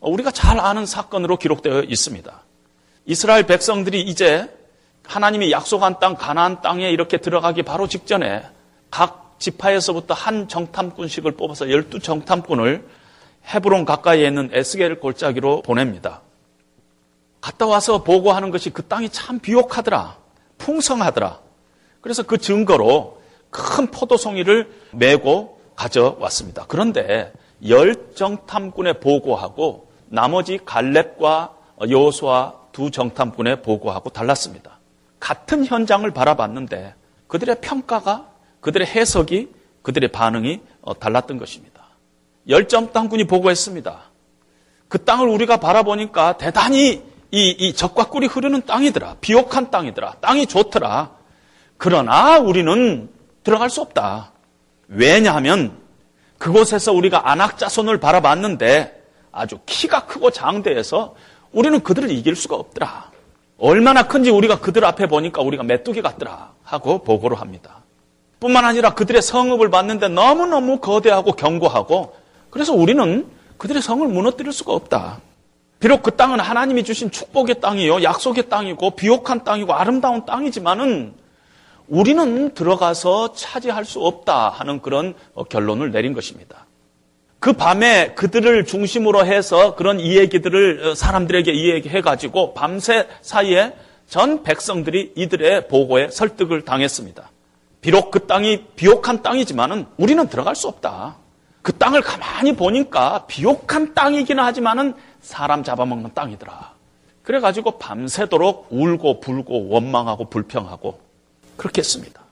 우리가 0.00 0.30
잘 0.30 0.58
아는 0.58 0.86
사건으로 0.86 1.36
기록되어 1.36 1.82
있습니다. 1.82 2.42
이스라엘 3.06 3.44
백성들이 3.44 4.02
이제 4.02 4.52
하나님이 5.06 5.52
약속한 5.52 5.98
땅 6.00 6.14
가나안 6.14 6.60
땅에 6.60 6.90
이렇게 6.90 7.18
들어가기 7.18 7.62
바로 7.62 7.86
직전에 7.86 8.42
각 8.90 9.36
지파에서부터 9.38 10.14
한 10.14 10.48
정탐꾼씩을 10.48 11.32
뽑아서 11.32 11.70
열두 11.70 12.00
정탐꾼을 12.00 12.86
헤브론 13.54 13.84
가까이에 13.84 14.26
있는 14.26 14.50
에스겔 14.52 15.00
골짜기로 15.00 15.62
보냅니다. 15.62 16.22
갔다 17.40 17.66
와서 17.66 18.02
보고하는 18.02 18.50
것이 18.50 18.70
그 18.70 18.82
땅이 18.82 19.10
참 19.10 19.38
비옥하더라. 19.38 20.16
풍성하더라. 20.58 21.47
그래서 22.00 22.22
그 22.22 22.38
증거로 22.38 23.20
큰 23.50 23.90
포도송이를 23.90 24.70
메고 24.92 25.60
가져왔습니다. 25.76 26.64
그런데 26.68 27.32
열 27.66 28.14
정탐꾼의 28.14 29.00
보고하고 29.00 29.88
나머지 30.06 30.58
갈렙과 30.64 31.54
여호수아 31.88 32.54
두 32.72 32.90
정탐꾼의 32.90 33.62
보고하고 33.62 34.10
달랐습니다. 34.10 34.78
같은 35.20 35.64
현장을 35.64 36.08
바라봤는데 36.10 36.94
그들의 37.26 37.56
평가가 37.60 38.28
그들의 38.60 38.86
해석이 38.86 39.48
그들의 39.82 40.10
반응이 40.10 40.60
어, 40.82 40.98
달랐던 40.98 41.38
것입니다. 41.38 41.84
열 42.48 42.68
정탐꾼이 42.68 43.24
보고했습니다. 43.24 44.02
그 44.88 45.04
땅을 45.04 45.28
우리가 45.28 45.58
바라보니까 45.58 46.38
대단히 46.38 47.02
이, 47.30 47.50
이 47.50 47.74
적과 47.74 48.08
꿀이 48.08 48.26
흐르는 48.26 48.64
땅이더라. 48.64 49.16
비옥한 49.20 49.70
땅이더라. 49.70 50.16
땅이 50.20 50.46
좋더라. 50.46 51.17
그러나 51.78 52.38
우리는 52.38 53.08
들어갈 53.44 53.70
수 53.70 53.80
없다. 53.80 54.32
왜냐하면 54.88 55.72
그곳에서 56.36 56.92
우리가 56.92 57.30
안악자손을 57.30 57.98
바라봤는데 57.98 59.02
아주 59.32 59.58
키가 59.64 60.06
크고 60.06 60.30
장대해서 60.30 61.14
우리는 61.52 61.80
그들을 61.80 62.10
이길 62.10 62.36
수가 62.36 62.56
없더라. 62.56 63.10
얼마나 63.58 64.06
큰지 64.06 64.30
우리가 64.30 64.60
그들 64.60 64.84
앞에 64.84 65.06
보니까 65.06 65.42
우리가 65.42 65.62
메뚜기 65.62 66.02
같더라 66.02 66.52
하고 66.62 67.02
보고를 67.02 67.40
합니다. 67.40 67.82
뿐만 68.40 68.64
아니라 68.64 68.94
그들의 68.94 69.22
성읍을 69.22 69.70
봤는데 69.70 70.08
너무너무 70.08 70.78
거대하고 70.78 71.32
견고하고 71.32 72.14
그래서 72.50 72.72
우리는 72.72 73.26
그들의 73.56 73.82
성을 73.82 74.06
무너뜨릴 74.06 74.52
수가 74.52 74.72
없다. 74.72 75.20
비록 75.80 76.02
그 76.02 76.16
땅은 76.16 76.40
하나님이 76.40 76.82
주신 76.82 77.10
축복의 77.10 77.60
땅이요, 77.60 78.02
약속의 78.02 78.48
땅이고, 78.48 78.90
비옥한 78.96 79.44
땅이고, 79.44 79.72
아름다운 79.72 80.26
땅이지만은 80.26 81.14
우리는 81.88 82.52
들어가서 82.54 83.32
차지할 83.32 83.84
수 83.84 84.00
없다 84.00 84.50
하는 84.50 84.80
그런 84.80 85.14
결론을 85.48 85.90
내린 85.90 86.12
것입니다. 86.12 86.66
그 87.40 87.52
밤에 87.52 88.14
그들을 88.14 88.64
중심으로 88.66 89.24
해서 89.24 89.74
그런 89.74 90.00
이야기들을 90.00 90.96
사람들에게 90.96 91.52
이야기해가지고 91.52 92.54
밤새 92.54 93.06
사이에 93.22 93.74
전 94.06 94.42
백성들이 94.42 95.12
이들의 95.14 95.68
보고에 95.68 96.10
설득을 96.10 96.64
당했습니다. 96.64 97.30
비록 97.80 98.10
그 98.10 98.26
땅이 98.26 98.64
비옥한 98.74 99.22
땅이지만은 99.22 99.86
우리는 99.96 100.28
들어갈 100.28 100.56
수 100.56 100.66
없다. 100.66 101.16
그 101.62 101.72
땅을 101.72 102.00
가만히 102.00 102.56
보니까 102.56 103.26
비옥한 103.26 103.94
땅이기는 103.94 104.42
하지만은 104.42 104.94
사람 105.20 105.62
잡아먹는 105.62 106.14
땅이더라. 106.14 106.72
그래가지고 107.22 107.72
밤새도록 107.72 108.68
울고 108.70 109.20
불고 109.20 109.68
원망하고 109.68 110.24
불평하고 110.24 111.07
그렇게 111.58 111.80
했습니다. 111.80 112.22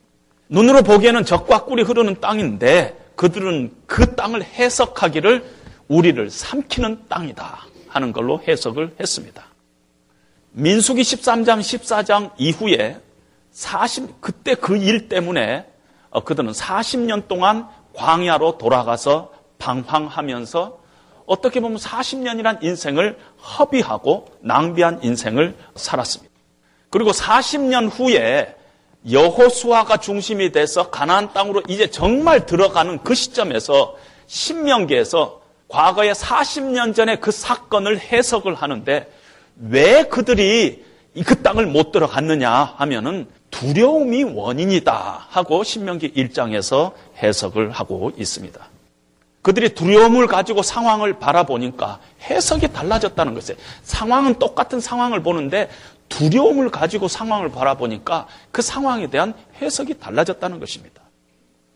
눈으로 0.49 0.83
보기에는 0.83 1.25
적과 1.27 1.65
꿀이 1.65 1.83
흐르는 1.83 2.21
땅인데 2.21 2.97
그들은 3.17 3.75
그 3.87 4.15
땅을 4.15 4.43
해석하기를 4.43 5.45
우리를 5.89 6.31
삼키는 6.31 7.05
땅이다 7.09 7.67
하는 7.89 8.13
걸로 8.13 8.41
해석을 8.47 8.95
했습니다. 8.99 9.45
민수기 10.53 11.03
13장, 11.03 11.61
14장 11.61 12.31
이후에 12.39 12.99
40, 13.51 14.21
그때 14.21 14.55
그 14.55 14.77
일 14.77 15.09
때문에 15.09 15.67
어, 16.11 16.25
그들은 16.25 16.53
40년 16.53 17.29
동안 17.29 17.69
광야로 17.95 18.59
돌아가서 18.59 19.33
방황하면서 19.59 20.79
어떻게 21.27 21.61
보면 21.61 21.79
40년이란 21.79 22.63
인생을 22.63 23.19
허비하고 23.59 24.27
낭비한 24.41 25.01
인생을 25.03 25.57
살았습니다. 25.75 26.33
그리고 26.91 27.11
40년 27.11 27.91
후에 27.91 28.55
여호수아가 29.11 29.99
중심이 29.99 30.51
돼서 30.53 30.91
가나안 30.91 31.33
땅으로 31.33 31.63
이제 31.69 31.91
정말 31.91 32.47
들어가는 32.47 32.99
그 33.03 33.15
시점에서 33.15 33.97
신명기에서 34.27 35.41
과거에 35.69 36.13
40년 36.13 36.95
전에 36.95 37.17
그 37.17 37.31
사건을 37.31 37.99
해석을 37.99 38.55
하는데 38.55 39.11
왜 39.69 40.05
그들이 40.05 40.85
그 41.25 41.43
땅을 41.43 41.67
못 41.67 41.93
들어갔느냐 41.93 42.75
하면은 42.77 43.27
두려움이 43.51 44.25
원인이다 44.25 45.27
하고 45.31 45.65
신명기 45.65 46.13
1장에서 46.13 46.93
해석을 47.23 47.71
하고 47.71 48.13
있습니다. 48.17 48.61
그들이 49.47 49.71
두려움을 49.71 50.27
가지고 50.27 50.63
상황을 50.63 51.21
바라보니까 51.21 52.01
해석이 52.23 52.73
달라졌다는 52.73 53.33
것이에요. 53.35 53.57
상황은 53.85 54.41
똑같은 54.41 54.81
상황을 54.81 55.23
보는데 55.23 55.71
두려움을 56.09 56.71
가지고 56.71 57.09
상황을 57.09 57.51
바라보니까 57.51 58.27
그 58.53 58.63
상황에 58.63 59.09
대한 59.09 59.35
해석이 59.61 59.99
달라졌다는 59.99 60.61
것입니다. 60.61 61.03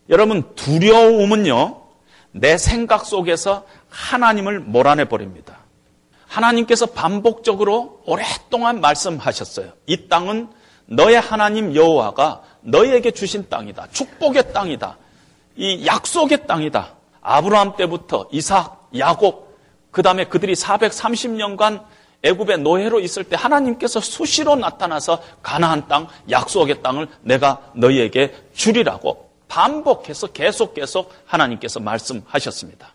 여러분, 0.09 0.55
두려움은요, 0.55 1.81
내 2.31 2.57
생각 2.57 3.05
속에서 3.05 3.65
하나님을 3.89 4.59
몰아내 4.59 5.05
버립니다. 5.05 5.57
하나님께서 6.27 6.85
반복적으로 6.85 8.01
오랫동안 8.05 8.79
말씀하셨어요. 8.79 9.73
이 9.85 10.07
땅은 10.07 10.49
너의 10.85 11.19
하나님 11.19 11.75
여호와가 11.75 12.43
너에게 12.61 13.11
주신 13.11 13.49
땅이다. 13.49 13.87
축복의 13.91 14.53
땅이다. 14.53 14.97
이 15.57 15.85
약속의 15.85 16.47
땅이다. 16.47 16.93
아브라함 17.21 17.75
때부터 17.75 18.27
이삭, 18.31 18.89
야곱, 18.97 19.57
그 19.91 20.01
다음에 20.01 20.25
그들이 20.25 20.53
430년간 20.53 21.83
애굽의 22.23 22.59
노예로 22.59 22.99
있을 22.99 23.23
때 23.23 23.35
하나님께서 23.35 23.99
수시로 23.99 24.55
나타나서 24.55 25.21
가나안 25.41 25.87
땅, 25.87 26.07
약속의 26.29 26.81
땅을 26.83 27.07
내가 27.21 27.71
너희에게 27.73 28.33
주리라고 28.53 29.29
반복해서 29.47 30.27
계속 30.27 30.73
계속 30.73 31.13
하나님께서 31.25 31.79
말씀하셨습니다. 31.79 32.93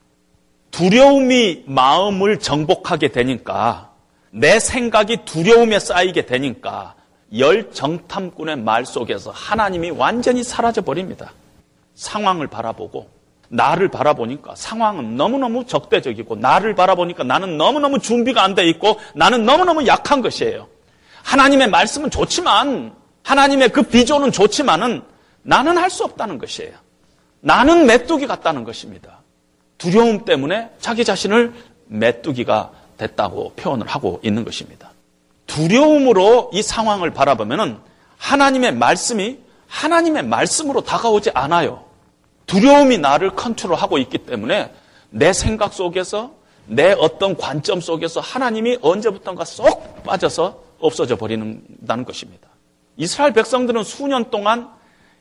두려움이 0.70 1.64
마음을 1.66 2.38
정복하게 2.38 3.08
되니까 3.08 3.90
내 4.30 4.58
생각이 4.58 5.24
두려움에 5.24 5.78
쌓이게 5.78 6.26
되니까 6.26 6.94
열 7.36 7.72
정탐꾼의 7.72 8.56
말 8.56 8.86
속에서 8.86 9.30
하나님이 9.30 9.90
완전히 9.90 10.44
사라져 10.44 10.82
버립니다. 10.82 11.32
상황을 11.94 12.46
바라보고 12.46 13.15
나를 13.48 13.88
바라보니까 13.88 14.54
상황은 14.56 15.16
너무너무 15.16 15.64
적대적이고 15.66 16.36
나를 16.36 16.74
바라보니까 16.74 17.24
나는 17.24 17.56
너무너무 17.56 17.98
준비가 17.98 18.42
안 18.42 18.54
돼 18.54 18.66
있고 18.68 18.98
나는 19.14 19.44
너무너무 19.44 19.86
약한 19.86 20.22
것이에요. 20.22 20.66
하나님의 21.22 21.68
말씀은 21.70 22.10
좋지만 22.10 22.94
하나님의 23.22 23.70
그 23.70 23.82
비전은 23.82 24.32
좋지만은 24.32 25.02
나는 25.42 25.78
할 25.78 25.90
수 25.90 26.04
없다는 26.04 26.38
것이에요. 26.38 26.72
나는 27.40 27.86
메뚜기 27.86 28.26
같다는 28.26 28.64
것입니다. 28.64 29.20
두려움 29.78 30.24
때문에 30.24 30.70
자기 30.80 31.04
자신을 31.04 31.52
메뚜기가 31.86 32.70
됐다고 32.98 33.52
표현을 33.56 33.86
하고 33.86 34.20
있는 34.22 34.44
것입니다. 34.44 34.90
두려움으로 35.46 36.50
이 36.52 36.62
상황을 36.62 37.12
바라보면은 37.12 37.78
하나님의 38.18 38.74
말씀이 38.74 39.38
하나님의 39.68 40.24
말씀으로 40.24 40.80
다가오지 40.82 41.30
않아요. 41.34 41.84
두려움이 42.46 42.98
나를 42.98 43.30
컨트롤하고 43.34 43.98
있기 43.98 44.18
때문에 44.18 44.72
내 45.10 45.32
생각 45.32 45.72
속에서 45.72 46.34
내 46.66 46.92
어떤 46.92 47.36
관점 47.36 47.80
속에서 47.80 48.20
하나님이 48.20 48.78
언제부턴가 48.80 49.44
쏙 49.44 50.02
빠져서 50.04 50.62
없어져 50.78 51.16
버리는다는 51.16 52.04
것입니다. 52.04 52.48
이스라엘 52.96 53.32
백성들은 53.32 53.84
수년 53.84 54.30
동안 54.30 54.70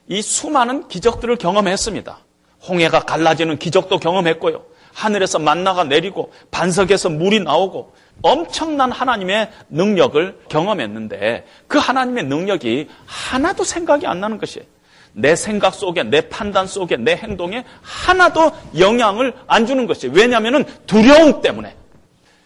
이 0.07 0.21
수많은 0.21 0.87
기적들을 0.87 1.35
경험했습니다. 1.37 2.19
홍해가 2.67 3.01
갈라지는 3.01 3.57
기적도 3.57 3.99
경험했고요. 3.99 4.63
하늘에서 4.93 5.39
만나가 5.39 5.83
내리고 5.83 6.31
반석에서 6.51 7.09
물이 7.09 7.41
나오고 7.41 7.93
엄청난 8.21 8.91
하나님의 8.91 9.51
능력을 9.69 10.39
경험했는데 10.47 11.45
그 11.67 11.77
하나님의 11.77 12.25
능력이 12.25 12.87
하나도 13.05 13.63
생각이 13.65 14.07
안 14.07 14.21
나는 14.21 14.37
것이에요. 14.37 14.65
내 15.15 15.35
생각 15.35 15.73
속에, 15.73 16.03
내 16.03 16.21
판단 16.21 16.67
속에, 16.67 16.97
내 16.97 17.15
행동에 17.15 17.63
하나도 17.81 18.51
영향을 18.77 19.33
안 19.47 19.65
주는 19.65 19.87
것이에요. 19.87 20.13
왜냐하면 20.13 20.65
두려움 20.85 21.41
때문에. 21.41 21.73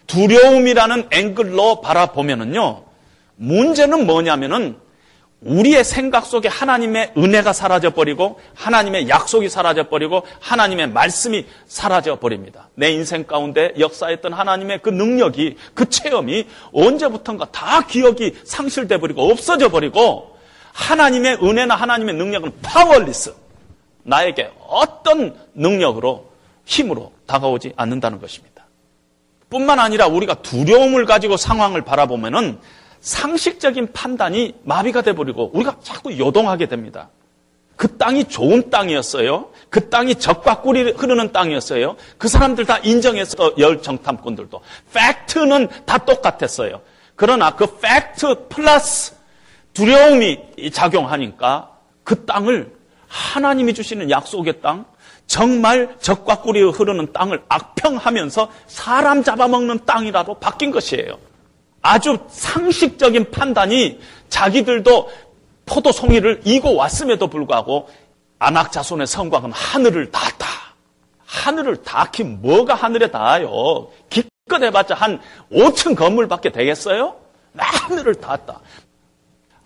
두려움이라는 0.08 1.08
앵글로 1.12 1.82
바라보면은요, 1.82 2.84
문제는 3.36 4.06
뭐냐면은 4.06 4.78
우리의 5.42 5.84
생각 5.84 6.26
속에 6.26 6.50
하나님의 6.50 7.14
은혜가 7.18 7.54
사라져 7.54 7.92
버리고 7.92 8.40
하나님의 8.56 9.08
약속이 9.08 9.48
사라져 9.48 9.88
버리고 9.88 10.24
하나님의 10.42 10.90
말씀이 10.90 11.46
사라져 11.66 12.20
버립니다. 12.20 12.70
내 12.76 12.92
인생 12.92 13.24
가운데 13.24 13.74
역사했던 13.80 14.34
하나님의 14.34 14.80
그 14.82 14.90
능력이 14.90 15.56
그 15.74 15.90
체험이 15.90 16.46
언제부턴가 16.74 17.52
다 17.52 17.86
기억이 17.88 18.36
상실돼 18.44 19.00
버리고 19.00 19.32
없어져 19.32 19.70
버리고 19.70 20.39
하나님의 20.74 21.40
은혜나 21.44 21.76
하나님의 21.76 22.16
능력은 22.16 22.54
powerless 22.62 23.34
나에게 24.04 24.52
어떤 24.68 25.36
능력으로 25.54 26.30
힘으로 26.66 27.12
다가오지 27.26 27.74
않는다는 27.76 28.20
것입니다. 28.20 28.66
뿐만 29.50 29.80
아니라 29.80 30.08
우리가 30.08 30.36
두려움을 30.36 31.06
가지고 31.06 31.38
상황을 31.38 31.82
바라보면은 31.84 32.60
상식적인 33.02 33.94
판단이 33.94 34.56
마비가 34.64 35.02
돼버리고 35.02 35.52
우리가 35.54 35.78
자꾸 35.82 36.18
요동하게 36.18 36.68
됩니다. 36.68 37.10
그 37.76 37.98
땅이 37.98 38.26
좋은 38.26 38.70
땅이었어요. 38.70 39.52
그 39.70 39.90
땅이 39.90 40.16
젖과 40.16 40.62
꿀이 40.62 40.92
흐르는 40.92 41.32
땅이었어요. 41.32 41.96
그 42.18 42.28
사람들 42.28 42.66
다 42.66 42.78
인정했어. 42.80 43.54
열 43.58 43.82
정탐꾼들도. 43.82 44.60
팩트는 44.94 45.70
다 45.86 45.98
똑같았어요. 46.00 46.82
그러나 47.16 47.56
그 47.56 47.78
팩트 47.80 48.48
플러스 48.50 49.16
두려움이 49.74 50.72
작용하니까 50.72 51.72
그 52.04 52.26
땅을 52.26 52.74
하나님이 53.08 53.74
주시는 53.74 54.10
약속의 54.10 54.62
땅, 54.62 54.86
정말 55.28 55.96
젖과 56.00 56.42
꿀이 56.42 56.62
흐르는 56.72 57.14
땅을 57.14 57.44
악평하면서 57.50 58.50
사람 58.68 59.24
잡아먹는 59.24 59.86
땅이라고 59.86 60.36
바뀐 60.36 60.72
것이에요. 60.72 61.18
아주 61.82 62.18
상식적인 62.30 63.32
판단이 63.32 64.00
자기들도 64.30 65.10
포도 65.66 65.92
송이를 65.92 66.42
이고 66.46 66.76
왔음에도 66.76 67.28
불구하고 67.28 67.90
아낙 68.40 68.72
자손의 68.72 69.08
성곽은 69.08 69.52
하늘을 69.52 70.12
닿았다. 70.12 70.48
하늘을 71.26 71.84
닿기 71.84 72.24
뭐가 72.24 72.74
하늘에 72.74 73.12
닿아요? 73.12 73.90
기껏 74.10 74.62
해봤자 74.62 74.96
한 74.96 75.22
5층 75.52 75.96
건물밖에 75.96 76.52
되겠어요? 76.52 77.16
하늘을 77.56 78.16
닿았다. 78.16 78.60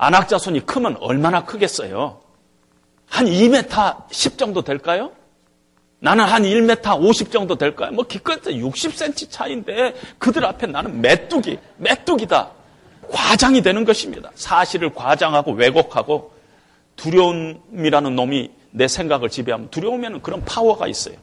안악 0.04 0.28
자손이 0.28 0.66
크면 0.66 0.98
얼마나 1.00 1.46
크겠어요? 1.46 2.20
한 3.08 3.26
2m 3.26 4.12
10 4.12 4.38
정도 4.38 4.62
될까요? 4.62 5.12
나는 6.00 6.26
한 6.26 6.44
1m 6.44 7.02
50 7.02 7.32
정도 7.32 7.56
될까요? 7.56 7.92
뭐 7.94 8.06
기껏 8.06 8.42
60cm 8.42 9.32
차인데 9.32 9.94
그들 10.18 10.44
앞에 10.46 10.68
나는 10.68 11.00
메뚜기, 11.00 11.58
메뚜기다. 11.78 12.52
과장이 13.10 13.62
되는 13.62 13.86
것입니다. 13.86 14.30
사실을 14.36 14.94
과장하고 14.94 15.54
왜곡하고 15.54 16.34
두려움이라는 16.98 18.14
놈이 18.14 18.52
내 18.72 18.90
생각을 18.90 19.30
지배하면 19.30 19.70
두려움에는 19.70 20.22
그런 20.22 20.44
파워가 20.44 20.88
있어요. 20.88 21.16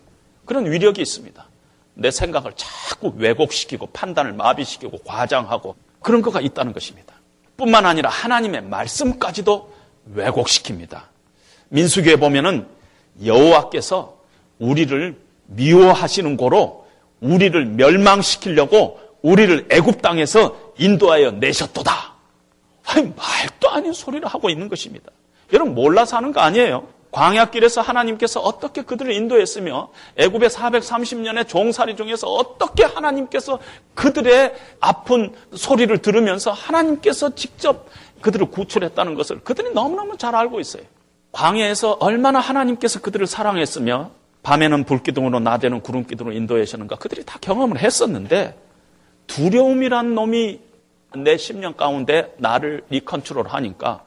그런 0.47 0.71
위력이 0.71 1.03
있습니다. 1.03 1.47
내 1.95 2.11
생각을 2.11 2.53
자꾸 2.57 3.13
왜곡시키고 3.17 3.89
판단을 3.89 4.33
마비시키고 4.33 5.01
과장하고 5.05 5.77
그런 6.01 6.23
거가 6.23 6.41
있다는 6.41 6.73
것입니다. 6.73 7.20
뿐만 7.61 7.87
아니라 7.87 8.09
하나님의 8.09 8.63
말씀까지도 8.63 9.73
왜곡시킵니다. 10.17 11.03
민수기에 11.69 12.17
보면은 12.17 12.67
여호와께서 13.25 14.17
우리를 14.59 15.17
미워하시는 15.47 16.37
거로 16.37 16.87
우리를 17.21 17.65
멸망시키려고 17.67 18.99
우리를 19.23 19.67
애굽 19.71 20.01
땅에서 20.01 20.73
인도하여 20.79 21.33
내셨도다. 21.33 22.15
아니, 22.87 23.03
말도 23.03 23.69
아닌 23.71 23.93
소리를 23.93 24.27
하고 24.27 24.49
있는 24.49 24.69
것입니다. 24.69 25.11
여러분 25.53 25.75
몰라서 25.75 26.17
하는 26.17 26.33
거 26.33 26.41
아니에요. 26.41 26.89
광야길에서 27.11 27.81
하나님께서 27.81 28.41
어떻게 28.41 28.83
그들을 28.83 29.13
인도했으며 29.13 29.89
애굽의 30.17 30.49
430년의 30.49 31.49
종살이 31.49 31.97
중에서 31.97 32.29
어떻게 32.29 32.85
하나님께서 32.85 33.59
그들의 33.95 34.55
아픈 34.81 35.35
소리를 35.55 35.97
들으면서 35.99 36.53
하나님께서 36.53 37.35
직접 37.35 37.87
그들을 38.21 38.51
구출했다는 38.51 39.15
것을 39.15 39.41
그들이 39.41 39.73
너무너무 39.73 40.17
잘 40.17 40.35
알고 40.37 40.61
있어요. 40.61 40.85
광야에서 41.33 41.99
얼마나 42.01 42.39
하나님께서 42.39 43.01
그들을 43.01 43.27
사랑했으며 43.27 44.11
밤에는 44.43 44.85
불기둥으로 44.85 45.41
낮에는 45.41 45.83
구름기둥으로 45.83 46.35
인도하시는가 46.35 46.97
그들이 46.97 47.25
다 47.25 47.39
경험을 47.41 47.79
했었는데 47.79 48.57
두려움이란 49.27 50.15
놈이 50.15 50.61
내 51.17 51.37
심령 51.37 51.75
가운데 51.75 52.35
나를 52.39 52.83
리컨트롤 52.89 53.49
하니까 53.49 54.05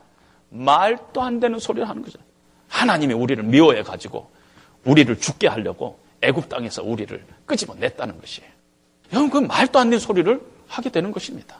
말도 0.49 1.21
안 1.21 1.39
되는 1.39 1.59
소리를 1.59 1.87
하는 1.87 2.01
거죠. 2.01 2.19
하나님이 2.73 3.13
우리를 3.13 3.43
미워해 3.43 3.83
가지고 3.83 4.31
우리를 4.83 5.19
죽게 5.19 5.47
하려고 5.47 5.99
애굽 6.21 6.49
땅에서 6.49 6.81
우리를 6.81 7.23
끄집어냈다는 7.45 8.19
것이에요. 8.19 8.49
여러분 9.13 9.29
그 9.29 9.37
말도 9.37 9.77
안 9.77 9.91
되는 9.91 9.99
소리를 9.99 10.41
하게 10.67 10.89
되는 10.89 11.11
것입니다. 11.11 11.57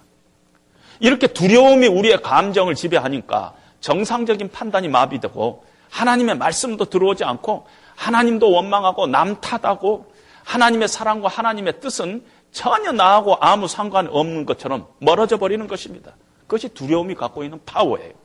이렇게 1.00 1.28
두려움이 1.28 1.88
우리의 1.88 2.22
감정을 2.24 2.74
지배하니까 2.74 3.54
정상적인 3.80 4.50
판단이 4.50 4.88
마비되고 4.88 5.64
하나님의 5.92 6.38
말씀도 6.38 6.86
들어오지 6.86 7.24
않고 7.24 7.68
하나님도 7.96 8.52
원망하고 8.52 9.06
남 9.06 9.40
탓하고 9.40 10.12
하나님의 10.44 10.88
사랑과 10.88 11.28
하나님의 11.28 11.80
뜻은 11.80 12.26
전혀 12.52 12.92
나하고 12.92 13.36
아무 13.40 13.68
상관 13.68 14.08
없는 14.08 14.48
것처럼 14.48 14.88
멀어져 15.00 15.38
버리는 15.38 15.68
것입니다. 15.68 16.16
그것이 16.48 16.70
두려움이 16.70 17.14
갖고 17.14 17.44
있는 17.44 17.60
파워예요. 17.66 18.23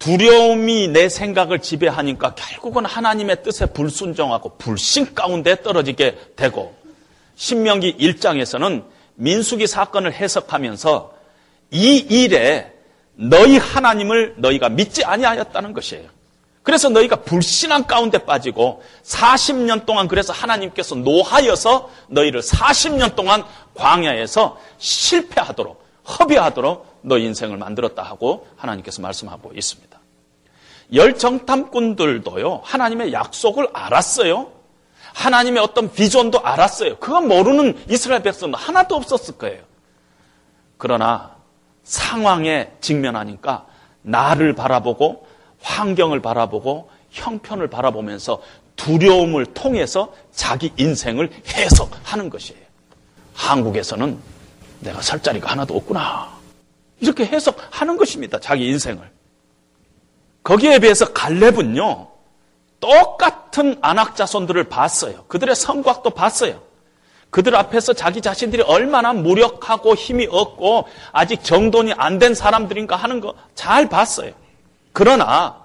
두려움이 0.00 0.88
내 0.88 1.08
생각을 1.08 1.60
지배하니까 1.60 2.34
결국은 2.34 2.84
하나님의 2.86 3.42
뜻에 3.42 3.66
불순종하고 3.66 4.56
불신 4.56 5.14
가운데 5.14 5.62
떨어지게 5.62 6.32
되고 6.34 6.74
신명기 7.36 7.98
1장에서는 7.98 8.84
민수기 9.14 9.66
사건을 9.66 10.14
해석하면서 10.14 11.14
이 11.70 11.98
일에 11.98 12.72
너희 13.14 13.58
하나님을 13.58 14.36
너희가 14.38 14.70
믿지 14.70 15.04
아니하였다는 15.04 15.74
것이에요. 15.74 16.08
그래서 16.62 16.88
너희가 16.88 17.16
불신한 17.16 17.86
가운데 17.86 18.18
빠지고 18.18 18.82
40년 19.04 19.84
동안 19.84 20.08
그래서 20.08 20.32
하나님께서 20.32 20.94
노하여서 20.94 21.90
너희를 22.08 22.40
40년 22.40 23.14
동안 23.14 23.44
광야에서 23.74 24.58
실패하도록 24.78 25.82
허비하도록 26.18 27.00
너 27.02 27.18
인생을 27.18 27.56
만들었다 27.56 28.02
하고 28.02 28.46
하나님께서 28.56 29.02
말씀하고 29.02 29.52
있습니다. 29.54 29.89
열 30.94 31.16
정탐꾼들도요, 31.16 32.62
하나님의 32.64 33.12
약속을 33.12 33.68
알았어요. 33.72 34.50
하나님의 35.14 35.62
어떤 35.62 35.92
비전도 35.92 36.40
알았어요. 36.40 36.96
그건 36.98 37.28
모르는 37.28 37.78
이스라엘 37.88 38.22
백성도 38.22 38.56
하나도 38.56 38.94
없었을 38.96 39.38
거예요. 39.38 39.62
그러나 40.78 41.36
상황에 41.84 42.72
직면하니까 42.80 43.66
나를 44.02 44.54
바라보고 44.54 45.26
환경을 45.60 46.22
바라보고 46.22 46.90
형편을 47.10 47.68
바라보면서 47.68 48.40
두려움을 48.76 49.46
통해서 49.46 50.12
자기 50.32 50.72
인생을 50.76 51.30
해석하는 51.48 52.30
것이에요. 52.30 52.60
한국에서는 53.34 54.18
내가 54.80 55.02
설 55.02 55.22
자리가 55.22 55.50
하나도 55.50 55.76
없구나. 55.76 56.30
이렇게 57.00 57.26
해석하는 57.26 57.96
것입니다. 57.96 58.38
자기 58.38 58.68
인생을. 58.68 59.19
거기에 60.42 60.78
비해서 60.78 61.12
갈렙은요. 61.12 62.08
똑같은 62.80 63.76
안악 63.82 64.16
자손들을 64.16 64.64
봤어요. 64.64 65.24
그들의 65.28 65.54
성곽도 65.54 66.10
봤어요. 66.10 66.62
그들 67.28 67.54
앞에서 67.54 67.92
자기 67.92 68.20
자신들이 68.20 68.62
얼마나 68.62 69.12
무력하고 69.12 69.94
힘이 69.94 70.26
없고 70.30 70.88
아직 71.12 71.44
정돈이 71.44 71.92
안 71.96 72.18
된 72.18 72.34
사람들인가 72.34 72.96
하는 72.96 73.20
거 73.20 73.34
잘 73.54 73.88
봤어요. 73.88 74.32
그러나 74.92 75.56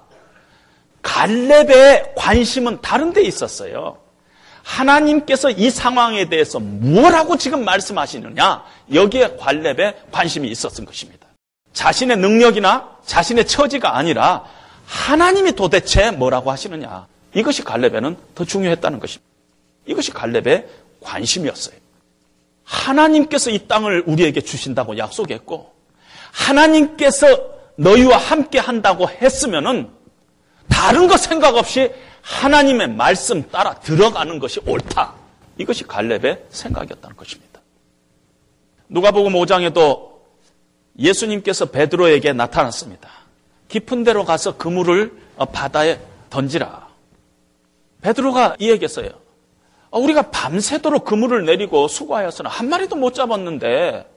갈렙의 1.01 2.13
관심은 2.15 2.81
다른 2.81 3.13
데 3.13 3.21
있었어요. 3.23 3.97
하나님께서 4.63 5.49
이 5.51 5.69
상황에 5.69 6.27
대해서 6.27 6.59
뭐라고 6.59 7.37
지금 7.37 7.63
말씀하시느냐? 7.63 8.63
여기에 8.93 9.37
갈렙의 9.37 9.95
관심이 10.11 10.47
있었던 10.49 10.85
것입니다. 10.85 11.27
자신의 11.73 12.17
능력이나 12.17 12.89
자신의 13.05 13.47
처지가 13.47 13.95
아니라 13.95 14.43
하나님이 14.85 15.53
도대체 15.53 16.11
뭐라고 16.11 16.51
하시느냐? 16.51 17.07
이것이 17.33 17.63
갈렙에는 17.63 18.17
더 18.33 18.45
중요했다는 18.45 18.99
것입니다. 18.99 19.29
이것이 19.85 20.11
갈렙의 20.11 20.67
관심이었어요. 21.01 21.75
하나님께서 22.63 23.51
이 23.51 23.67
땅을 23.67 24.03
우리에게 24.07 24.41
주신다고 24.41 24.97
약속했고 24.97 25.73
하나님께서 26.31 27.25
너희와 27.75 28.17
함께 28.17 28.59
한다고 28.59 29.07
했으면은 29.09 29.89
다른 30.69 31.07
거 31.07 31.17
생각 31.17 31.55
없이 31.55 31.91
하나님의 32.21 32.89
말씀 32.89 33.47
따라 33.49 33.75
들어가는 33.75 34.39
것이 34.39 34.59
옳다. 34.65 35.13
이것이 35.57 35.85
갈렙의 35.85 36.45
생각이었다는 36.49 37.15
것입니다. 37.15 37.61
누가복음 38.89 39.33
5장에도 39.33 40.15
예수님께서 40.97 41.65
베드로에게 41.65 42.33
나타났습니다. 42.33 43.09
깊은 43.67 44.03
데로 44.03 44.25
가서 44.25 44.57
그물을 44.57 45.11
바다에 45.51 45.99
던지라. 46.29 46.87
베드로가 48.01 48.55
이 48.59 48.69
얘기했어요. 48.69 49.09
아, 49.91 49.97
우리가 49.97 50.29
밤새도록 50.31 51.05
그물을 51.05 51.45
내리고 51.45 51.87
수고하였으나 51.87 52.49
한 52.49 52.69
마리도 52.69 52.95
못 52.95 53.13
잡았는데 53.13 54.09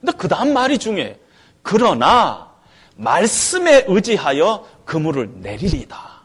근데 0.00 0.12
그 0.16 0.28
다음 0.28 0.52
말이 0.52 0.78
중요해. 0.78 1.18
그러나 1.62 2.52
말씀에 2.96 3.86
의지하여 3.88 4.66
그물을 4.84 5.30
내리리다. 5.40 6.22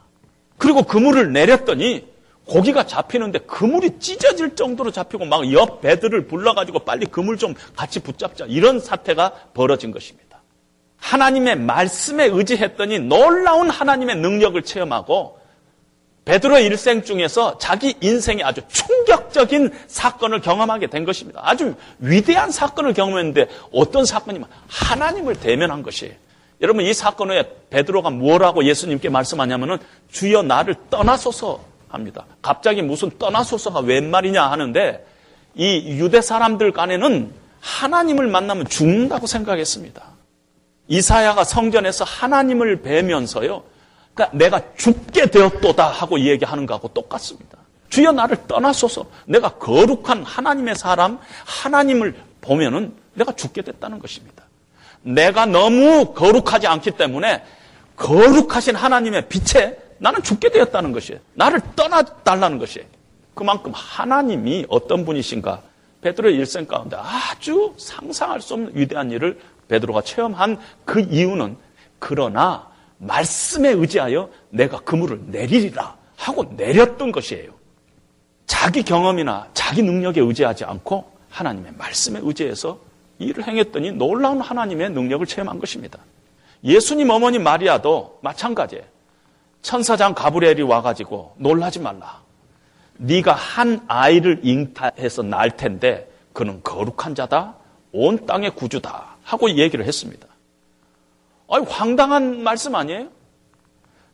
그리고 0.57 0.83
그물을 0.83 1.31
내렸더니 1.33 2.07
고기가 2.45 2.85
잡히는데 2.85 3.39
그물이 3.39 3.99
찢어질 3.99 4.55
정도로 4.55 4.91
잡히고 4.91 5.25
막 5.25 5.45
옆 5.51 5.81
배들을 5.81 6.27
불러가지고 6.27 6.79
빨리 6.79 7.05
그물 7.05 7.37
좀 7.37 7.53
같이 7.75 7.99
붙잡자. 7.99 8.45
이런 8.47 8.79
사태가 8.79 9.33
벌어진 9.53 9.91
것입니다. 9.91 10.28
하나님의 10.99 11.55
말씀에 11.57 12.25
의지했더니 12.25 12.99
놀라운 12.99 13.69
하나님의 13.69 14.17
능력을 14.17 14.61
체험하고 14.61 15.39
베드로의 16.25 16.65
일생 16.65 17.03
중에서 17.03 17.57
자기 17.57 17.95
인생에 18.01 18.43
아주 18.43 18.61
충격적인 18.67 19.71
사건을 19.87 20.41
경험하게 20.41 20.87
된 20.87 21.03
것입니다. 21.03 21.41
아주 21.43 21.73
위대한 21.97 22.51
사건을 22.51 22.93
경험했는데 22.93 23.47
어떤 23.73 24.05
사건이면 24.05 24.47
하나님을 24.67 25.39
대면한 25.39 25.81
것이에요. 25.81 26.13
여러분 26.61 26.83
이 26.85 26.93
사건 26.93 27.31
후에 27.31 27.51
베드로가 27.69 28.11
뭐라고 28.11 28.63
예수님께 28.65 29.09
말씀하냐면은 29.09 29.77
주여 30.11 30.43
나를 30.43 30.75
떠나소서 30.89 31.63
합니다. 31.87 32.25
갑자기 32.41 32.81
무슨 32.81 33.09
떠나소서가 33.17 33.79
웬 33.79 34.11
말이냐 34.11 34.51
하는데 34.51 35.05
이 35.55 35.97
유대 35.97 36.21
사람들 36.21 36.73
간에는 36.73 37.33
하나님을 37.59 38.27
만나면 38.27 38.67
죽는다고 38.67 39.25
생각했습니다. 39.25 40.18
이사야가 40.89 41.43
성전에서 41.43 42.03
하나님을 42.03 42.81
뵈면서요. 42.81 43.63
그러니까 44.13 44.37
내가 44.37 44.61
죽게 44.75 45.27
되었도다 45.27 45.87
하고 45.87 46.19
얘기하는 46.19 46.65
거하고 46.65 46.89
똑같습니다. 46.89 47.57
주여 47.89 48.11
나를 48.11 48.47
떠나소서. 48.47 49.05
내가 49.25 49.49
거룩한 49.49 50.23
하나님의 50.23 50.75
사람, 50.75 51.19
하나님을 51.45 52.15
보면은 52.41 52.93
내가 53.13 53.31
죽게 53.31 53.61
됐다는 53.61 53.99
것입니다. 53.99 54.43
내가 55.01 55.45
너무 55.45 56.13
거룩하지 56.13 56.67
않기 56.67 56.91
때문에 56.91 57.43
거룩하신 57.95 58.75
하나님의 58.75 59.29
빛에 59.29 59.77
나는 59.99 60.23
죽게 60.23 60.49
되었다는 60.49 60.91
것이에요. 60.91 61.19
나를 61.33 61.61
떠나달라는 61.75 62.57
것이에요. 62.57 62.87
그만큼 63.33 63.71
하나님이 63.73 64.65
어떤 64.69 65.05
분이신가 65.05 65.61
베드로의 66.01 66.35
일생 66.35 66.65
가운데 66.65 66.97
아주 66.97 67.73
상상할 67.77 68.41
수 68.41 68.53
없는 68.53 68.71
위대한 68.73 69.11
일을 69.11 69.39
베드로가 69.69 70.01
체험한 70.01 70.59
그 70.83 70.99
이유는 70.99 71.55
그러나 71.99 72.67
말씀에 72.97 73.69
의지하여 73.69 74.29
내가 74.49 74.79
그물을 74.81 75.21
내리리라 75.27 75.95
하고 76.17 76.43
내렸던 76.57 77.13
것이에요. 77.13 77.51
자기 78.45 78.83
경험이나 78.83 79.47
자기 79.53 79.81
능력에 79.81 80.19
의지하지 80.19 80.65
않고 80.65 81.09
하나님의 81.29 81.73
말씀에 81.77 82.19
의지해서 82.21 82.79
일을 83.19 83.47
행했더니 83.47 83.91
놀라운 83.91 84.41
하나님의 84.41 84.89
능력을 84.89 85.25
체험한 85.25 85.59
것입니다. 85.59 85.99
예수님 86.63 87.09
어머니 87.09 87.39
마리아도 87.39 88.19
마찬가지예요. 88.21 88.83
천사장 89.61 90.13
가브리엘이 90.13 90.63
와가지고 90.63 91.35
놀라지 91.37 91.79
말라. 91.79 92.21
네가 92.97 93.33
한 93.33 93.81
아이를 93.87 94.41
잉타해서 94.43 95.23
낳을 95.23 95.51
텐데 95.51 96.09
그는 96.33 96.61
거룩한 96.63 97.15
자다, 97.15 97.55
온 97.91 98.25
땅의 98.25 98.55
구주다 98.55 99.08
하고 99.29 99.51
얘기를 99.51 99.85
했습니다. 99.85 100.27
아니, 101.51 101.65
황당한 101.67 102.41
말씀 102.41 102.73
아니에요? 102.73 103.09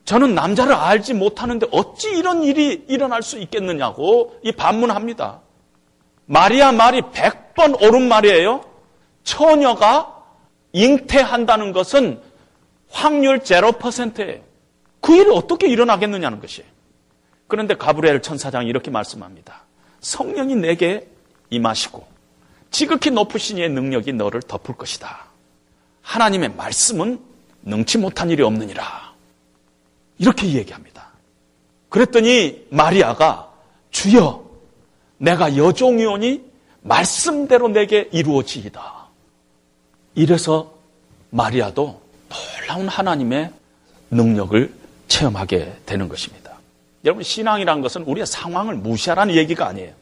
저는 0.04 0.34
남자를 0.34 0.74
알지 0.74 1.14
못하는데 1.14 1.66
어찌 1.72 2.10
이런 2.10 2.42
일이 2.42 2.84
일어날 2.86 3.22
수 3.22 3.38
있겠느냐고 3.38 4.38
이 4.42 4.52
반문합니다. 4.52 5.40
마리아 6.26 6.70
말이 6.70 7.00
100번 7.00 7.82
옳은 7.82 8.08
말이에요. 8.08 8.62
처녀가 9.24 10.22
잉태한다는 10.72 11.72
것은 11.72 12.20
확률 12.90 13.38
0%예요. 13.40 14.40
그 15.00 15.14
일이 15.14 15.30
어떻게 15.30 15.66
일어나겠느냐는 15.66 16.40
것이에요. 16.40 16.68
그런데 17.48 17.74
가브리엘 17.74 18.20
천사장이 18.20 18.68
이렇게 18.68 18.90
말씀합니다. 18.90 19.64
성령이 20.00 20.56
내게 20.56 21.08
임하시고 21.50 22.15
지극히 22.70 23.10
높으신 23.10 23.58
이의 23.58 23.70
능력이 23.70 24.12
너를 24.12 24.42
덮을 24.42 24.76
것이다. 24.76 25.26
하나님의 26.02 26.54
말씀은 26.54 27.20
능치 27.62 27.98
못한 27.98 28.30
일이 28.30 28.42
없느니라. 28.42 29.14
이렇게 30.18 30.52
얘기합니다. 30.52 31.08
그랬더니 31.88 32.66
마리아가 32.70 33.52
주여 33.90 34.44
내가 35.18 35.56
여종이오니 35.56 36.44
말씀대로 36.82 37.68
내게 37.68 38.08
이루어지이다. 38.12 39.06
이래서 40.14 40.74
마리아도 41.30 42.00
놀라운 42.28 42.88
하나님의 42.88 43.52
능력을 44.10 44.74
체험하게 45.08 45.80
되는 45.86 46.08
것입니다. 46.08 46.56
여러분 47.04 47.22
신앙이란 47.22 47.80
것은 47.80 48.02
우리의 48.02 48.26
상황을 48.26 48.74
무시하라는 48.74 49.34
얘기가 49.34 49.66
아니에요. 49.66 49.92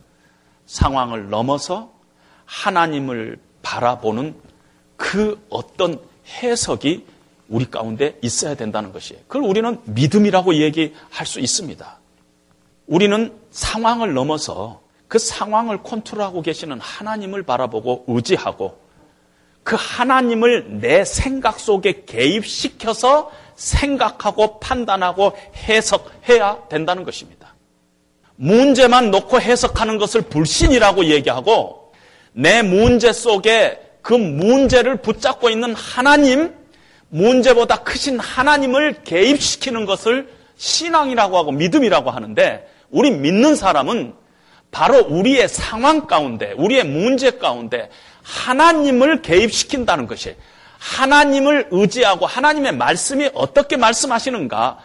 상황을 0.66 1.30
넘어서 1.30 1.92
하나님을 2.46 3.38
바라보는 3.62 4.34
그 4.96 5.44
어떤 5.50 5.98
해석이 6.28 7.06
우리 7.48 7.70
가운데 7.70 8.18
있어야 8.22 8.54
된다는 8.54 8.92
것이에요. 8.92 9.22
그걸 9.28 9.42
우리는 9.42 9.80
믿음이라고 9.84 10.54
얘기할 10.54 11.26
수 11.26 11.40
있습니다. 11.40 11.98
우리는 12.86 13.32
상황을 13.50 14.14
넘어서 14.14 14.82
그 15.08 15.18
상황을 15.18 15.82
컨트롤하고 15.82 16.42
계시는 16.42 16.80
하나님을 16.80 17.42
바라보고 17.42 18.04
의지하고 18.08 18.78
그 19.62 19.76
하나님을 19.78 20.80
내 20.80 21.04
생각 21.04 21.58
속에 21.58 22.04
개입시켜서 22.04 23.30
생각하고 23.54 24.58
판단하고 24.60 25.32
해석해야 25.56 26.68
된다는 26.68 27.04
것입니다. 27.04 27.54
문제만 28.36 29.10
놓고 29.10 29.40
해석하는 29.40 29.98
것을 29.98 30.22
불신이라고 30.22 31.06
얘기하고 31.06 31.83
내 32.34 32.62
문제 32.62 33.12
속에 33.12 33.80
그 34.02 34.12
문제를 34.12 34.96
붙잡고 34.96 35.48
있는 35.48 35.74
하나님, 35.74 36.52
문제보다 37.08 37.84
크신 37.84 38.18
하나님을 38.18 39.04
개입시키는 39.04 39.86
것을 39.86 40.28
신앙이라고 40.56 41.38
하고 41.38 41.52
믿음이라고 41.52 42.10
하는데 42.10 42.68
우리 42.90 43.10
믿는 43.12 43.56
사람은 43.56 44.14
바로 44.70 44.98
우리의 44.98 45.48
상황 45.48 46.06
가운데, 46.06 46.52
우리의 46.56 46.84
문제 46.84 47.30
가운데 47.30 47.88
하나님을 48.22 49.22
개입시킨다는 49.22 50.08
것이 50.08 50.34
하나님을 50.78 51.68
의지하고 51.70 52.26
하나님의 52.26 52.72
말씀이 52.72 53.30
어떻게 53.34 53.76
말씀하시는가 53.76 54.78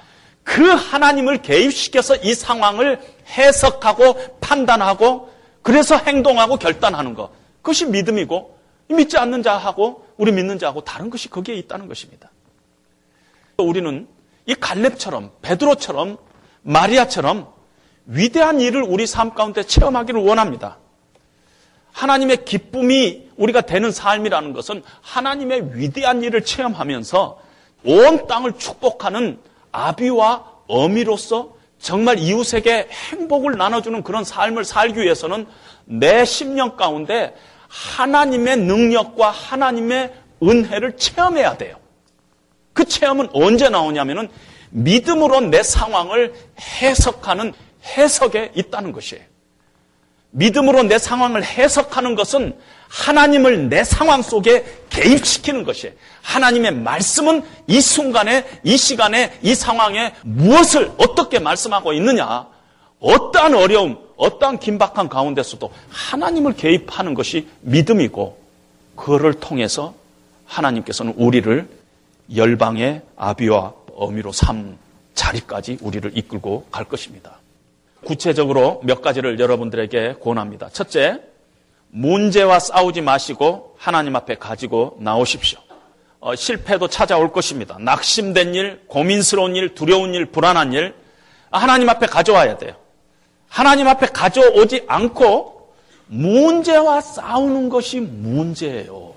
그 0.43 0.63
하나님을 0.63 1.41
개입시켜서 1.41 2.15
이 2.17 2.35
상황을 2.35 2.99
해석하고 3.27 4.37
판단하고 4.39 5.29
그래서 5.61 5.97
행동하고 5.97 6.57
결단하는 6.57 7.15
것. 7.15 7.38
그것이 7.61 7.85
믿음이고 7.85 8.57
믿지 8.89 9.17
않는 9.17 9.43
자하고 9.43 10.07
우리 10.17 10.31
믿는 10.31 10.59
자하고 10.59 10.81
다른 10.81 11.09
것이 11.09 11.29
거기에 11.29 11.55
있다는 11.55 11.87
것입니다. 11.87 12.31
우리는 13.57 14.07
이 14.45 14.55
갈렙처럼 14.55 15.31
베드로처럼 15.41 16.17
마리아처럼 16.63 17.53
위대한 18.05 18.59
일을 18.59 18.81
우리 18.81 19.05
삶 19.05 19.33
가운데 19.33 19.63
체험하기를 19.63 20.21
원합니다. 20.21 20.77
하나님의 21.91 22.45
기쁨이 22.45 23.29
우리가 23.37 23.61
되는 23.61 23.91
삶이라는 23.91 24.53
것은 24.53 24.83
하나님의 25.01 25.75
위대한 25.75 26.23
일을 26.23 26.43
체험하면서 26.43 27.39
온 27.85 28.27
땅을 28.27 28.57
축복하는 28.57 29.39
아비와 29.71 30.45
어미로서 30.67 31.58
정말 31.79 32.19
이웃에게 32.19 32.89
행복을 32.91 33.57
나눠주는 33.57 34.03
그런 34.03 34.23
삶을 34.23 34.65
살기 34.65 34.99
위해서는 34.99 35.47
내 35.85 36.25
심령 36.25 36.75
가운데 36.75 37.35
하나님의 37.69 38.57
능력과 38.57 39.29
하나님의 39.29 40.13
은혜를 40.43 40.97
체험해야 40.97 41.57
돼요. 41.57 41.77
그 42.73 42.85
체험은 42.85 43.29
언제 43.33 43.69
나오냐면은 43.69 44.29
믿음으로 44.71 45.41
내 45.41 45.63
상황을 45.63 46.33
해석하는 46.59 47.53
해석에 47.97 48.51
있다는 48.55 48.91
것이에요. 48.91 49.23
믿음으로 50.31 50.83
내 50.83 50.97
상황을 50.97 51.43
해석하는 51.43 52.15
것은 52.15 52.57
하나님을 52.87 53.69
내 53.69 53.83
상황 53.83 54.21
속에 54.21 54.65
개입시키는 54.89 55.63
것이에요. 55.63 55.95
하나님의 56.21 56.73
말씀은 56.75 57.43
이 57.67 57.81
순간에, 57.81 58.45
이 58.63 58.77
시간에, 58.77 59.37
이 59.41 59.55
상황에 59.55 60.13
무엇을 60.23 60.91
어떻게 60.97 61.39
말씀하고 61.39 61.93
있느냐. 61.93 62.47
어떠한 62.99 63.55
어려움, 63.55 63.97
어떠한 64.17 64.59
긴박한 64.59 65.07
가운데서도 65.09 65.71
하나님을 65.89 66.55
개입하는 66.55 67.13
것이 67.13 67.47
믿음이고, 67.61 68.37
그를 68.95 69.33
통해서 69.33 69.93
하나님께서는 70.45 71.13
우리를 71.15 71.67
열방의 72.35 73.01
아비와 73.15 73.73
어미로 73.95 74.31
삼 74.31 74.77
자리까지 75.13 75.77
우리를 75.81 76.17
이끌고 76.17 76.67
갈 76.71 76.85
것입니다. 76.85 77.39
구체적으로 78.05 78.81
몇 78.83 79.01
가지를 79.01 79.39
여러분들에게 79.39 80.15
권합니다. 80.21 80.69
첫째, 80.69 81.21
문제와 81.89 82.59
싸우지 82.59 83.01
마시고 83.01 83.75
하나님 83.77 84.15
앞에 84.15 84.35
가지고 84.35 84.97
나오십시오. 84.99 85.59
어, 86.19 86.35
실패도 86.35 86.87
찾아올 86.89 87.31
것입니다. 87.31 87.77
낙심된 87.79 88.53
일, 88.53 88.81
고민스러운 88.87 89.55
일, 89.55 89.73
두려운 89.73 90.13
일, 90.13 90.25
불안한 90.25 90.73
일, 90.73 90.93
하나님 91.51 91.89
앞에 91.89 92.07
가져와야 92.07 92.57
돼요. 92.57 92.73
하나님 93.47 93.87
앞에 93.87 94.07
가져오지 94.07 94.85
않고 94.87 95.73
문제와 96.07 97.01
싸우는 97.01 97.69
것이 97.69 97.99
문제예요. 97.99 99.13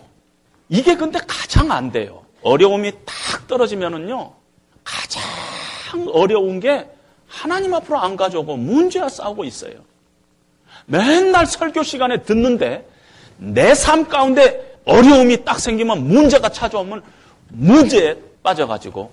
이게 0.68 0.96
근데 0.96 1.18
가장 1.26 1.70
안 1.70 1.92
돼요. 1.92 2.22
어려움이 2.42 2.92
탁 3.04 3.46
떨어지면은요, 3.46 4.32
가장 4.84 5.22
어려운 6.12 6.60
게 6.60 6.88
하나님 7.36 7.72
앞으로 7.72 7.98
안 7.98 8.14
가져오고 8.16 8.58
문제와 8.58 9.08
싸우고 9.08 9.44
있어요. 9.44 9.74
맨날 10.86 11.46
설교 11.46 11.82
시간에 11.82 12.22
듣는데 12.22 12.86
내 13.38 13.72
삶 13.74 14.06
가운데 14.06 14.78
어려움이 14.84 15.44
딱 15.44 15.58
생기면 15.58 16.06
문제가 16.06 16.50
찾아오면 16.50 17.02
문제에 17.48 18.16
빠져가지고 18.42 19.10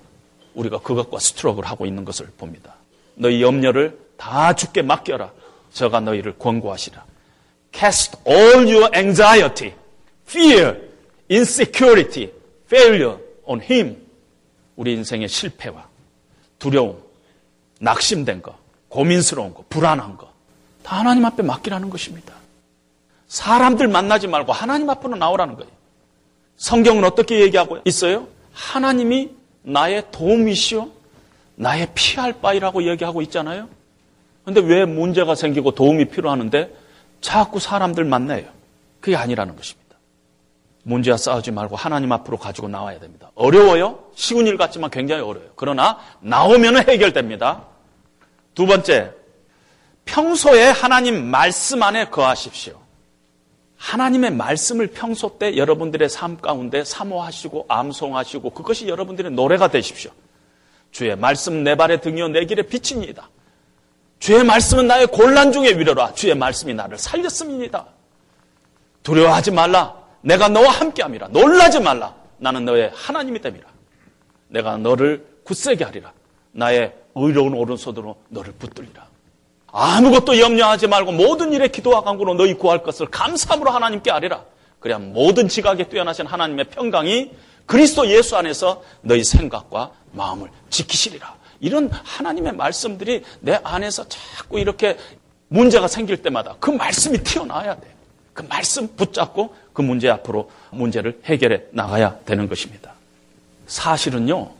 우리가 0.53 0.79
그것과 0.79 1.17
스트럭을 1.19 1.63
하고 1.65 1.85
있는 1.85 2.03
것을 2.03 2.27
봅니다. 2.37 2.75
너희 3.15 3.41
염려를 3.41 3.97
다 4.17 4.53
죽게 4.53 4.81
맡겨라. 4.81 5.31
저가 5.71 6.01
너희를 6.01 6.37
권고하시라. 6.37 7.05
Cast 7.71 8.17
all 8.27 8.67
your 8.67 8.89
anxiety, 8.95 9.73
fear, 10.27 10.77
insecurity, 11.31 12.31
failure 12.65 13.17
on 13.45 13.61
him. 13.61 13.95
우리 14.75 14.93
인생의 14.93 15.27
실패와 15.29 15.87
두려움, 16.57 16.97
낙심된 17.79 18.41
거, 18.41 18.57
고민스러운 18.89 19.53
거, 19.53 19.63
불안한 19.69 20.17
거, 20.17 20.31
다 20.83 20.99
하나님 20.99 21.25
앞에 21.25 21.43
맡기라는 21.43 21.89
것입니다. 21.89 22.33
사람들 23.27 23.87
만나지 23.87 24.27
말고 24.27 24.51
하나님 24.53 24.89
앞으로 24.89 25.15
나오라는 25.15 25.55
거예요. 25.55 25.71
성경은 26.57 27.03
어떻게 27.03 27.39
얘기하고 27.41 27.79
있어요? 27.85 28.27
하나님이 28.53 29.31
나의 29.61 30.05
도움이시오, 30.11 30.89
나의 31.55 31.89
피할 31.93 32.33
바이라고 32.33 32.83
얘기하고 32.89 33.21
있잖아요. 33.23 33.69
근데 34.43 34.61
왜 34.61 34.85
문제가 34.85 35.35
생기고 35.35 35.71
도움이 35.71 36.05
필요하는데 36.05 36.75
자꾸 37.21 37.59
사람들 37.59 38.03
만나요? 38.03 38.45
그게 38.99 39.15
아니라는 39.15 39.55
것입니다. 39.55 39.88
문제와 40.83 41.17
싸우지 41.17 41.51
말고 41.51 41.75
하나님 41.75 42.11
앞으로 42.11 42.37
가지고 42.37 42.67
나와야 42.67 42.99
됩니다. 42.99 43.31
어려워요? 43.35 44.05
쉬운 44.15 44.47
일 44.47 44.57
같지만 44.57 44.89
굉장히 44.89 45.21
어려워요. 45.21 45.51
그러나 45.55 45.99
나오면 46.21 46.89
해결됩니다. 46.89 47.65
두 48.55 48.65
번째, 48.65 49.11
평소에 50.05 50.69
하나님 50.69 51.25
말씀 51.25 51.83
안에 51.83 52.09
거하십시오. 52.09 52.79
하나님의 53.77 54.31
말씀을 54.31 54.87
평소 54.87 55.37
때 55.37 55.55
여러분들의 55.55 56.09
삶 56.09 56.37
가운데 56.37 56.83
사모하시고 56.83 57.65
암송하시고 57.69 58.49
그것이 58.49 58.87
여러분들의 58.87 59.31
노래가 59.31 59.69
되십시오. 59.69 60.11
주의 60.91 61.15
말씀 61.15 61.63
내 61.63 61.75
발의 61.75 62.01
등이요 62.01 62.29
내 62.29 62.45
길의 62.45 62.67
빛입니다. 62.67 63.29
주의 64.19 64.43
말씀은 64.43 64.87
나의 64.87 65.07
곤란 65.07 65.53
중에 65.53 65.77
위로라. 65.77 66.13
주의 66.13 66.35
말씀이 66.35 66.73
나를 66.73 66.97
살렸습니다. 66.97 67.85
두려워하지 69.03 69.51
말라. 69.51 69.98
내가 70.21 70.49
너와 70.49 70.69
함께함이라. 70.69 71.29
놀라지 71.29 71.79
말라. 71.79 72.13
나는 72.37 72.65
너의 72.65 72.91
하나님이 72.93 73.41
됨이라. 73.41 73.67
내가 74.49 74.77
너를 74.77 75.25
굳세게 75.43 75.83
하리라. 75.83 76.11
나의 76.51 76.93
의로운 77.15 77.53
오른손으로 77.53 78.17
너를 78.29 78.53
붙들리라. 78.53 79.07
아무것도 79.67 80.39
염려하지 80.39 80.87
말고 80.87 81.11
모든 81.11 81.53
일에 81.53 81.67
기도와 81.67 82.01
간구로 82.01 82.33
너희 82.35 82.55
구할 82.55 82.81
것을 82.81 83.07
감사함으로 83.07 83.69
하나님께 83.69 84.11
아뢰라. 84.11 84.43
그래야 84.79 84.97
모든 84.97 85.47
지각에 85.47 85.89
뛰어나신 85.89 86.25
하나님의 86.25 86.65
평강이 86.65 87.31
그리스도 87.65 88.07
예수 88.07 88.35
안에서 88.35 88.81
너희 89.01 89.23
생각과 89.23 89.91
마음을 90.13 90.49
지키시리라. 90.69 91.35
이런 91.59 91.91
하나님의 91.91 92.53
말씀들이 92.53 93.23
내 93.41 93.59
안에서 93.63 94.07
자꾸 94.07 94.59
이렇게 94.59 94.97
문제가 95.49 95.87
생길 95.87 96.21
때마다 96.21 96.55
그 96.59 96.71
말씀이 96.71 97.17
튀어나와야 97.19 97.75
돼. 97.75 97.95
그 98.33 98.43
말씀 98.43 98.87
붙잡고 98.95 99.53
그 99.79 99.81
문제 99.81 100.09
앞으로 100.09 100.51
문제를 100.71 101.21
해결해 101.23 101.63
나가야 101.71 102.19
되는 102.25 102.49
것입니다. 102.49 102.95
사실은요, 103.67 104.51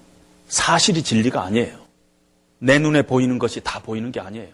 사실이 0.48 1.04
진리가 1.04 1.44
아니에요. 1.44 1.78
내 2.60 2.80
눈에 2.80 3.02
보이는 3.02 3.38
것이 3.38 3.60
다 3.60 3.82
보이는 3.82 4.14
게 4.14 4.22
아니에요. 4.22 4.48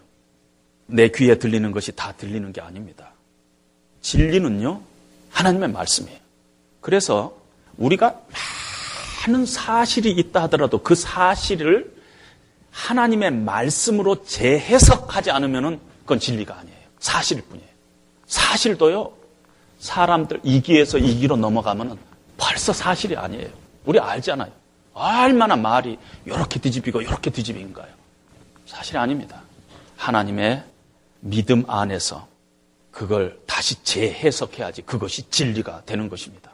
내 0.88 1.10
귀에 1.10 1.36
들리는 1.36 1.72
것이 1.72 1.92
다 1.92 2.14
들리는 2.18 2.52
게 2.52 2.62
아닙니다. 2.62 3.12
진리는요, 4.02 4.82
하나님의 5.30 5.70
말씀이에요. 5.70 6.18
그래서 6.82 7.38
우리가 7.78 8.20
많은 9.28 9.46
사실이 9.46 10.10
있다 10.14 10.42
하더라도 10.44 10.82
그 10.82 10.96
사실을 10.96 11.94
하나님의 12.72 13.30
말씀으로 13.30 14.24
재해석하지 14.24 15.30
않으면 15.30 15.80
그건 16.02 16.18
진리가 16.20 16.58
아니에요. 16.58 16.78
사실일 16.98 17.44
뿐이에요. 17.44 17.70
사실도요, 18.26 19.25
사람들 19.80 20.42
이기에서 20.44 20.98
이기로 20.98 21.38
넘어가면 21.38 21.98
벌써 22.38 22.74
사실이 22.74 23.16
아니에요. 23.16 23.50
우리 23.86 24.00
알잖아요. 24.00 24.52
얼마나 24.94 25.56
말이 25.56 25.98
이렇게 26.26 26.60
뒤집히고 26.60 27.02
이렇게 27.02 27.30
뒤집인가요? 27.30 27.88
사실이 28.66 28.98
아닙니다. 28.98 29.42
하나님의 29.98 30.64
믿음 31.20 31.64
안에서 31.68 32.28
그걸 32.92 33.40
다시 33.46 33.84
재해석해야지 33.84 34.84
그것이 34.84 35.30
진리가 35.30 35.84
되는 35.86 36.10
것입니다. 36.10 36.52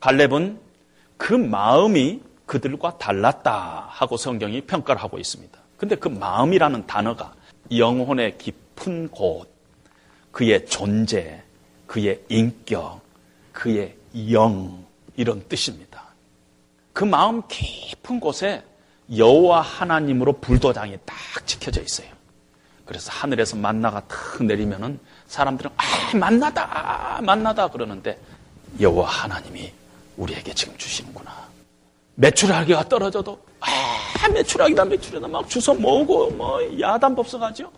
갈렙은 0.00 0.60
그 1.16 1.34
마음이 1.34 2.20
그들과 2.46 2.98
달랐다 2.98 3.86
하고 3.88 4.16
성경이 4.16 4.62
평가를 4.62 5.02
하고 5.02 5.18
있습니다. 5.18 5.58
근데 5.76 5.94
그 5.94 6.08
마음이라는 6.08 6.86
단어가 6.86 7.32
영혼의 7.74 8.36
깊은 8.38 9.08
곳, 9.10 9.48
그의 10.32 10.66
존재, 10.66 11.39
그의 11.90 12.22
인격, 12.28 13.00
그의 13.50 13.96
영 14.30 14.84
이런 15.16 15.42
뜻입니다. 15.48 16.04
그 16.92 17.02
마음 17.02 17.42
깊은 17.48 18.20
곳에 18.20 18.62
여호와 19.16 19.60
하나님으로 19.60 20.34
불도장이 20.34 20.98
딱 21.04 21.16
지켜져 21.44 21.82
있어요. 21.82 22.06
그래서 22.84 23.10
하늘에서 23.10 23.56
만나가 23.56 24.06
탁 24.06 24.40
내리면은 24.40 25.00
사람들은 25.26 25.72
아 25.76 26.16
만나다 26.16 27.20
만나다 27.22 27.66
그러는데 27.66 28.20
여호와 28.78 29.08
하나님이 29.08 29.72
우리에게 30.16 30.54
지금 30.54 30.76
주시는구나. 30.78 31.48
매출하기가 32.14 32.88
떨어져도 32.88 33.36
아 33.58 34.28
매출하기다 34.28 34.84
매출이다 34.84 35.26
막 35.26 35.48
주워 35.48 35.76
모으고 35.76 36.30
뭐 36.30 36.60
야단 36.78 37.16
법석하죠. 37.16 37.72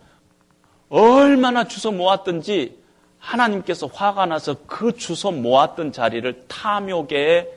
얼마나 0.89 1.67
주워 1.67 1.91
모았든지 1.95 2.82
하나님께서 3.23 3.87
화가 3.87 4.25
나서 4.25 4.55
그 4.67 4.95
주워 4.95 5.31
모았던 5.31 5.93
자리를 5.93 6.45
탐욕의 6.47 7.49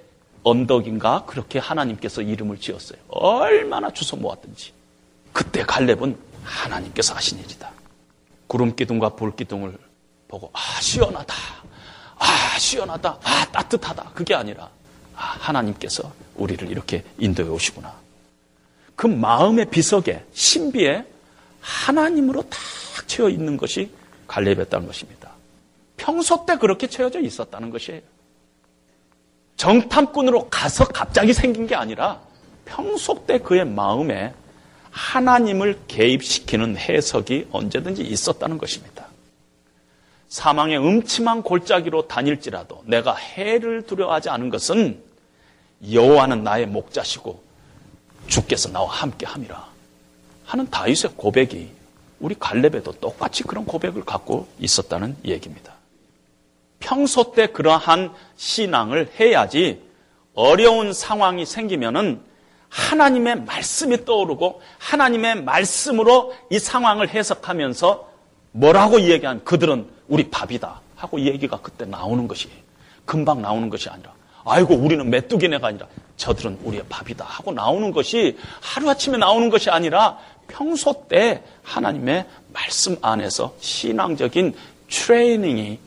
언덕인가 0.44 1.24
그렇게 1.26 1.58
하나님께서 1.58 2.22
이름을 2.22 2.58
지었어요. 2.58 2.98
얼마나 3.08 3.90
주워 3.90 4.20
모았든지 4.20 4.72
그때 5.32 5.64
갈렙은 5.64 6.16
하나님께서 6.44 7.14
하신 7.14 7.40
일이다. 7.40 7.70
구름 8.46 8.76
기둥과 8.76 9.10
불 9.10 9.34
기둥을 9.34 9.76
보고 10.28 10.50
아 10.52 10.80
시원하다. 10.80 11.34
아 12.18 12.58
시원하다. 12.58 13.18
아 13.22 13.46
따뜻하다. 13.50 14.12
그게 14.14 14.34
아니라 14.34 14.70
아, 15.16 15.36
하나님께서 15.40 16.12
우리를 16.36 16.70
이렇게 16.70 17.02
인도해 17.18 17.48
오시구나. 17.48 17.92
그 18.94 19.08
마음의 19.08 19.70
비석에 19.70 20.24
신비에 20.32 21.04
하나님으로 21.60 22.42
탁 22.42 23.08
채워 23.08 23.28
있는 23.28 23.56
것이 23.56 23.90
갈렙이었다는 24.28 24.86
것입니다. 24.86 25.25
평소 26.06 26.46
때 26.46 26.56
그렇게 26.56 26.86
채워져 26.86 27.20
있었다는 27.20 27.70
것이에요. 27.70 28.00
정탐꾼으로 29.56 30.48
가서 30.48 30.86
갑자기 30.86 31.32
생긴 31.32 31.66
게 31.66 31.74
아니라 31.74 32.20
평소 32.64 33.26
때 33.26 33.38
그의 33.40 33.64
마음에 33.64 34.32
하나님을 34.92 35.80
개입시키는 35.88 36.76
해석이 36.76 37.48
언제든지 37.50 38.02
있었다는 38.02 38.56
것입니다. 38.56 39.08
사망의 40.28 40.78
음침한 40.78 41.42
골짜기로 41.42 42.06
다닐지라도 42.06 42.84
내가 42.86 43.16
해를 43.16 43.82
두려워하지 43.82 44.30
않은 44.30 44.50
것은 44.50 45.02
여호와는 45.90 46.44
나의 46.44 46.66
목자시고 46.66 47.42
주께서 48.28 48.68
나와 48.68 48.88
함께 48.92 49.26
함이라 49.26 49.66
하는 50.44 50.70
다윗의 50.70 51.14
고백이 51.16 51.68
우리 52.20 52.36
갈렙에도 52.38 52.92
똑같이 52.92 53.42
그런 53.42 53.66
고백을 53.66 54.04
갖고 54.04 54.46
있었다는 54.60 55.16
얘기입니다. 55.24 55.75
평소 56.86 57.32
때 57.32 57.48
그러한 57.48 58.12
신앙을 58.36 59.10
해야지 59.18 59.82
어려운 60.34 60.92
상황이 60.92 61.44
생기면은 61.44 62.20
하나님의 62.68 63.42
말씀이 63.42 64.04
떠오르고 64.04 64.62
하나님의 64.78 65.42
말씀으로 65.42 66.32
이 66.48 66.60
상황을 66.60 67.08
해석하면서 67.08 68.08
뭐라고 68.52 69.00
얘기한 69.00 69.42
그들은 69.42 69.88
우리 70.06 70.30
밥이다 70.30 70.80
하고 70.94 71.20
얘기가 71.20 71.58
그때 71.60 71.84
나오는 71.84 72.28
것이 72.28 72.48
금방 73.04 73.42
나오는 73.42 73.68
것이 73.68 73.88
아니라 73.88 74.12
아이고 74.44 74.76
우리는 74.76 75.10
메뚜기네가 75.10 75.66
아니라 75.66 75.88
저들은 76.16 76.60
우리의 76.62 76.84
밥이다 76.88 77.24
하고 77.24 77.50
나오는 77.50 77.90
것이 77.90 78.38
하루아침에 78.60 79.18
나오는 79.18 79.50
것이 79.50 79.70
아니라 79.70 80.18
평소 80.46 81.08
때 81.08 81.42
하나님의 81.64 82.26
말씀 82.52 82.96
안에서 83.02 83.56
신앙적인 83.58 84.54
트레이닝이 84.88 85.80
어, 85.80 85.85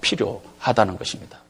필요하다는 0.00 0.98
것입니다. 0.98 1.40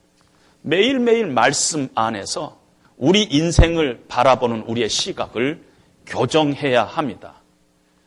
매일매일 0.61 1.27
말씀 1.27 1.87
안에서 1.95 2.57
우리 2.97 3.23
인생을 3.23 4.05
바라보는 4.07 4.63
우리의 4.63 4.89
시각을 4.89 5.61
교정해야 6.05 6.83
합니다. 6.83 7.33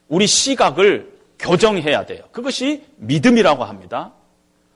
우리 0.09 0.27
시각을 0.27 1.13
교정해야 1.39 2.07
돼요. 2.07 2.25
그것이 2.33 2.85
믿음이라고 2.97 3.65
합니다. 3.65 4.13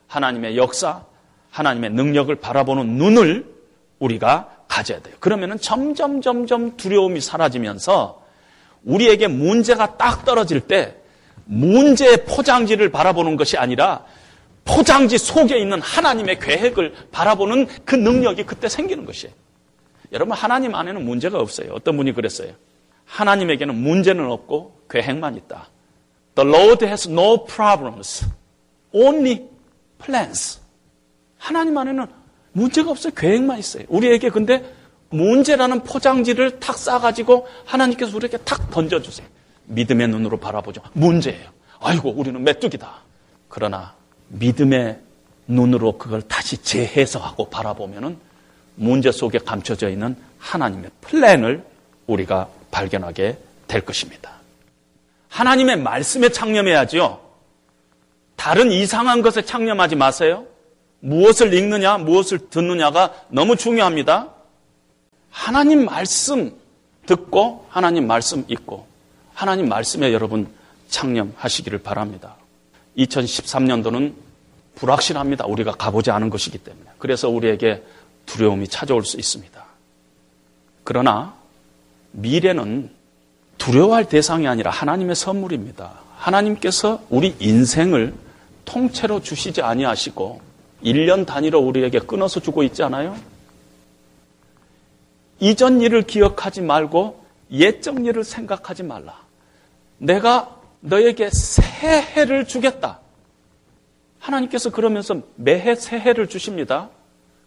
하나님의 0.06 0.56
역사, 0.56 1.04
하나님의 1.50 1.90
능력을 1.90 2.34
바라보는 2.36 2.86
눈을 2.96 3.52
우리가 3.98 4.48
가져야 4.68 5.00
돼요. 5.00 5.14
그러면 5.20 5.58
점점 5.58 6.20
점점 6.20 6.76
두려움이 6.76 7.20
사라지면서 7.20 8.22
우리에게 8.84 9.28
문제가 9.28 9.96
딱 9.96 10.24
떨어질 10.24 10.60
때 10.60 10.96
문제의 11.44 12.24
포장지를 12.24 12.90
바라보는 12.90 13.36
것이 13.36 13.56
아니라 13.56 14.04
포장지 14.64 15.18
속에 15.18 15.58
있는 15.58 15.80
하나님의 15.80 16.38
계획을 16.38 16.94
바라보는 17.10 17.66
그 17.84 17.94
능력이 17.94 18.44
그때 18.44 18.68
생기는 18.68 19.04
것이에요. 19.04 19.34
여러분, 20.12 20.36
하나님 20.36 20.74
안에는 20.74 21.04
문제가 21.04 21.38
없어요. 21.38 21.72
어떤 21.72 21.96
분이 21.96 22.12
그랬어요. 22.12 22.52
하나님에게는 23.06 23.74
문제는 23.74 24.30
없고 24.30 24.82
계획만 24.90 25.36
있다. 25.36 25.68
The 26.34 26.48
Lord 26.48 26.84
has 26.86 27.08
no 27.08 27.44
problems, 27.44 28.26
only 28.92 29.48
plans. 30.02 30.60
하나님 31.38 31.76
안에는 31.76 32.06
문제가 32.52 32.90
없어요. 32.90 33.12
계획만 33.14 33.58
있어요. 33.58 33.84
우리에게 33.88 34.30
근데 34.30 34.64
문제라는 35.10 35.82
포장지를 35.82 36.60
탁 36.60 36.78
싸가지고 36.78 37.46
하나님께서 37.64 38.16
우리에게 38.16 38.38
탁 38.38 38.70
던져주세요. 38.70 39.26
믿음의 39.66 40.08
눈으로 40.08 40.38
바라보죠. 40.38 40.82
문제예요. 40.92 41.50
아이고, 41.80 42.10
우리는 42.10 42.42
메뚜기다. 42.42 43.02
그러나 43.48 43.94
믿음의 44.32 44.98
눈으로 45.46 45.98
그걸 45.98 46.22
다시 46.22 46.56
재해석하고 46.62 47.50
바라보면은 47.50 48.16
문제 48.74 49.12
속에 49.12 49.38
감춰져 49.38 49.90
있는 49.90 50.16
하나님의 50.38 50.90
플랜을 51.00 51.64
우리가 52.06 52.48
발견하게 52.70 53.38
될 53.68 53.80
것입니다. 53.82 54.32
하나님의 55.28 55.76
말씀에 55.78 56.30
창념해야지요. 56.30 57.20
다른 58.36 58.72
이상한 58.72 59.22
것에 59.22 59.42
창념하지 59.42 59.96
마세요. 59.96 60.46
무엇을 61.00 61.52
읽느냐, 61.54 61.98
무엇을 61.98 62.50
듣느냐가 62.50 63.14
너무 63.28 63.56
중요합니다. 63.56 64.30
하나님 65.30 65.84
말씀 65.84 66.52
듣고 67.06 67.66
하나님 67.68 68.06
말씀 68.06 68.44
읽고 68.48 68.86
하나님 69.34 69.68
말씀에 69.68 70.12
여러분 70.12 70.48
창념하시기를 70.88 71.82
바랍니다. 71.82 72.36
2013년도는 72.96 74.14
불확실합니다. 74.74 75.46
우리가 75.46 75.72
가보지 75.72 76.10
않은 76.10 76.30
것이기 76.30 76.58
때문에. 76.58 76.90
그래서 76.98 77.28
우리에게 77.28 77.82
두려움이 78.26 78.68
찾아올 78.68 79.04
수 79.04 79.18
있습니다. 79.18 79.64
그러나 80.84 81.34
미래는 82.12 82.90
두려워할 83.58 84.08
대상이 84.08 84.48
아니라 84.48 84.70
하나님의 84.70 85.14
선물입니다. 85.14 85.92
하나님께서 86.16 87.02
우리 87.10 87.34
인생을 87.38 88.14
통째로 88.64 89.22
주시지 89.22 89.62
아니하시고 89.62 90.40
1년 90.84 91.26
단위로 91.26 91.60
우리에게 91.60 92.00
끊어서 92.00 92.40
주고 92.40 92.62
있지 92.62 92.82
않아요? 92.82 93.16
이전 95.40 95.80
일을 95.80 96.02
기억하지 96.02 96.60
말고 96.60 97.24
옛적 97.50 98.04
일을 98.04 98.24
생각하지 98.24 98.82
말라. 98.84 99.20
내가 99.98 100.61
너에게 100.82 101.30
새해를 101.30 102.46
주겠다. 102.46 103.00
하나님께서 104.18 104.70
그러면서 104.70 105.20
매해 105.36 105.74
새해를 105.74 106.28
주십니다. 106.28 106.90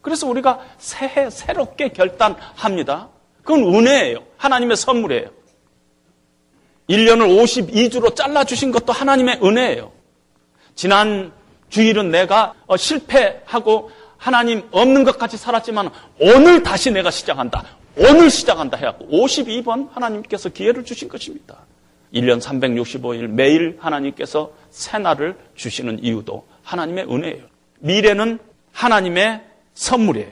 그래서 0.02 0.28
우리가 0.28 0.60
새해 0.78 1.30
새롭게 1.30 1.90
결단합니다. 1.90 3.10
그건 3.44 3.64
은혜예요. 3.64 4.24
하나님의 4.38 4.78
선물이에요. 4.78 5.30
1년을 6.90 7.44
52주로 7.44 8.16
잘라주신 8.16 8.72
것도 8.72 8.94
하나님의 8.94 9.40
은혜예요. 9.44 9.92
지난 10.76 11.32
주일은 11.70 12.12
내가 12.12 12.54
어, 12.68 12.78
실패하고 12.78 13.92
하나님 14.18 14.68
없는 14.72 15.04
것 15.04 15.18
같이 15.18 15.38
살았지만 15.38 15.90
오늘 16.20 16.64
다시 16.64 16.92
내가 16.92 17.12
시작한다. 17.12 17.64
오늘 17.98 18.30
시작한다 18.30 18.78
해갖고 18.78 19.08
52번 19.08 19.90
하나님께서 19.92 20.50
기회를 20.50 20.86
주신 20.86 21.08
것입니다. 21.10 21.58
1년 22.16 22.42
365일 22.42 23.28
매일 23.28 23.78
하나님께서 23.80 24.52
새날을 24.72 25.36
주시는 25.56 26.04
이유도 26.04 26.48
하나님의 26.64 27.06
은혜예요. 27.12 27.44
미래는 27.80 28.40
하나님의 28.72 29.44
선물이에요. 29.74 30.32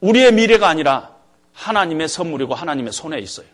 우리의 0.00 0.32
미래가 0.32 0.68
아니라 0.68 1.14
하나님의 1.52 2.08
선물이고 2.08 2.54
하나님의 2.54 2.92
손에 2.92 3.18
있어요. 3.20 3.46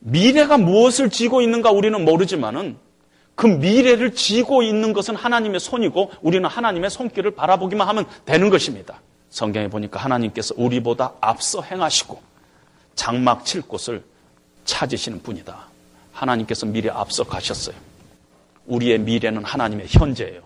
미래가 0.00 0.58
무엇을 0.58 1.10
지고 1.10 1.40
있는가 1.40 1.70
우리는 1.70 2.04
모르지만은 2.04 2.76
그 3.34 3.46
미래를 3.46 4.14
지고 4.14 4.62
있는 4.62 4.92
것은 4.92 5.16
하나님의 5.16 5.60
손이고 5.60 6.12
우리는 6.20 6.48
하나님의 6.48 6.90
손길을 6.90 7.30
바라보기만 7.32 7.88
하면 7.88 8.04
되는 8.26 8.50
것입니다. 8.50 9.00
성경에 9.30 9.68
보니까 9.68 9.98
하나님께서 10.00 10.54
우리보다 10.58 11.14
앞서 11.20 11.62
행하시고 11.62 12.20
장막 12.94 13.46
칠 13.46 13.62
곳을 13.62 14.02
찾으시는 14.64 15.22
분이다. 15.22 15.69
하나님께서 16.20 16.66
미래 16.66 16.90
앞서 16.90 17.24
가셨어요. 17.24 17.74
우리의 18.66 18.98
미래는 18.98 19.44
하나님의 19.44 19.86
현재예요. 19.88 20.42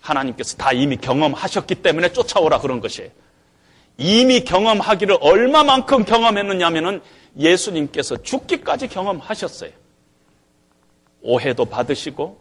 하나님께서 0.00 0.56
다 0.56 0.72
이미 0.72 0.96
경험하셨기 0.96 1.76
때문에 1.76 2.12
쫓아오라 2.12 2.60
그런 2.60 2.80
것이에요. 2.80 3.10
이미 3.96 4.44
경험하기를 4.44 5.16
얼마만큼 5.20 6.04
경험했느냐면은 6.04 7.00
예수님께서 7.38 8.22
죽기까지 8.22 8.88
경험하셨어요. 8.88 9.70
오해도 11.22 11.64
받으시고 11.64 12.38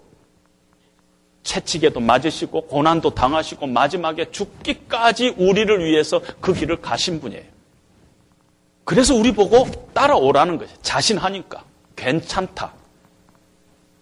채찍에도 1.44 2.00
맞으시고 2.02 2.68
고난도 2.68 3.12
당하시고 3.12 3.68
마지막에 3.68 4.32
죽기까지 4.32 5.36
우리를 5.38 5.86
위해서 5.86 6.22
그 6.42 6.54
길을 6.54 6.82
가신 6.82 7.22
분이에요. 7.22 7.46
그래서 8.84 9.16
우리 9.16 9.32
보고 9.32 9.66
따라오라는 9.94 10.58
거죠. 10.58 10.76
자신하니까 10.82 11.64
괜찮다. 11.96 12.74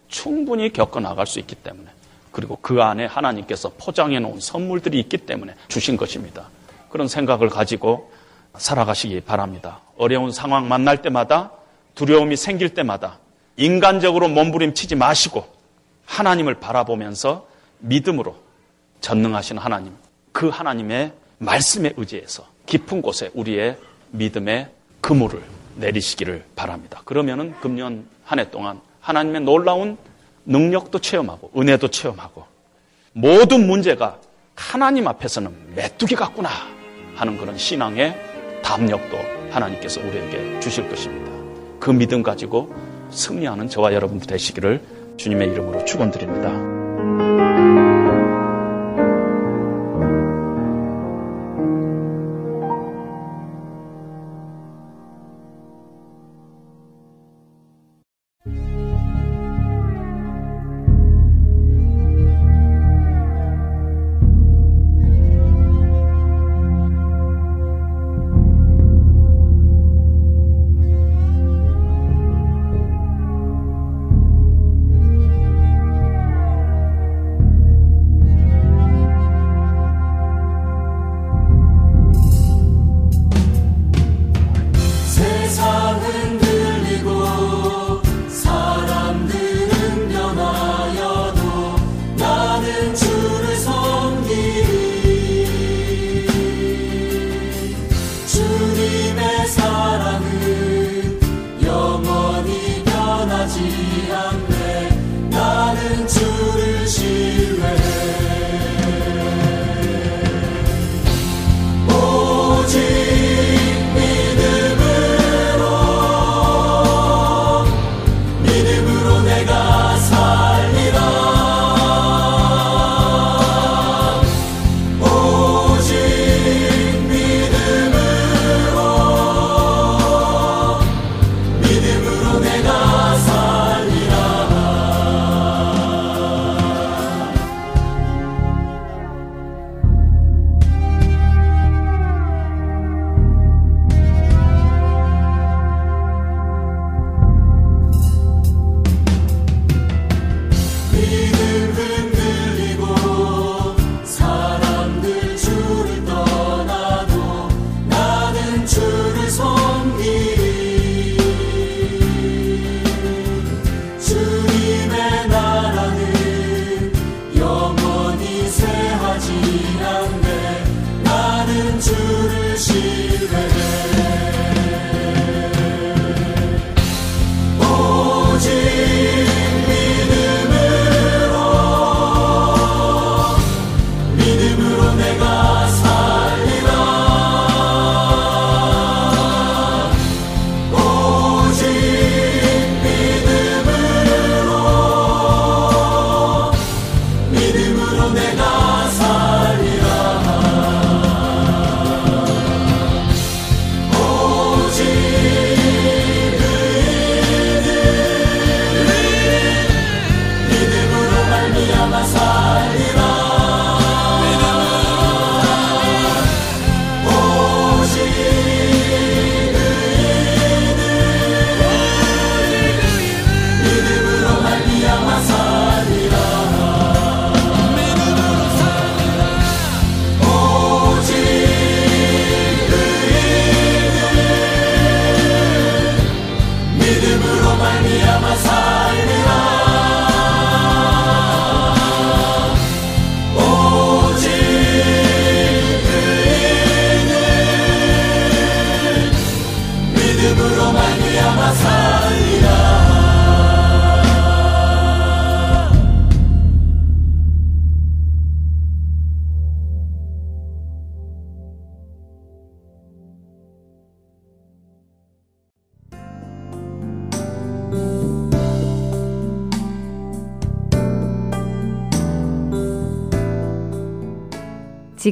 충분히 0.07 0.71
겪어 0.71 0.99
나갈 0.99 1.25
수 1.25 1.39
있기 1.39 1.55
때문에 1.55 1.89
그리고 2.31 2.57
그 2.61 2.81
안에 2.81 3.05
하나님께서 3.05 3.71
포장해 3.77 4.19
놓은 4.19 4.39
선물들이 4.39 4.99
있기 4.99 5.19
때문에 5.19 5.55
주신 5.67 5.97
것입니다. 5.97 6.49
그런 6.89 7.07
생각을 7.07 7.49
가지고 7.49 8.11
살아가시기 8.57 9.21
바랍니다. 9.21 9.79
어려운 9.97 10.31
상황 10.31 10.67
만날 10.67 11.01
때마다 11.01 11.51
두려움이 11.95 12.35
생길 12.35 12.73
때마다 12.73 13.19
인간적으로 13.57 14.27
몸부림치지 14.27 14.95
마시고 14.95 15.45
하나님을 16.05 16.55
바라보면서 16.55 17.47
믿음으로 17.79 18.35
전능하신 19.01 19.57
하나님, 19.57 19.93
그 20.31 20.49
하나님의 20.49 21.13
말씀에 21.37 21.93
의지해서 21.97 22.45
깊은 22.65 23.01
곳에 23.01 23.29
우리의 23.33 23.77
믿음의 24.11 24.69
그물을 25.01 25.41
내리시기를 25.75 26.43
바랍니다. 26.55 27.01
그러면은 27.05 27.53
금년 27.61 28.05
한 28.25 28.39
해 28.39 28.49
동안 28.49 28.79
하나님의 29.01 29.41
놀라운 29.41 29.97
능력도 30.45 30.99
체험하고 30.99 31.51
은혜도 31.57 31.89
체험하고 31.89 32.45
모든 33.13 33.67
문제가 33.67 34.17
하나님 34.55 35.07
앞에서는 35.07 35.75
메뚜기 35.75 36.15
같구나 36.15 36.49
하는 37.15 37.37
그런 37.37 37.57
신앙의 37.57 38.15
담력도 38.63 39.17
하나님께서 39.51 40.01
우리에게 40.01 40.59
주실 40.59 40.89
것입니다. 40.89 41.31
그 41.79 41.91
믿음 41.91 42.23
가지고 42.23 42.73
승리하는 43.11 43.67
저와 43.69 43.93
여러분들 43.93 44.25
되시기를 44.27 44.81
주님의 45.17 45.49
이름으로 45.51 45.85
축원드립니다. 45.85 47.52